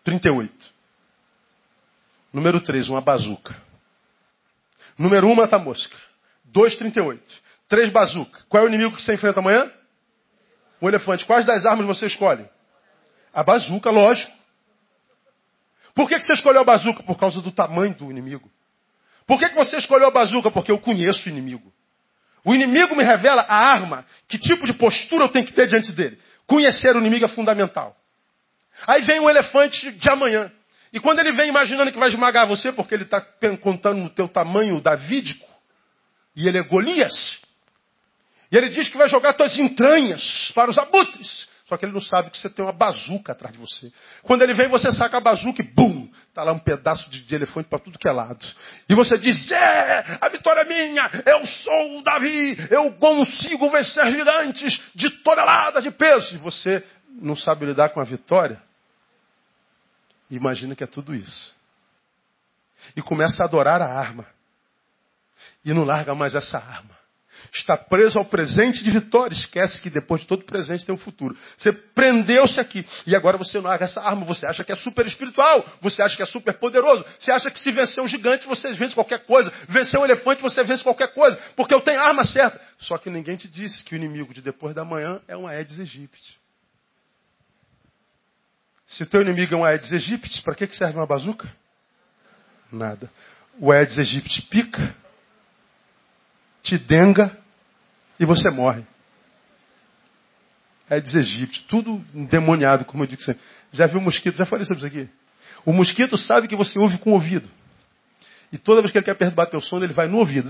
38. 0.05 0.53
Número 2.31 2.61
três, 2.61 2.87
uma 2.91 3.01
bazuca. 3.01 3.57
Número 4.99 5.27
um, 5.27 5.35
mata 5.35 5.59
mosca. 5.59 5.97
Dois, 6.45 6.77
38. 6.77 7.23
Três, 7.67 7.91
bazuca. 7.91 8.45
Qual 8.49 8.63
é 8.63 8.67
o 8.67 8.69
inimigo 8.69 8.95
que 8.95 9.03
você 9.03 9.15
enfrenta 9.15 9.41
amanhã? 9.41 9.73
O 10.85 10.89
elefante, 10.89 11.25
quais 11.25 11.47
das 11.47 11.65
armas 11.65 11.87
você 11.87 12.07
escolhe? 12.07 12.47
A 13.33 13.43
bazuca, 13.43 13.91
lógico. 13.91 14.31
Por 15.95 16.09
que, 16.09 16.17
que 16.17 16.25
você 16.25 16.35
escolheu 16.35 16.61
a 16.61 16.65
bazuca? 16.65 17.03
Por 17.03 17.17
causa 17.17 17.41
do 17.41 17.51
tamanho 17.51 17.95
do 17.95 18.11
inimigo. 18.11 18.51
Por 19.27 19.39
que, 19.39 19.49
que 19.49 19.55
você 19.55 19.77
escolheu 19.77 20.09
a 20.09 20.11
bazuca? 20.11 20.51
Porque 20.51 20.71
eu 20.71 20.79
conheço 20.79 21.27
o 21.27 21.33
inimigo. 21.33 21.73
O 22.45 22.55
inimigo 22.55 22.95
me 22.95 23.03
revela 23.03 23.43
a 23.43 23.57
arma, 23.57 24.05
que 24.29 24.39
tipo 24.39 24.67
de 24.67 24.75
postura 24.75 25.25
eu 25.25 25.29
tenho 25.31 25.47
que 25.47 25.55
ter 25.55 25.67
diante 25.67 25.91
dele. 25.93 26.19
Conhecer 26.47 26.95
o 26.95 26.99
inimigo 26.99 27.25
é 27.25 27.29
fundamental. 27.29 27.97
Aí 28.87 29.01
vem 29.03 29.21
um 29.21 29.31
elefante 29.31 29.93
de 29.93 30.11
amanhã. 30.11 30.53
E 30.93 31.01
quando 31.01 31.21
ele 31.21 31.33
vem 31.33 31.49
imaginando 31.49 31.91
que 31.91 31.99
vai 31.99 32.11
esmagar 32.11 32.47
você, 32.47 32.71
porque 32.71 32.95
ele 32.95 33.05
está 33.05 33.23
contando 33.63 33.99
no 33.99 34.11
teu 34.11 34.29
tamanho 34.29 34.83
davídico, 34.83 35.47
e 36.37 36.47
ele 36.47 36.59
é 36.59 36.63
Golias, 36.63 37.15
e 38.55 38.57
ele 38.57 38.69
diz 38.69 38.89
que 38.89 38.97
vai 38.97 39.09
jogar 39.09 39.33
tuas 39.33 39.59
entranhas 39.59 40.53
para 40.55 40.71
os 40.71 40.79
abutres. 40.79 41.49
Só 41.67 41.77
que 41.77 41.85
ele 41.85 41.93
não 41.93 42.01
sabe 42.01 42.31
que 42.31 42.39
você 42.39 42.49
tem 42.49 42.65
uma 42.65 42.73
bazuca 42.73 43.33
atrás 43.33 43.53
de 43.53 43.59
você. 43.59 43.93
Quando 44.23 44.43
ele 44.43 44.55
vem, 44.55 44.69
você 44.69 44.93
saca 44.93 45.17
a 45.17 45.21
bazuca 45.21 45.61
e 45.61 45.75
bum! 45.75 46.09
Está 46.29 46.45
lá 46.45 46.53
um 46.53 46.59
pedaço 46.61 47.11
de, 47.11 47.25
de 47.25 47.35
elefante 47.35 47.69
para 47.69 47.81
tudo 47.81 47.99
que 47.99 48.09
é 48.09 48.13
lado. 48.13 48.47
E 48.89 48.95
você 48.95 49.19
diz: 49.19 49.51
É, 49.51 50.19
a 50.21 50.29
vitória 50.29 50.61
é 50.61 50.65
minha, 50.67 51.11
eu 51.27 51.45
sou 51.45 51.99
o 51.99 52.03
Davi, 52.05 52.57
eu 52.71 52.93
consigo 52.93 53.69
vencer 53.71 54.05
gigantes 54.13 54.81
de 54.95 55.11
toneladas 55.25 55.83
de 55.83 55.91
peso. 55.91 56.37
E 56.37 56.39
você 56.39 56.87
não 57.09 57.35
sabe 57.35 57.67
lidar 57.67 57.89
com 57.89 57.99
a 57.99 58.05
vitória? 58.05 58.63
Imagina 60.31 60.77
que 60.77 60.85
é 60.85 60.87
tudo 60.87 61.13
isso. 61.13 61.57
E 62.97 63.03
começa 63.03 63.43
a 63.43 63.47
adorar 63.47 63.83
a 63.83 63.93
arma. 63.93 64.25
E 65.65 65.73
não 65.73 65.83
larga 65.83 66.15
mais 66.15 66.37
essa 66.37 66.57
arma. 66.57 67.04
Está 67.53 67.77
preso 67.77 68.19
ao 68.19 68.25
presente 68.25 68.83
de 68.83 68.91
vitória. 68.91 69.35
Esquece 69.35 69.81
que 69.81 69.91
depois 69.91 70.23
de 70.23 70.27
todo 70.27 70.45
presente 70.45 70.85
tem 70.85 70.95
um 70.95 70.99
futuro. 70.99 71.37
Você 71.57 71.73
prendeu-se 71.73 72.59
aqui. 72.59 72.87
E 73.07 73.15
agora 73.15 73.37
você 73.37 73.59
não 73.59 73.65
larga 73.65 73.85
essa 73.85 74.01
arma. 74.01 74.25
Você 74.25 74.47
acha 74.47 74.65
que 74.65 74.73
é 74.73 74.77
super 74.77 75.07
espiritual. 75.07 75.65
Você 75.81 76.03
acha 76.03 76.17
que 76.17 76.23
é 76.23 76.27
super 76.27 76.55
poderoso. 76.59 77.05
Você 77.19 77.31
acha 77.31 77.51
que 77.51 77.59
se 77.59 77.71
vencer 77.71 78.03
um 78.03 78.09
gigante, 78.09 78.47
você 78.47 78.73
vence 78.73 78.95
qualquer 78.95 79.25
coisa. 79.27 79.53
Vencer 79.69 79.99
um 80.01 80.05
elefante, 80.05 80.43
você 80.43 80.63
vence 80.63 80.83
qualquer 80.83 81.13
coisa. 81.15 81.37
Porque 81.57 81.75
eu 81.75 81.81
tenho 81.81 82.01
a 82.01 82.09
arma 82.09 82.25
certa. 82.25 82.61
Só 82.79 82.99
que 82.99 83.11
ninguém 83.11 83.37
te 83.37 83.49
disse 83.49 83.83
que 83.85 83.95
o 83.95 83.97
inimigo 83.97 84.33
de 84.33 84.43
depois 84.43 84.75
da 84.75 84.85
manhã 84.85 85.21
é 85.29 85.37
um 85.37 85.47
Aedes 85.47 85.79
aegypti. 85.79 86.39
Se 88.87 89.03
o 89.03 89.07
teu 89.07 89.23
inimigo 89.23 89.55
é 89.55 89.59
um 89.59 89.65
Aedes 89.65 89.93
aegypti, 89.93 90.43
para 90.43 90.55
que 90.55 90.67
serve 90.75 90.99
uma 90.99 91.07
bazuca? 91.07 91.51
Nada. 92.71 93.11
O 93.59 93.73
Aedes 93.73 93.99
aegypti 93.99 94.43
pica 94.43 94.95
te 96.65 96.79
denga 96.79 97.37
e 98.19 98.25
você 98.25 98.51
morre. 98.51 98.83
É 100.89 101.01
dos 101.01 101.15
egípcios, 101.15 101.65
tudo 101.69 102.05
endemoniado, 102.15 102.85
como 102.85 103.05
eu 103.05 103.07
disse. 103.07 103.39
Já 103.73 103.87
viu 103.87 104.01
mosquito? 104.01 104.37
Já 104.37 104.47
falei 104.47 104.67
sobre 104.67 104.85
isso 104.85 104.87
aqui. 104.87 105.09
O 105.65 105.73
mosquito 105.73 106.17
sabe 106.19 106.49
que 106.49 106.57
você 106.57 106.79
ouve 106.79 106.99
com 106.99 107.11
o 107.11 107.15
ouvido. 107.15 107.49
E 108.53 108.59
toda 108.59 108.81
vez 108.81 108.93
que 108.93 108.99
ele 108.99 109.05
quer 109.05 109.15
perturbar 109.15 109.49
teu 109.49 109.61
sono, 109.61 109.85
ele 109.85 109.93
vai 109.93 110.09
no 110.09 110.19
ouvido. 110.19 110.49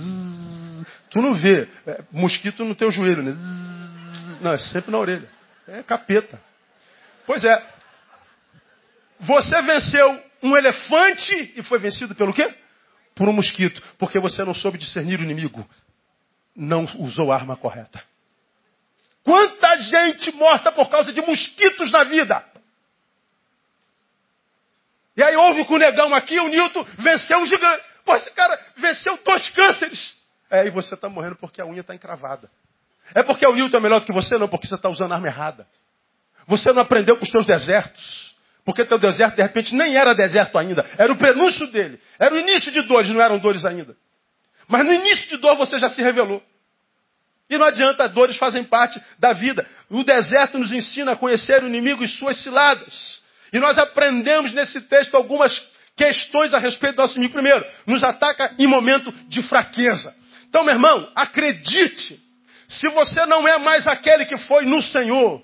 Tu 1.10 1.20
não 1.20 1.34
vê 1.34 1.68
é, 1.86 2.04
mosquito 2.10 2.64
no 2.64 2.74
teu 2.74 2.90
joelho, 2.90 3.22
né? 3.22 3.36
Não, 4.40 4.52
é 4.52 4.58
sempre 4.58 4.90
na 4.90 4.98
orelha. 4.98 5.28
É 5.66 5.82
capeta. 5.82 6.40
Pois 7.26 7.44
é. 7.44 7.74
Você 9.20 9.62
venceu 9.62 10.22
um 10.42 10.56
elefante 10.56 11.54
e 11.56 11.62
foi 11.62 11.78
vencido 11.78 12.14
pelo 12.14 12.34
quê? 12.34 12.52
Por 13.14 13.28
um 13.28 13.32
mosquito. 13.32 13.80
Porque 13.98 14.18
você 14.18 14.44
não 14.44 14.54
soube 14.54 14.78
discernir 14.78 15.20
o 15.20 15.22
inimigo 15.22 15.66
não 16.54 16.84
usou 16.98 17.32
a 17.32 17.36
arma 17.36 17.56
correta. 17.56 18.02
Quanta 19.22 19.80
gente 19.80 20.32
morta 20.32 20.70
por 20.70 20.88
causa 20.90 21.12
de 21.12 21.20
mosquitos 21.22 21.90
na 21.90 22.04
vida. 22.04 22.44
E 25.16 25.22
aí 25.22 25.36
houve 25.36 25.64
com 25.64 25.74
o 25.74 25.78
negão 25.78 26.14
aqui, 26.14 26.38
o 26.38 26.48
Newton 26.48 26.84
venceu 26.98 27.38
um 27.38 27.46
gigante. 27.46 27.88
Pô, 28.04 28.14
esse 28.16 28.30
cara 28.32 28.58
venceu 28.76 29.18
dois 29.24 29.48
cânceres. 29.50 30.14
É, 30.50 30.66
e 30.66 30.70
você 30.70 30.94
está 30.94 31.08
morrendo 31.08 31.36
porque 31.36 31.60
a 31.60 31.66
unha 31.66 31.80
está 31.80 31.94
encravada. 31.94 32.50
É 33.14 33.22
porque 33.22 33.46
o 33.46 33.54
Newton 33.54 33.78
é 33.78 33.80
melhor 33.80 34.00
do 34.00 34.06
que 34.06 34.12
você? 34.12 34.36
Não, 34.36 34.48
porque 34.48 34.66
você 34.66 34.74
está 34.74 34.88
usando 34.88 35.12
a 35.12 35.14
arma 35.14 35.26
errada. 35.26 35.66
Você 36.46 36.72
não 36.72 36.82
aprendeu 36.82 37.16
com 37.16 37.24
os 37.24 37.30
teus 37.30 37.46
desertos. 37.46 38.34
Porque 38.64 38.84
teu 38.84 38.98
deserto, 38.98 39.36
de 39.36 39.42
repente, 39.42 39.74
nem 39.74 39.96
era 39.96 40.14
deserto 40.14 40.58
ainda. 40.58 40.84
Era 40.96 41.12
o 41.12 41.16
prenúncio 41.16 41.66
dele. 41.68 42.00
Era 42.18 42.34
o 42.34 42.38
início 42.38 42.72
de 42.72 42.82
dores, 42.82 43.10
não 43.10 43.20
eram 43.20 43.38
dores 43.38 43.64
ainda. 43.64 43.96
Mas 44.68 44.84
no 44.84 44.92
início 44.92 45.28
de 45.28 45.36
dor 45.36 45.56
você 45.56 45.78
já 45.78 45.88
se 45.88 46.02
revelou. 46.02 46.42
E 47.48 47.58
não 47.58 47.66
adianta, 47.66 48.08
dores 48.08 48.36
fazem 48.36 48.64
parte 48.64 49.00
da 49.18 49.32
vida. 49.32 49.66
O 49.90 50.02
deserto 50.02 50.58
nos 50.58 50.72
ensina 50.72 51.12
a 51.12 51.16
conhecer 51.16 51.62
o 51.62 51.66
inimigo 51.66 52.02
e 52.02 52.08
suas 52.08 52.42
ciladas. 52.42 53.22
E 53.52 53.58
nós 53.60 53.78
aprendemos 53.78 54.52
nesse 54.52 54.80
texto 54.82 55.14
algumas 55.14 55.52
questões 55.96 56.52
a 56.54 56.58
respeito 56.58 56.96
do 56.96 57.02
nosso 57.02 57.14
inimigo. 57.14 57.34
Primeiro, 57.34 57.64
nos 57.86 58.02
ataca 58.02 58.54
em 58.58 58.66
momento 58.66 59.12
de 59.28 59.42
fraqueza. 59.42 60.14
Então, 60.48 60.64
meu 60.64 60.74
irmão, 60.74 61.10
acredite. 61.14 62.20
Se 62.68 62.88
você 62.90 63.26
não 63.26 63.46
é 63.46 63.58
mais 63.58 63.86
aquele 63.86 64.24
que 64.24 64.38
foi 64.38 64.64
no 64.64 64.80
Senhor, 64.80 65.42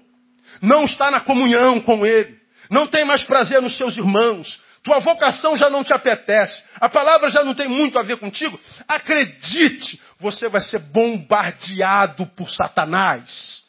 não 0.63 0.85
está 0.85 1.11
na 1.11 1.21
comunhão 1.21 1.81
com 1.81 2.05
Ele, 2.05 2.39
não 2.71 2.87
tem 2.87 3.05
mais 3.05 3.23
prazer 3.25 3.61
nos 3.61 3.77
seus 3.77 3.97
irmãos, 3.97 4.61
tua 4.83 4.99
vocação 4.99 5.57
já 5.57 5.69
não 5.69 5.85
te 5.85 5.93
apetece, 5.93 6.63
a 6.81 6.89
palavra 6.89 7.31
já 7.31 7.45
não 7.45 7.55
tem 7.55 7.69
muito 7.69 7.99
a 7.99 8.03
ver 8.03 8.17
contigo, 8.17 8.59
acredite, 8.89 10.01
você 10.19 10.49
vai 10.49 10.61
ser 10.61 10.79
bombardeado 10.79 12.27
por 12.29 12.51
Satanás. 12.51 13.63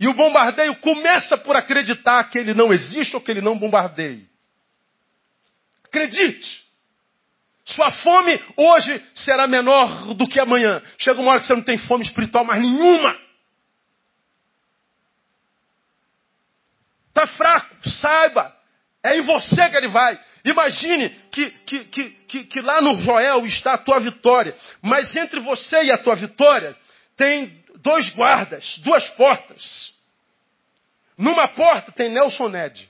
E 0.00 0.06
o 0.06 0.14
bombardeio 0.14 0.76
começa 0.76 1.36
por 1.36 1.56
acreditar 1.56 2.22
que 2.30 2.38
ele 2.38 2.54
não 2.54 2.72
existe 2.72 3.16
ou 3.16 3.20
que 3.20 3.30
ele 3.30 3.40
não 3.40 3.58
bombardeia. 3.58 4.24
Acredite. 5.84 6.64
Sua 7.64 7.90
fome 7.90 8.40
hoje 8.56 9.02
será 9.14 9.46
menor 9.46 10.14
do 10.14 10.26
que 10.26 10.38
amanhã. 10.40 10.80
Chega 10.98 11.20
uma 11.20 11.32
hora 11.32 11.40
que 11.40 11.46
você 11.46 11.54
não 11.54 11.62
tem 11.62 11.76
fome 11.78 12.04
espiritual 12.04 12.44
mais 12.44 12.62
nenhuma. 12.62 13.18
Está 17.08 17.26
fraco, 17.26 17.88
saiba. 18.00 18.57
É 19.08 19.18
em 19.18 19.22
você 19.22 19.68
que 19.70 19.76
ele 19.76 19.88
vai. 19.88 20.18
Imagine 20.44 21.10
que, 21.30 21.50
que, 21.50 21.84
que, 21.84 22.10
que, 22.10 22.44
que 22.44 22.60
lá 22.60 22.80
no 22.80 22.94
Joel 22.96 23.44
está 23.46 23.74
a 23.74 23.78
tua 23.78 24.00
vitória. 24.00 24.56
Mas 24.82 25.14
entre 25.16 25.40
você 25.40 25.84
e 25.84 25.92
a 25.92 25.98
tua 25.98 26.14
vitória 26.14 26.76
tem 27.16 27.64
dois 27.76 28.08
guardas, 28.14 28.78
duas 28.78 29.08
portas. 29.10 29.92
Numa 31.16 31.48
porta 31.48 31.90
tem 31.92 32.10
Nelson 32.10 32.48
Ned. 32.48 32.88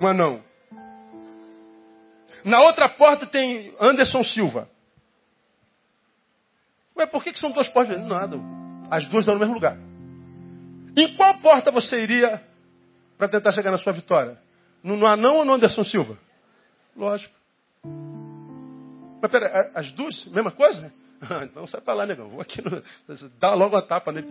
Um 0.00 0.06
anão. 0.06 0.44
Na 2.44 2.60
outra 2.60 2.88
porta 2.88 3.26
tem 3.26 3.74
Anderson 3.80 4.22
Silva. 4.24 4.68
Ué, 6.96 7.06
por 7.06 7.22
que, 7.22 7.32
que 7.32 7.38
são 7.38 7.50
duas 7.50 7.68
portas? 7.68 7.98
Nada. 8.06 8.36
As 8.90 9.06
duas 9.06 9.22
estão 9.22 9.34
no 9.34 9.40
mesmo 9.40 9.54
lugar. 9.54 9.76
Em 10.96 11.16
qual 11.16 11.34
porta 11.38 11.70
você 11.70 12.02
iria 12.02 12.42
para 13.22 13.28
tentar 13.28 13.52
chegar 13.52 13.70
na 13.70 13.78
sua 13.78 13.92
vitória? 13.92 14.36
No, 14.82 14.96
no 14.96 15.06
Anão 15.06 15.36
ou 15.36 15.44
no 15.44 15.52
Anderson 15.52 15.84
Silva? 15.84 16.18
Lógico. 16.96 17.32
Mas 19.22 19.30
pera, 19.30 19.70
as 19.76 19.92
duas, 19.92 20.24
mesma 20.26 20.50
coisa? 20.50 20.92
Ah, 21.24 21.44
então 21.44 21.64
sai 21.68 21.80
para 21.80 21.94
lá, 21.94 22.04
negão. 22.04 22.30
Vou 22.30 22.40
aqui 22.40 22.60
no, 22.60 22.82
dá 23.38 23.54
logo 23.54 23.76
uma 23.76 23.82
tapa 23.82 24.10
nele. 24.10 24.26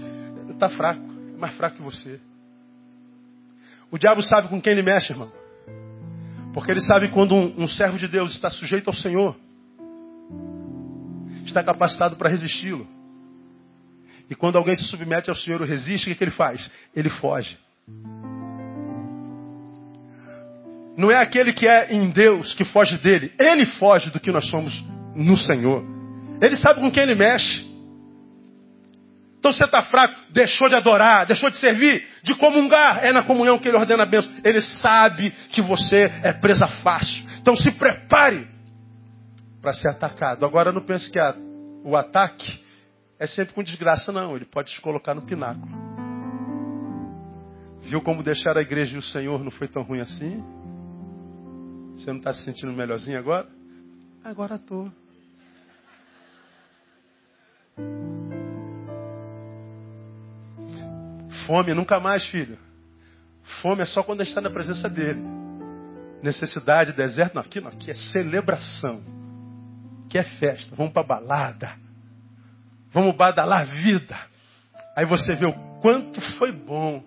Está 0.50 0.68
fraco, 0.72 1.00
é 1.00 1.38
mais 1.38 1.56
fraco 1.56 1.78
que 1.78 1.82
você. 1.82 2.20
O 3.90 3.98
diabo 3.98 4.22
sabe 4.22 4.50
com 4.50 4.62
quem 4.62 4.74
ele 4.74 4.82
mexe, 4.82 5.14
irmão. 5.14 5.32
Porque 6.54 6.70
ele 6.70 6.82
sabe 6.82 7.08
quando 7.12 7.34
um, 7.34 7.64
um 7.64 7.68
servo 7.70 7.98
de 7.98 8.10
Deus 8.10 8.34
está 8.34 8.50
sujeito 8.50 8.90
ao 8.90 8.94
Senhor, 8.94 9.38
está 11.46 11.64
capacitado 11.64 12.18
para 12.18 12.28
resisti-lo. 12.28 12.86
E 14.30 14.36
quando 14.36 14.58
alguém 14.58 14.76
se 14.76 14.84
submete 14.84 15.30
ao 15.30 15.36
Senhor 15.38 15.62
ou 15.62 15.68
resiste, 15.68 16.10
o 16.10 16.12
que, 16.12 16.18
que 16.18 16.24
ele 16.26 16.32
faz? 16.32 16.70
Ele 16.94 17.10
foge. 17.10 17.58
Não 21.02 21.10
é 21.10 21.18
aquele 21.18 21.52
que 21.52 21.68
é 21.68 21.92
em 21.92 22.12
Deus 22.12 22.54
que 22.54 22.64
foge 22.64 22.96
dele. 23.00 23.34
Ele 23.40 23.66
foge 23.66 24.12
do 24.12 24.20
que 24.20 24.32
nós 24.32 24.48
somos 24.50 24.72
no 25.16 25.36
Senhor. 25.36 25.84
Ele 26.40 26.56
sabe 26.56 26.80
com 26.80 26.92
quem 26.92 27.02
ele 27.02 27.16
mexe. 27.16 27.66
Então 29.40 29.52
você 29.52 29.64
está 29.64 29.82
fraco, 29.82 30.14
deixou 30.30 30.70
de 30.70 30.76
adorar, 30.76 31.26
deixou 31.26 31.50
de 31.50 31.58
servir, 31.58 32.08
de 32.22 32.36
comungar. 32.36 33.04
É 33.04 33.12
na 33.12 33.24
comunhão 33.24 33.58
que 33.58 33.68
ele 33.68 33.78
ordena 33.78 34.04
a 34.04 34.06
bênção. 34.06 34.32
Ele 34.44 34.62
sabe 34.62 35.32
que 35.50 35.60
você 35.60 36.12
é 36.22 36.34
presa 36.34 36.68
fácil. 36.68 37.26
Então 37.42 37.56
se 37.56 37.72
prepare 37.72 38.48
para 39.60 39.74
ser 39.74 39.90
atacado. 39.90 40.46
Agora 40.46 40.72
não 40.72 40.82
pense 40.82 41.10
que 41.10 41.18
a, 41.18 41.34
o 41.84 41.96
ataque 41.96 42.64
é 43.18 43.26
sempre 43.26 43.56
com 43.56 43.64
desgraça, 43.64 44.12
não. 44.12 44.36
Ele 44.36 44.46
pode 44.46 44.72
te 44.72 44.80
colocar 44.80 45.16
no 45.16 45.24
pináculo. 45.24 45.68
Viu 47.82 48.04
como 48.04 48.22
deixar 48.22 48.56
a 48.56 48.62
igreja 48.62 48.94
e 48.94 49.00
o 49.00 49.02
Senhor 49.02 49.44
não 49.44 49.50
foi 49.50 49.68
tão 49.68 49.82
ruim 49.82 50.02
assim? 50.02 50.61
Você 52.02 52.10
não 52.10 52.18
está 52.18 52.34
se 52.34 52.44
sentindo 52.44 52.74
melhorzinho 52.74 53.20
agora? 53.20 53.48
Agora 54.24 54.56
estou. 54.56 54.92
Fome 61.46 61.76
nunca 61.76 62.00
mais, 62.00 62.26
filho. 62.26 62.58
Fome 63.62 63.84
é 63.84 63.86
só 63.86 64.02
quando 64.02 64.22
a 64.22 64.24
gente 64.24 64.32
está 64.32 64.42
na 64.42 64.50
presença 64.50 64.90
dele. 64.90 65.22
Necessidade, 66.24 66.92
deserto, 66.94 67.36
não, 67.36 67.44
aqui 67.44 67.62
não, 67.62 67.70
aqui 67.70 67.92
é 67.92 67.94
celebração. 67.94 69.04
Aqui 70.08 70.18
é 70.18 70.24
festa. 70.24 70.76
Vamos 70.76 70.94
para 70.94 71.04
balada. 71.04 71.76
Vamos 72.92 73.16
badalar 73.16 73.68
vida. 73.68 74.18
Aí 74.96 75.06
você 75.06 75.36
vê 75.36 75.46
o 75.46 75.54
quanto 75.80 76.20
foi 76.40 76.52
bom 76.52 77.04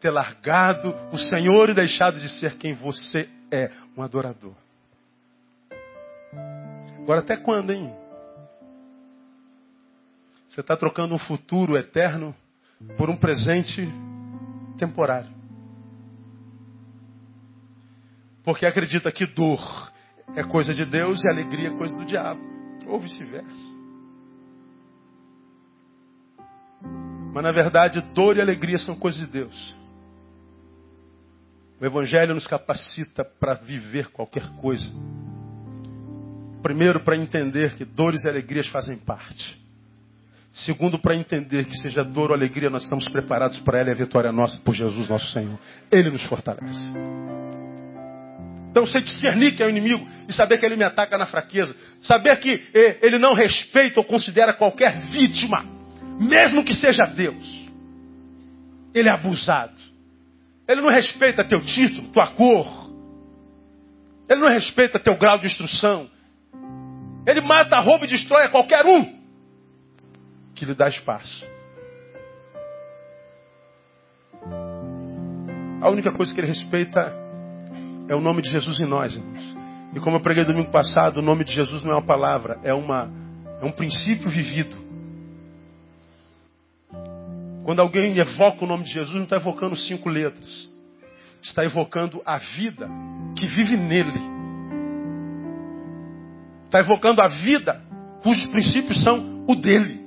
ter 0.00 0.10
largado 0.10 0.94
o 1.10 1.18
Senhor 1.18 1.70
e 1.70 1.74
deixado 1.74 2.20
de 2.20 2.28
ser 2.28 2.56
quem 2.56 2.72
você 2.72 3.28
é, 3.52 3.70
um 3.96 4.02
adorador. 4.02 4.54
Agora 6.98 7.20
até 7.20 7.36
quando, 7.36 7.70
hein? 7.70 7.94
Você 10.48 10.60
está 10.60 10.76
trocando 10.76 11.14
um 11.14 11.18
futuro 11.18 11.76
eterno 11.76 12.34
por 12.96 13.10
um 13.10 13.16
presente 13.16 13.86
temporário. 14.78 15.30
Porque 18.42 18.66
acredita 18.66 19.12
que 19.12 19.26
dor 19.26 19.92
é 20.34 20.42
coisa 20.42 20.74
de 20.74 20.84
Deus 20.84 21.22
e 21.22 21.30
alegria 21.30 21.68
é 21.68 21.76
coisa 21.76 21.94
do 21.94 22.04
diabo. 22.04 22.40
Ou 22.86 22.98
vice-versa. 22.98 23.82
Mas 27.32 27.42
na 27.42 27.52
verdade, 27.52 28.00
dor 28.12 28.36
e 28.36 28.40
alegria 28.40 28.78
são 28.78 28.96
coisas 28.96 29.20
de 29.20 29.26
Deus. 29.26 29.81
O 31.82 31.84
Evangelho 31.84 32.32
nos 32.32 32.46
capacita 32.46 33.24
para 33.24 33.54
viver 33.54 34.06
qualquer 34.12 34.48
coisa. 34.60 34.88
Primeiro, 36.62 37.00
para 37.00 37.16
entender 37.16 37.74
que 37.74 37.84
dores 37.84 38.24
e 38.24 38.28
alegrias 38.28 38.68
fazem 38.68 38.96
parte. 38.98 39.60
Segundo, 40.52 40.96
para 41.00 41.16
entender 41.16 41.64
que 41.64 41.76
seja 41.78 42.04
dor 42.04 42.30
ou 42.30 42.36
alegria, 42.36 42.70
nós 42.70 42.84
estamos 42.84 43.08
preparados 43.08 43.58
para 43.62 43.80
ela 43.80 43.88
e 43.88 43.92
a 43.94 43.96
vitória 43.96 44.28
é 44.28 44.32
nossa 44.32 44.60
por 44.60 44.72
Jesus 44.72 45.08
nosso 45.08 45.26
Senhor. 45.32 45.58
Ele 45.90 46.08
nos 46.08 46.22
fortalece. 46.22 46.84
Então, 48.70 48.86
sei 48.86 49.00
discernir 49.00 49.56
que 49.56 49.62
é 49.64 49.66
o 49.66 49.70
inimigo 49.70 50.06
e 50.28 50.32
saber 50.32 50.58
que 50.58 50.64
ele 50.64 50.76
me 50.76 50.84
ataca 50.84 51.18
na 51.18 51.26
fraqueza. 51.26 51.74
Saber 52.00 52.36
que 52.36 52.62
eh, 52.72 52.98
ele 53.02 53.18
não 53.18 53.34
respeita 53.34 53.98
ou 53.98 54.04
considera 54.04 54.52
qualquer 54.52 55.00
vítima, 55.08 55.64
mesmo 56.20 56.64
que 56.64 56.74
seja 56.74 57.06
Deus. 57.06 57.68
Ele 58.94 59.08
é 59.08 59.12
abusado. 59.12 59.91
Ele 60.72 60.80
não 60.80 60.88
respeita 60.88 61.44
teu 61.44 61.60
título, 61.60 62.08
tua 62.08 62.28
cor. 62.28 62.66
Ele 64.26 64.40
não 64.40 64.48
respeita 64.48 64.98
teu 64.98 65.18
grau 65.18 65.38
de 65.38 65.46
instrução. 65.46 66.08
Ele 67.26 67.42
mata, 67.42 67.78
rouba 67.78 68.06
e 68.06 68.08
destrói 68.08 68.44
a 68.44 68.48
qualquer 68.48 68.86
um 68.86 69.20
que 70.54 70.64
lhe 70.64 70.74
dá 70.74 70.88
espaço. 70.88 71.44
A 75.82 75.90
única 75.90 76.10
coisa 76.12 76.32
que 76.32 76.40
ele 76.40 76.48
respeita 76.48 77.12
é 78.08 78.14
o 78.14 78.20
nome 78.20 78.40
de 78.40 78.50
Jesus 78.50 78.80
em 78.80 78.86
nós, 78.86 79.14
irmãos. 79.14 79.56
E 79.94 80.00
como 80.00 80.16
eu 80.16 80.20
preguei 80.22 80.42
domingo 80.42 80.70
passado, 80.70 81.18
o 81.18 81.22
nome 81.22 81.44
de 81.44 81.52
Jesus 81.52 81.82
não 81.82 81.90
é 81.90 81.94
uma 81.96 82.06
palavra, 82.06 82.58
é, 82.62 82.72
uma, 82.72 83.10
é 83.60 83.64
um 83.66 83.72
princípio 83.72 84.30
vivido. 84.30 84.74
Quando 87.64 87.80
alguém 87.80 88.18
evoca 88.18 88.64
o 88.64 88.68
nome 88.68 88.84
de 88.84 88.90
Jesus, 88.90 89.14
não 89.14 89.24
está 89.24 89.36
evocando 89.36 89.76
cinco 89.76 90.08
letras. 90.08 90.68
Está 91.40 91.64
evocando 91.64 92.20
a 92.24 92.38
vida 92.38 92.88
que 93.36 93.46
vive 93.46 93.76
nele. 93.76 94.20
Está 96.66 96.80
evocando 96.80 97.20
a 97.20 97.28
vida 97.28 97.80
cujos 98.22 98.46
princípios 98.46 99.02
são 99.02 99.44
o 99.48 99.54
dele. 99.54 100.00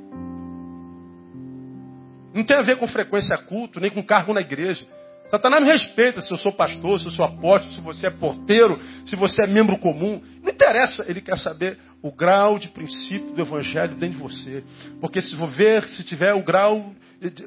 Não 2.33 2.43
tem 2.43 2.57
a 2.57 2.61
ver 2.61 2.77
com 2.77 2.87
frequência 2.87 3.37
culto, 3.37 3.79
nem 3.79 3.89
com 3.89 4.03
cargo 4.03 4.33
na 4.33 4.41
igreja. 4.41 4.85
Satanás 5.29 5.63
não 5.63 5.71
respeita 5.71 6.21
se 6.21 6.31
eu 6.31 6.37
sou 6.37 6.51
pastor, 6.51 6.99
se 6.99 7.05
eu 7.05 7.11
sou 7.11 7.25
apóstolo, 7.25 7.73
se 7.73 7.81
você 7.81 8.07
é 8.07 8.11
porteiro, 8.11 8.79
se 9.05 9.15
você 9.15 9.43
é 9.43 9.47
membro 9.47 9.77
comum. 9.77 10.21
Não 10.43 10.51
interessa. 10.51 11.05
Ele 11.07 11.21
quer 11.21 11.37
saber 11.39 11.79
o 12.01 12.11
grau 12.11 12.59
de 12.59 12.67
princípio 12.67 13.33
do 13.33 13.41
evangelho 13.41 13.95
dentro 13.95 14.17
de 14.17 14.21
você. 14.21 14.63
Porque 14.99 15.21
se 15.21 15.35
vou 15.35 15.47
ver, 15.47 15.87
se 15.87 16.03
tiver 16.03 16.33
o 16.33 16.43
grau, 16.43 16.93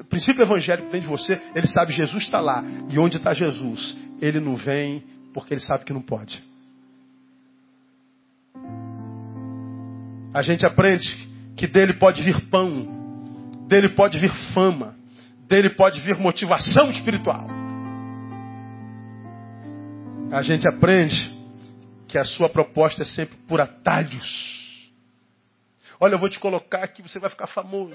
princípio 0.09 0.41
evangélico 0.41 0.89
dentro 0.91 1.07
de 1.07 1.07
você, 1.07 1.39
ele 1.55 1.67
sabe 1.67 1.93
Jesus 1.93 2.23
está 2.23 2.39
lá. 2.39 2.63
E 2.89 2.97
onde 2.99 3.17
está 3.17 3.33
Jesus? 3.33 3.97
Ele 4.21 4.39
não 4.39 4.55
vem 4.55 5.03
porque 5.33 5.53
ele 5.53 5.61
sabe 5.61 5.85
que 5.85 5.93
não 5.93 6.01
pode. 6.01 6.43
A 10.33 10.41
gente 10.41 10.65
aprende 10.65 11.09
que 11.55 11.67
dele 11.67 11.93
pode 11.93 12.23
vir 12.23 12.39
pão, 12.49 13.65
dele 13.67 13.89
pode 13.89 14.17
vir 14.19 14.33
fama, 14.53 14.95
dele 15.47 15.69
pode 15.71 15.99
vir 16.01 16.17
motivação 16.17 16.89
espiritual 16.91 17.59
a 20.31 20.41
gente 20.41 20.67
aprende 20.67 21.37
que 22.07 22.17
a 22.17 22.23
sua 22.23 22.49
proposta 22.49 23.01
é 23.01 23.05
sempre 23.05 23.37
por 23.47 23.59
atalhos. 23.59 24.89
Olha, 25.99 26.13
eu 26.13 26.19
vou 26.19 26.29
te 26.29 26.39
colocar 26.39 26.83
aqui, 26.83 27.01
você 27.01 27.19
vai 27.19 27.29
ficar 27.29 27.47
famoso. 27.47 27.93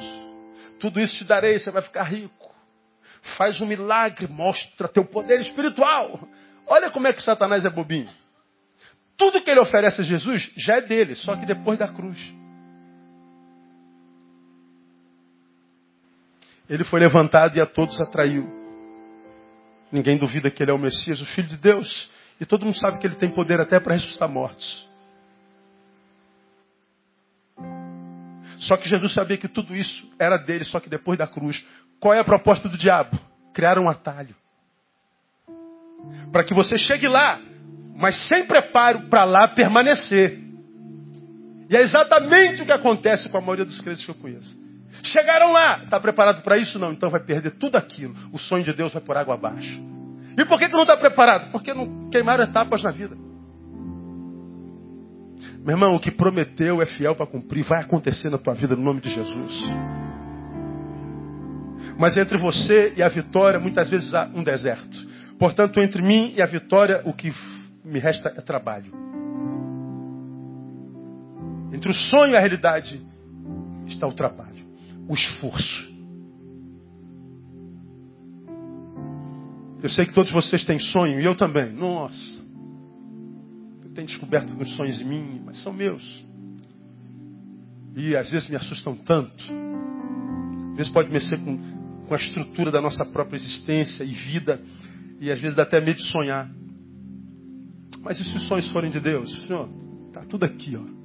Tudo 0.79 1.01
isso 1.01 1.16
te 1.16 1.25
darei, 1.25 1.59
você 1.59 1.70
vai 1.70 1.83
ficar 1.83 2.05
rico. 2.05 2.55
Faz 3.37 3.61
um 3.61 3.66
milagre, 3.66 4.27
mostra 4.27 4.89
teu 4.89 5.05
poder 5.05 5.41
espiritual. 5.41 6.29
Olha 6.66 6.91
como 6.91 7.07
é 7.07 7.12
que 7.12 7.22
Satanás 7.22 7.64
é 7.64 7.70
bobinho. 7.70 8.11
Tudo 9.16 9.43
que 9.43 9.51
ele 9.51 9.61
oferece 9.61 10.01
a 10.01 10.05
Jesus 10.05 10.51
já 10.57 10.77
é 10.77 10.81
dele, 10.81 11.14
só 11.14 11.37
que 11.37 11.47
depois 11.47 11.79
da 11.79 11.89
cruz. 11.89 12.18
Ele 16.68 16.85
foi 16.85 16.99
levantado 17.01 17.57
e 17.57 17.61
a 17.61 17.66
todos 17.66 18.01
atraiu. 18.01 18.49
Ninguém 19.93 20.18
duvida 20.18 20.51
que 20.51 20.62
ele 20.62 20.70
é 20.70 20.75
o 20.75 20.79
Messias, 20.79 21.20
o 21.20 21.27
Filho 21.27 21.49
de 21.49 21.57
Deus. 21.57 22.11
E 22.41 22.45
todo 22.45 22.64
mundo 22.64 22.79
sabe 22.79 22.99
que 22.99 23.07
ele 23.07 23.16
tem 23.16 23.31
poder 23.31 23.61
até 23.61 23.79
para 23.79 23.95
ressuscitar 23.95 24.29
mortos. 24.29 24.89
Só 28.66 28.76
que 28.76 28.88
Jesus 28.88 29.12
sabia 29.12 29.36
que 29.36 29.48
tudo 29.48 29.74
isso 29.74 30.06
era 30.18 30.36
dele, 30.36 30.64
só 30.64 30.80
que 30.80 30.88
depois 30.88 31.18
da 31.18 31.26
cruz. 31.26 31.64
Qual 32.00 32.14
é 32.14 32.20
a 32.20 32.24
proposta 32.24 32.68
do 32.68 32.76
diabo? 32.76 33.18
Criar 33.52 33.78
um 33.78 33.88
atalho. 33.88 34.34
Para 36.32 36.44
que 36.44 36.54
você 36.54 36.76
chegue 36.78 37.08
lá, 37.08 37.40
mas 37.96 38.16
sem 38.26 38.46
preparo 38.46 39.08
para 39.08 39.24
lá 39.24 39.48
permanecer. 39.48 40.38
E 41.68 41.76
é 41.76 41.80
exatamente 41.80 42.62
o 42.62 42.66
que 42.66 42.72
acontece 42.72 43.28
com 43.28 43.38
a 43.38 43.40
maioria 43.40 43.64
dos 43.64 43.80
crentes 43.80 44.04
que 44.04 44.10
eu 44.10 44.14
conheço. 44.14 44.56
Chegaram 45.02 45.52
lá, 45.52 45.82
está 45.84 45.98
preparado 45.98 46.42
para 46.42 46.56
isso? 46.56 46.78
Não, 46.78 46.92
então 46.92 47.10
vai 47.10 47.20
perder 47.20 47.52
tudo 47.52 47.76
aquilo. 47.76 48.14
O 48.32 48.38
sonho 48.38 48.64
de 48.64 48.72
Deus 48.72 48.92
vai 48.92 49.02
por 49.02 49.16
água 49.16 49.34
abaixo. 49.34 49.80
E 50.36 50.44
por 50.44 50.58
que, 50.58 50.66
que 50.66 50.72
não 50.72 50.82
está 50.82 50.96
preparado? 50.96 51.50
Porque 51.50 51.72
não 51.74 52.08
queimaram 52.10 52.44
etapas 52.44 52.82
na 52.82 52.90
vida. 52.90 53.16
Meu 55.64 55.72
irmão, 55.76 55.94
o 55.94 56.00
que 56.00 56.10
prometeu 56.10 56.82
é 56.82 56.86
fiel 56.86 57.16
para 57.16 57.26
cumprir, 57.26 57.64
vai 57.64 57.80
acontecer 57.80 58.28
na 58.28 58.36
tua 58.36 58.52
vida 58.52 58.76
no 58.76 58.82
nome 58.82 59.00
de 59.00 59.08
Jesus. 59.08 59.62
Mas 61.98 62.18
entre 62.18 62.36
você 62.36 62.92
e 62.94 63.02
a 63.02 63.08
vitória, 63.08 63.58
muitas 63.58 63.88
vezes 63.88 64.12
há 64.14 64.30
um 64.34 64.44
deserto. 64.44 64.94
Portanto, 65.38 65.80
entre 65.80 66.02
mim 66.02 66.34
e 66.36 66.42
a 66.42 66.46
vitória, 66.46 67.00
o 67.06 67.14
que 67.14 67.32
me 67.82 67.98
resta 67.98 68.28
é 68.36 68.42
trabalho. 68.42 68.92
Entre 71.72 71.90
o 71.90 71.94
sonho 71.94 72.32
e 72.32 72.36
a 72.36 72.40
realidade 72.40 73.00
está 73.86 74.06
o 74.06 74.12
trabalho, 74.12 74.66
o 75.08 75.14
esforço. 75.14 75.94
Eu 79.82 79.88
sei 79.88 80.04
que 80.04 80.12
todos 80.12 80.30
vocês 80.30 80.62
têm 80.64 80.78
sonho, 80.78 81.18
e 81.18 81.24
eu 81.24 81.34
também. 81.34 81.72
Nossa. 81.72 82.43
Tenho 83.95 84.07
descoberto 84.07 84.51
alguns 84.51 84.74
sonhos 84.76 85.01
em 85.01 85.05
mim, 85.05 85.42
mas 85.45 85.62
são 85.62 85.72
meus. 85.72 86.03
E 87.97 88.16
às 88.16 88.30
vezes 88.30 88.49
me 88.49 88.57
assustam 88.57 88.97
tanto. 88.97 89.45
Às 90.72 90.76
vezes 90.76 90.92
pode 90.92 91.12
mexer 91.12 91.38
com, 91.38 91.59
com 92.07 92.14
a 92.14 92.16
estrutura 92.16 92.72
da 92.72 92.80
nossa 92.80 93.05
própria 93.05 93.36
existência 93.36 94.03
e 94.03 94.12
vida. 94.12 94.61
E 95.20 95.30
às 95.30 95.40
vezes 95.40 95.57
dá 95.57 95.62
até 95.62 95.80
medo 95.80 95.99
de 95.99 96.11
sonhar. 96.11 96.51
Mas 98.01 98.18
e 98.18 98.24
se 98.24 98.34
os 98.34 98.47
sonhos 98.49 98.68
forem 98.70 98.90
de 98.90 98.99
Deus? 98.99 99.30
Senhor, 99.47 99.68
está 100.09 100.22
tudo 100.22 100.45
aqui, 100.45 100.76
ó. 100.76 101.05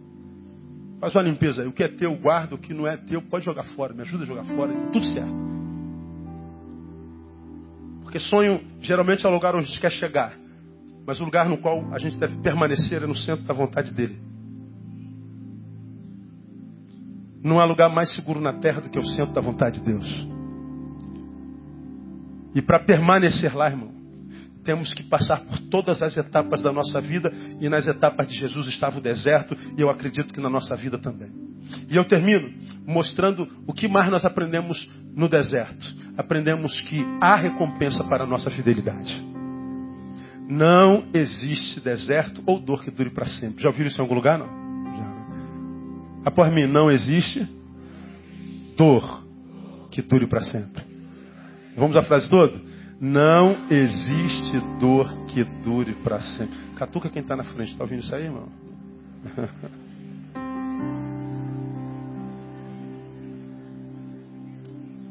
Faz 0.99 1.15
uma 1.15 1.21
limpeza 1.21 1.61
aí. 1.61 1.67
O 1.67 1.71
que 1.71 1.83
é 1.83 1.87
teu, 1.87 2.15
guarda. 2.17 2.55
O 2.55 2.57
que 2.57 2.73
não 2.73 2.87
é 2.87 2.97
teu, 2.97 3.21
pode 3.21 3.45
jogar 3.45 3.63
fora. 3.75 3.93
Me 3.93 4.01
ajuda 4.01 4.23
a 4.23 4.27
jogar 4.27 4.43
fora. 4.43 4.73
Tudo 4.91 5.05
certo. 5.05 5.49
Porque 8.01 8.19
sonho 8.19 8.59
geralmente 8.81 9.23
é 9.23 9.29
o 9.29 9.31
lugar 9.31 9.55
onde 9.55 9.65
a 9.65 9.67
gente 9.67 9.79
quer 9.79 9.91
chegar. 9.91 10.35
Mas 11.09 11.19
o 11.19 11.25
lugar 11.25 11.49
no 11.49 11.57
qual 11.57 11.91
a 11.91 11.97
gente 11.97 12.19
deve 12.19 12.37
permanecer 12.37 13.01
é 13.01 13.07
no 13.07 13.15
centro 13.15 13.43
da 13.43 13.51
vontade 13.51 13.91
dele. 13.91 14.19
Não 17.43 17.59
há 17.59 17.65
lugar 17.65 17.89
mais 17.89 18.13
seguro 18.13 18.39
na 18.39 18.53
terra 18.53 18.79
do 18.79 18.91
que 18.91 18.99
o 18.99 19.03
centro 19.03 19.33
da 19.33 19.41
vontade 19.41 19.79
de 19.79 19.85
Deus. 19.87 20.27
E 22.53 22.61
para 22.61 22.77
permanecer 22.77 23.57
lá, 23.57 23.71
irmão, 23.71 23.91
temos 24.63 24.93
que 24.93 25.01
passar 25.01 25.39
por 25.45 25.57
todas 25.71 25.99
as 26.03 26.15
etapas 26.15 26.61
da 26.61 26.71
nossa 26.71 27.01
vida. 27.01 27.33
E 27.59 27.67
nas 27.67 27.87
etapas 27.87 28.27
de 28.27 28.35
Jesus 28.35 28.67
estava 28.67 28.99
o 28.99 29.01
deserto, 29.01 29.57
e 29.75 29.81
eu 29.81 29.89
acredito 29.89 30.31
que 30.31 30.39
na 30.39 30.47
nossa 30.47 30.75
vida 30.75 30.99
também. 30.99 31.31
E 31.89 31.95
eu 31.95 32.05
termino 32.05 32.53
mostrando 32.85 33.47
o 33.65 33.73
que 33.73 33.87
mais 33.87 34.11
nós 34.11 34.23
aprendemos 34.25 34.87
no 35.15 35.27
deserto 35.27 35.87
aprendemos 36.15 36.81
que 36.81 37.01
há 37.21 37.35
recompensa 37.35 38.03
para 38.03 38.25
a 38.25 38.27
nossa 38.27 38.51
fidelidade. 38.51 39.38
Não 40.49 41.05
existe 41.13 41.79
deserto 41.79 42.41
ou 42.47 42.59
dor 42.59 42.83
que 42.83 42.89
dure 42.89 43.11
para 43.11 43.27
sempre. 43.27 43.61
Já 43.61 43.69
ouviram 43.69 43.87
isso 43.87 43.99
em 43.99 44.01
algum 44.01 44.15
lugar? 44.15 44.39
Não? 44.39 44.47
Já. 44.97 45.05
Após 46.25 46.51
mim, 46.51 46.65
não 46.65 46.89
existe 46.89 47.47
dor 48.75 49.23
que 49.91 50.01
dure 50.01 50.25
para 50.25 50.41
sempre. 50.41 50.83
Vamos 51.77 51.95
à 51.95 52.01
frase 52.01 52.27
toda? 52.27 52.59
Não 52.99 53.67
existe 53.69 54.59
dor 54.79 55.07
que 55.27 55.43
dure 55.63 55.93
para 56.03 56.19
sempre. 56.19 56.57
Catuca 56.75 57.09
quem 57.09 57.21
está 57.21 57.35
na 57.35 57.43
frente. 57.43 57.73
Está 57.73 57.83
ouvindo 57.83 58.01
isso 58.01 58.15
aí, 58.15 58.23
irmão? 58.23 58.49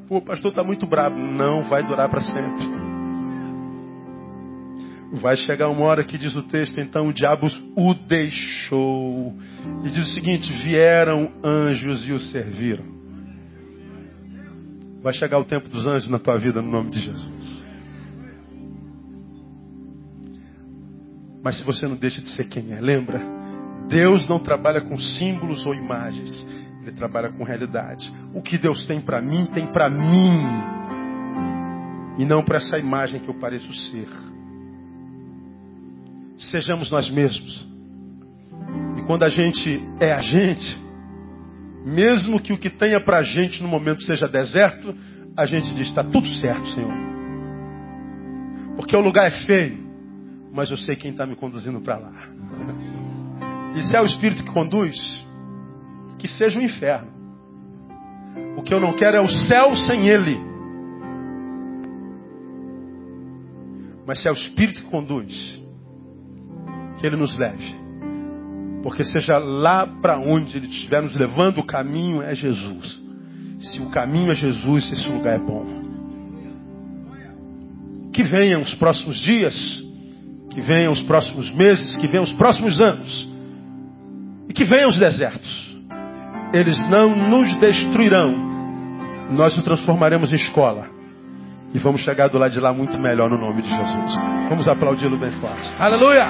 Pô, 0.09 0.17
o 0.17 0.23
pastor 0.23 0.51
está 0.51 0.65
muito 0.65 0.85
bravo. 0.85 1.17
Não 1.17 1.63
vai 1.69 1.85
durar 1.85 2.09
para 2.09 2.23
sempre. 2.23 2.88
Vai 5.13 5.37
chegar 5.39 5.69
uma 5.69 5.85
hora 5.85 6.05
que 6.05 6.19
diz 6.19 6.37
o 6.37 6.43
texto, 6.43 6.79
então 6.81 7.09
o 7.09 7.13
diabo 7.13 7.49
o 7.75 7.95
deixou. 7.95 9.35
E 9.85 9.91
diz 9.91 10.11
o 10.11 10.15
seguinte: 10.15 10.53
vieram 10.63 11.33
anjos 11.43 12.07
e 12.07 12.13
o 12.13 12.21
serviram. 12.21 12.85
Vai 15.03 15.15
chegar 15.15 15.39
o 15.39 15.45
tempo 15.45 15.69
dos 15.69 15.87
anjos 15.87 16.09
na 16.09 16.19
tua 16.19 16.39
vida 16.39 16.61
no 16.61 16.71
nome 16.71 16.91
de 16.91 17.01
Jesus. 17.01 17.59
Mas 21.43 21.57
se 21.57 21.65
você 21.65 21.87
não 21.87 21.97
deixa 21.97 22.21
de 22.21 22.29
ser 22.29 22.45
quem 22.49 22.73
é, 22.73 22.81
lembra? 22.81 23.23
Deus 23.89 24.29
não 24.29 24.39
trabalha 24.39 24.83
com 24.83 24.97
símbolos 24.99 25.65
ou 25.65 25.75
imagens. 25.75 26.47
Ele 26.83 26.93
trabalha 26.93 27.31
com 27.31 27.45
realidade. 27.45 28.13
O 28.35 28.43
que 28.43 28.59
Deus 28.59 28.85
tem 28.87 29.01
para 29.01 29.23
mim, 29.23 29.47
tem 29.47 29.67
para 29.69 29.89
mim. 29.89 30.43
E 32.19 32.25
não 32.27 32.43
para 32.43 32.59
essa 32.59 32.77
imagem 32.77 33.21
que 33.21 33.29
eu 33.29 33.39
pareço 33.39 33.73
ser. 33.73 34.09
Sejamos 36.39 36.91
nós 36.91 37.11
mesmos. 37.11 37.67
E 38.97 39.03
quando 39.03 39.25
a 39.25 39.29
gente 39.29 39.83
é 40.01 40.13
a 40.13 40.21
gente, 40.21 40.79
mesmo 41.85 42.41
que 42.41 42.53
o 42.53 42.59
que 42.59 42.71
tenha 42.71 43.03
para 43.03 43.19
a 43.19 43.23
gente 43.23 43.63
no 43.63 43.69
momento 43.69 44.03
seja 44.03 44.29
deserto, 44.29 44.95
a 45.37 45.47
gente 45.47 45.75
diz: 45.75 45.89
está 45.89 46.05
tudo 46.05 46.27
certo, 46.37 46.67
Senhor. 46.69 46.93
Porque 48.77 48.97
o 48.97 49.01
lugar 49.01 49.27
é 49.27 49.45
feio, 49.45 49.79
mas 50.53 50.71
eu 50.71 50.77
sei 50.77 50.95
quem 50.95 51.11
está 51.11 51.27
me 51.27 51.35
conduzindo 51.35 51.81
para 51.81 51.99
lá. 51.99 52.29
E 53.75 53.83
se 53.83 53.97
é 53.97 54.01
o 54.01 54.07
Espírito 54.07 54.45
que 54.45 54.53
conduz, 54.53 54.97
que 56.19 56.29
seja 56.29 56.59
o 56.59 56.63
inferno. 56.63 57.09
O 58.57 58.63
que 58.63 58.73
eu 58.73 58.81
não 58.81 58.93
quero 58.93 59.17
é 59.17 59.21
o 59.21 59.29
céu 59.29 59.75
sem 59.77 60.09
Ele. 60.09 60.39
Mas 64.07 64.21
se 64.23 64.29
é 64.29 64.31
o 64.31 64.35
Espírito 64.35 64.83
que 64.83 64.91
conduz, 64.91 65.61
que 66.99 67.07
Ele 67.07 67.17
nos 67.17 67.37
leve. 67.39 67.77
Porque 68.83 69.05
seja 69.05 69.39
lá 69.39 69.87
para 69.87 70.19
onde 70.19 70.57
Ele 70.57 70.67
estiver 70.67 71.03
nos 71.03 71.17
levando, 71.17 71.59
o 71.59 71.67
caminho 71.67 72.23
é 72.23 72.35
Jesus. 72.35 73.01
Se 73.61 73.81
o 73.81 73.91
caminho 73.91 74.31
é 74.31 74.35
Jesus, 74.35 74.93
esse 74.93 75.09
lugar 75.09 75.35
é 75.35 75.39
bom. 75.39 75.67
Que 78.13 78.23
venham 78.23 78.61
os 78.61 78.75
próximos 78.75 79.21
dias, 79.21 79.55
que 80.51 80.61
venham 80.61 80.93
os 80.93 81.03
próximos 81.03 81.51
meses, 81.53 81.97
que 81.97 82.07
venham 82.07 82.25
os 82.25 82.33
próximos 82.35 82.81
anos. 82.81 83.29
E 84.49 84.53
que 84.53 84.65
venham 84.65 84.89
os 84.89 84.99
desertos 84.99 85.69
eles 86.53 86.79
não 86.91 87.15
nos 87.15 87.55
destruirão. 87.57 88.35
Nós 89.31 89.57
o 89.57 89.63
transformaremos 89.63 90.33
em 90.33 90.37
escola. 90.37 90.89
E 91.75 91.79
vamos 91.79 92.01
chegar 92.03 92.29
do 92.29 92.39
lado 92.39 92.53
de 92.53 92.61
lá 92.61 92.73
muito 92.73 92.99
melhor 92.99 93.29
no 93.31 93.39
nome 93.39 93.63
de 93.63 93.69
Jesus. 93.69 94.17
Vamos 94.49 94.67
aplaudi-lo 94.69 95.19
bem 95.19 95.33
forte. 95.41 95.75
Aleluia! 95.79 96.29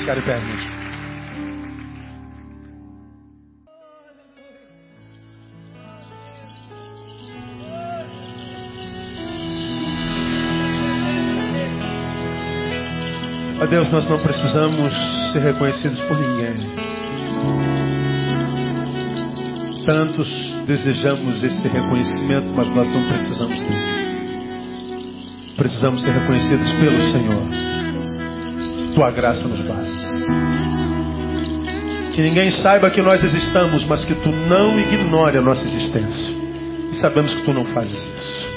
Ficar 0.00 0.18
em 0.18 0.22
pé, 0.22 0.40
Deus, 13.68 13.92
nós 13.92 14.08
não 14.08 14.18
precisamos 14.18 14.92
ser 15.32 15.40
reconhecidos 15.40 16.00
por 16.02 16.18
ninguém. 16.18 17.77
Tantos 19.88 20.28
desejamos 20.66 21.42
esse 21.42 21.66
reconhecimento, 21.66 22.52
mas 22.54 22.68
nós 22.74 22.86
não 22.90 23.08
precisamos 23.08 23.58
dele. 23.58 23.98
Precisamos 25.56 26.02
ser 26.02 26.10
reconhecidos 26.10 26.70
pelo 26.72 27.00
Senhor. 27.10 27.42
Tua 28.94 29.10
graça 29.10 29.48
nos 29.48 29.58
basta. 29.62 30.08
Que 32.14 32.20
ninguém 32.20 32.50
saiba 32.50 32.90
que 32.90 33.00
nós 33.00 33.24
existamos, 33.24 33.82
mas 33.86 34.04
que 34.04 34.14
tu 34.16 34.28
não 34.30 34.78
ignore 34.78 35.38
a 35.38 35.40
nossa 35.40 35.64
existência. 35.64 36.34
E 36.92 36.96
sabemos 36.96 37.32
que 37.32 37.44
tu 37.44 37.54
não 37.54 37.64
fazes 37.64 37.94
isso. 37.94 38.48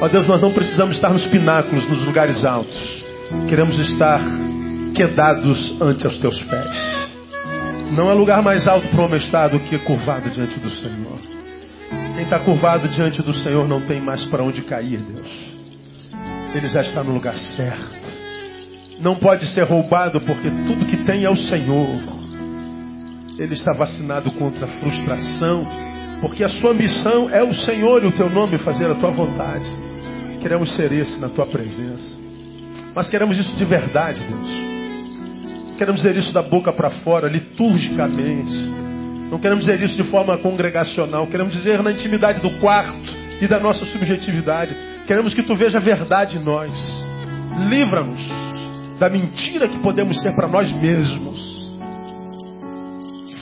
Ó 0.00 0.08
Deus, 0.08 0.26
nós 0.26 0.40
não 0.40 0.54
precisamos 0.54 0.96
estar 0.96 1.10
nos 1.10 1.26
pináculos, 1.26 1.86
nos 1.86 2.06
lugares 2.06 2.46
altos. 2.46 3.04
Queremos 3.46 3.78
estar 3.78 4.22
quedados 4.94 5.76
ante 5.82 6.06
os 6.06 6.16
teus 6.16 6.42
pés. 6.44 7.07
Não 7.92 8.10
há 8.10 8.12
lugar 8.12 8.42
mais 8.42 8.68
alto 8.68 8.86
para 8.88 9.00
o 9.00 9.04
homem 9.04 9.18
estar 9.18 9.48
do 9.48 9.60
que 9.60 9.78
curvado 9.78 10.28
diante 10.30 10.58
do 10.60 10.70
Senhor. 10.70 11.18
Quem 12.14 12.24
está 12.24 12.38
curvado 12.38 12.86
diante 12.88 13.22
do 13.22 13.32
Senhor 13.32 13.66
não 13.66 13.80
tem 13.80 14.00
mais 14.00 14.24
para 14.26 14.42
onde 14.42 14.62
cair, 14.62 14.98
Deus. 14.98 15.28
Ele 16.54 16.68
já 16.68 16.82
está 16.82 17.02
no 17.02 17.12
lugar 17.12 17.36
certo. 17.38 18.08
Não 19.00 19.16
pode 19.16 19.46
ser 19.54 19.62
roubado 19.62 20.20
porque 20.20 20.50
tudo 20.50 20.86
que 20.86 20.98
tem 21.04 21.24
é 21.24 21.30
o 21.30 21.36
Senhor. 21.36 22.18
Ele 23.38 23.54
está 23.54 23.72
vacinado 23.72 24.30
contra 24.32 24.66
a 24.66 24.80
frustração, 24.80 25.66
porque 26.20 26.44
a 26.44 26.48
sua 26.48 26.74
missão 26.74 27.30
é 27.30 27.42
o 27.42 27.54
Senhor 27.54 28.02
e 28.02 28.06
o 28.08 28.12
teu 28.12 28.28
nome 28.28 28.58
fazer 28.58 28.90
a 28.90 28.96
tua 28.96 29.10
vontade. 29.10 29.70
Queremos 30.42 30.74
ser 30.76 30.92
esse 30.92 31.16
na 31.18 31.28
tua 31.28 31.46
presença. 31.46 32.16
Mas 32.94 33.08
queremos 33.08 33.38
isso 33.38 33.52
de 33.54 33.64
verdade, 33.64 34.20
Deus. 34.24 34.67
Queremos 35.78 36.02
dizer 36.02 36.16
isso 36.16 36.32
da 36.32 36.42
boca 36.42 36.72
para 36.72 36.90
fora, 36.90 37.28
liturgicamente. 37.28 38.52
Não 39.30 39.38
queremos 39.38 39.64
dizer 39.64 39.80
isso 39.80 39.96
de 39.96 40.10
forma 40.10 40.36
congregacional. 40.38 41.26
Queremos 41.28 41.52
dizer 41.52 41.80
na 41.84 41.92
intimidade 41.92 42.40
do 42.40 42.50
quarto 42.58 42.98
e 43.40 43.46
da 43.46 43.60
nossa 43.60 43.86
subjetividade. 43.86 44.74
Queremos 45.06 45.32
que 45.32 45.42
tu 45.42 45.54
veja 45.54 45.78
a 45.78 45.80
verdade 45.80 46.38
em 46.38 46.42
nós. 46.42 46.72
Livra-nos 47.68 48.18
da 48.98 49.08
mentira 49.08 49.68
que 49.68 49.78
podemos 49.78 50.20
ser 50.20 50.34
para 50.34 50.48
nós 50.48 50.72
mesmos. 50.72 51.38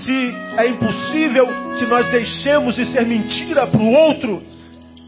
Se 0.05 0.35
é 0.59 0.69
impossível 0.69 1.49
que 1.79 1.87
nós 1.87 2.07
deixemos 2.11 2.75
de 2.75 2.85
ser 2.85 3.07
mentira 3.07 3.67
para 3.67 3.81
o 3.81 3.93
outro, 3.93 4.43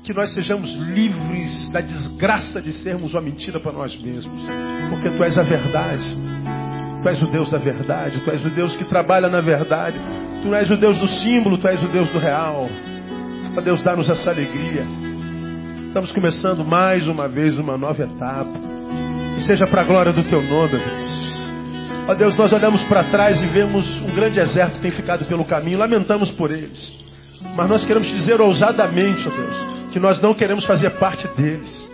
que 0.02 0.14
nós 0.14 0.32
sejamos 0.32 0.74
livres 0.74 1.70
da 1.72 1.82
desgraça 1.82 2.62
de 2.62 2.72
sermos 2.72 3.12
uma 3.12 3.20
mentira 3.20 3.60
para 3.60 3.72
nós 3.72 3.94
mesmos. 4.00 4.42
Porque 4.88 5.10
tu 5.10 5.22
és 5.22 5.36
a 5.36 5.42
verdade. 5.42 6.16
Tu 7.02 7.08
és 7.08 7.22
o 7.22 7.26
Deus 7.26 7.50
da 7.50 7.58
verdade. 7.58 8.20
Tu 8.20 8.30
és 8.30 8.44
o 8.44 8.50
Deus 8.50 8.76
que 8.76 8.84
trabalha 8.84 9.28
na 9.28 9.40
verdade. 9.40 9.98
Tu 10.42 10.54
és 10.54 10.70
o 10.70 10.76
Deus 10.76 10.98
do 10.98 11.06
símbolo, 11.06 11.58
tu 11.58 11.68
és 11.68 11.82
o 11.82 11.88
Deus 11.88 12.08
do 12.10 12.18
real. 12.18 12.68
Ó 13.56 13.60
Deus, 13.60 13.82
dá-nos 13.82 14.08
essa 14.08 14.30
alegria. 14.30 14.84
Estamos 15.86 16.12
começando 16.12 16.64
mais 16.64 17.06
uma 17.08 17.28
vez 17.28 17.58
uma 17.58 17.76
nova 17.76 18.02
etapa. 18.02 18.52
Que 19.36 19.44
seja 19.44 19.66
para 19.66 19.82
a 19.82 19.84
glória 19.84 20.12
do 20.12 20.22
teu 20.24 20.42
nome, 20.42 20.70
Deus. 20.70 21.08
Ó 22.08 22.14
Deus, 22.14 22.36
nós 22.36 22.52
olhamos 22.52 22.82
para 22.84 23.04
trás 23.04 23.40
e 23.42 23.46
vemos 23.46 23.88
um 23.90 24.14
grande 24.14 24.40
exército 24.40 24.76
que 24.76 24.82
tem 24.82 24.90
ficado 24.90 25.24
pelo 25.26 25.44
caminho, 25.44 25.78
lamentamos 25.78 26.30
por 26.32 26.50
eles. 26.50 26.98
Mas 27.54 27.68
nós 27.68 27.84
queremos 27.84 28.06
dizer 28.08 28.40
ousadamente, 28.40 29.26
ó 29.28 29.30
Deus, 29.30 29.90
que 29.92 30.00
nós 30.00 30.20
não 30.20 30.34
queremos 30.34 30.64
fazer 30.64 30.90
parte 30.92 31.28
deles. 31.36 31.88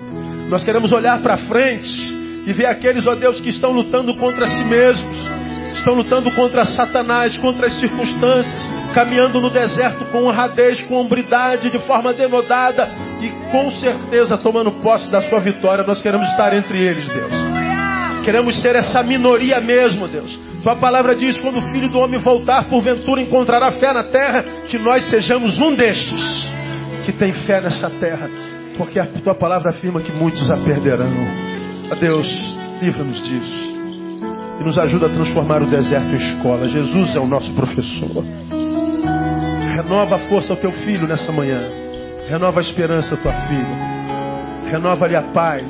Nós 0.49 0.63
queremos 0.65 0.93
olhar 0.93 1.21
para 1.21 1.37
frente 1.39 2.24
e 2.47 2.53
ver 2.53 2.67
aqueles, 2.67 3.07
ó 3.07 3.15
Deus, 3.15 3.41
que 3.41 3.49
estão 3.49 3.73
lutando 3.73 4.15
contra 4.17 4.47
si 4.47 4.65
mesmos, 4.65 5.35
estão 5.77 5.95
lutando 5.95 6.31
contra 6.33 6.65
Satanás, 6.65 7.37
contra 7.39 7.67
as 7.67 7.75
circunstâncias, 7.75 8.71
caminhando 8.95 9.41
no 9.41 9.51
deserto 9.51 10.05
com 10.07 10.25
honradez, 10.25 10.81
com 10.83 10.95
hombridade, 10.95 11.71
de 11.71 11.79
forma 11.81 12.13
denodada 12.13 12.89
e 13.21 13.29
com 13.51 13.71
certeza 13.73 14.39
tomando 14.39 14.73
posse 14.73 15.11
da 15.11 15.21
sua 15.23 15.41
vitória. 15.41 15.85
Nós 15.85 16.01
queremos 16.01 16.29
estar 16.31 16.55
entre 16.57 16.79
eles, 16.79 17.07
Deus. 17.09 17.33
Queremos 18.25 18.59
ser 18.63 18.77
essa 18.77 19.03
minoria 19.03 19.61
mesmo, 19.61 20.09
Deus. 20.09 20.39
Tua 20.63 20.77
palavra 20.77 21.15
diz: 21.15 21.39
quando 21.41 21.59
o 21.59 21.73
filho 21.73 21.91
do 21.91 21.99
homem 21.99 22.19
voltar, 22.19 22.65
porventura 22.65 23.21
encontrará 23.21 23.73
fé 23.73 23.93
na 23.93 24.05
terra, 24.05 24.43
que 24.71 24.79
nós 24.79 25.05
sejamos 25.11 25.59
um 25.59 25.75
destes 25.75 26.49
que 27.05 27.13
tem 27.13 27.33
fé 27.33 27.61
nessa 27.61 27.91
terra, 27.91 28.31
porque 28.79 28.99
a 28.99 29.05
tua 29.05 29.35
palavra 29.35 29.71
afirma 29.71 30.01
que 30.01 30.11
muitos 30.13 30.51
a 30.51 30.57
perderão. 30.57 31.54
A 31.91 31.95
Deus, 31.95 32.27
livra-nos 32.81 33.23
disso 33.23 33.65
e 34.61 34.65
nos 34.65 34.79
ajuda 34.79 35.07
a 35.07 35.09
transformar 35.09 35.63
o 35.63 35.67
deserto 35.67 36.07
em 36.07 36.17
escola. 36.17 36.69
Jesus 36.69 37.15
é 37.15 37.21
o 37.21 37.27
nosso 37.27 37.53
professor. 37.53 38.25
Renova 39.75 40.17
a 40.17 40.19
força 40.29 40.53
ao 40.53 40.57
teu 40.57 40.73
filho 40.73 41.07
nessa 41.07 41.31
manhã. 41.33 41.61
Renova 42.29 42.61
a 42.61 42.63
esperança 42.63 43.15
à 43.15 43.17
tua 43.17 43.33
filha. 43.33 44.71
Renova-lhe 44.71 45.17
a 45.17 45.23
paz. 45.23 45.67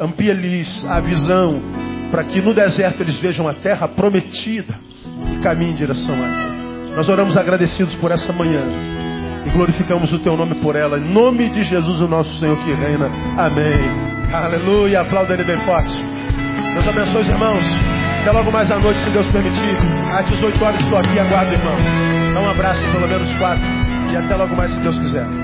Amplia-lhes 0.00 0.68
a 0.86 1.00
visão 1.00 1.60
para 2.10 2.24
que 2.24 2.40
no 2.40 2.52
deserto 2.52 3.00
eles 3.00 3.16
vejam 3.18 3.48
a 3.48 3.54
terra 3.54 3.88
prometida 3.88 4.74
e 5.36 5.42
caminhem 5.42 5.72
em 5.72 5.76
direção 5.76 6.14
a 6.14 6.26
ela. 6.26 6.96
Nós 6.96 7.08
oramos 7.08 7.36
agradecidos 7.36 7.94
por 7.96 8.10
essa 8.10 8.32
manhã 8.32 8.62
e 9.46 9.50
glorificamos 9.50 10.12
o 10.12 10.18
teu 10.18 10.36
nome 10.36 10.56
por 10.56 10.76
ela. 10.76 10.98
Em 10.98 11.12
nome 11.12 11.48
de 11.48 11.64
Jesus, 11.64 12.00
o 12.00 12.08
nosso 12.08 12.34
Senhor 12.38 12.56
que 12.64 12.72
reina. 12.72 13.08
Amém. 13.36 14.13
Aleluia. 14.42 15.02
Aplauda 15.02 15.34
ele 15.34 15.44
bem 15.44 15.58
forte. 15.64 15.94
Deus 16.74 16.88
abençoe 16.88 17.22
os 17.22 17.28
irmãos. 17.28 17.62
Até 18.20 18.32
logo 18.32 18.50
mais 18.50 18.70
à 18.70 18.78
noite, 18.78 19.00
se 19.04 19.10
Deus 19.10 19.26
permitir. 19.30 19.76
Às 20.12 20.28
18 20.28 20.64
horas 20.64 20.80
estou 20.80 20.98
aqui, 20.98 21.18
aguardo, 21.18 21.52
irmão. 21.52 21.76
Dá 22.34 22.40
um 22.40 22.50
abraço, 22.50 22.80
pelo 22.90 23.06
menos 23.06 23.30
quatro. 23.38 23.62
E 24.10 24.16
até 24.16 24.34
logo 24.34 24.56
mais, 24.56 24.72
se 24.72 24.80
Deus 24.80 24.98
quiser. 24.98 25.43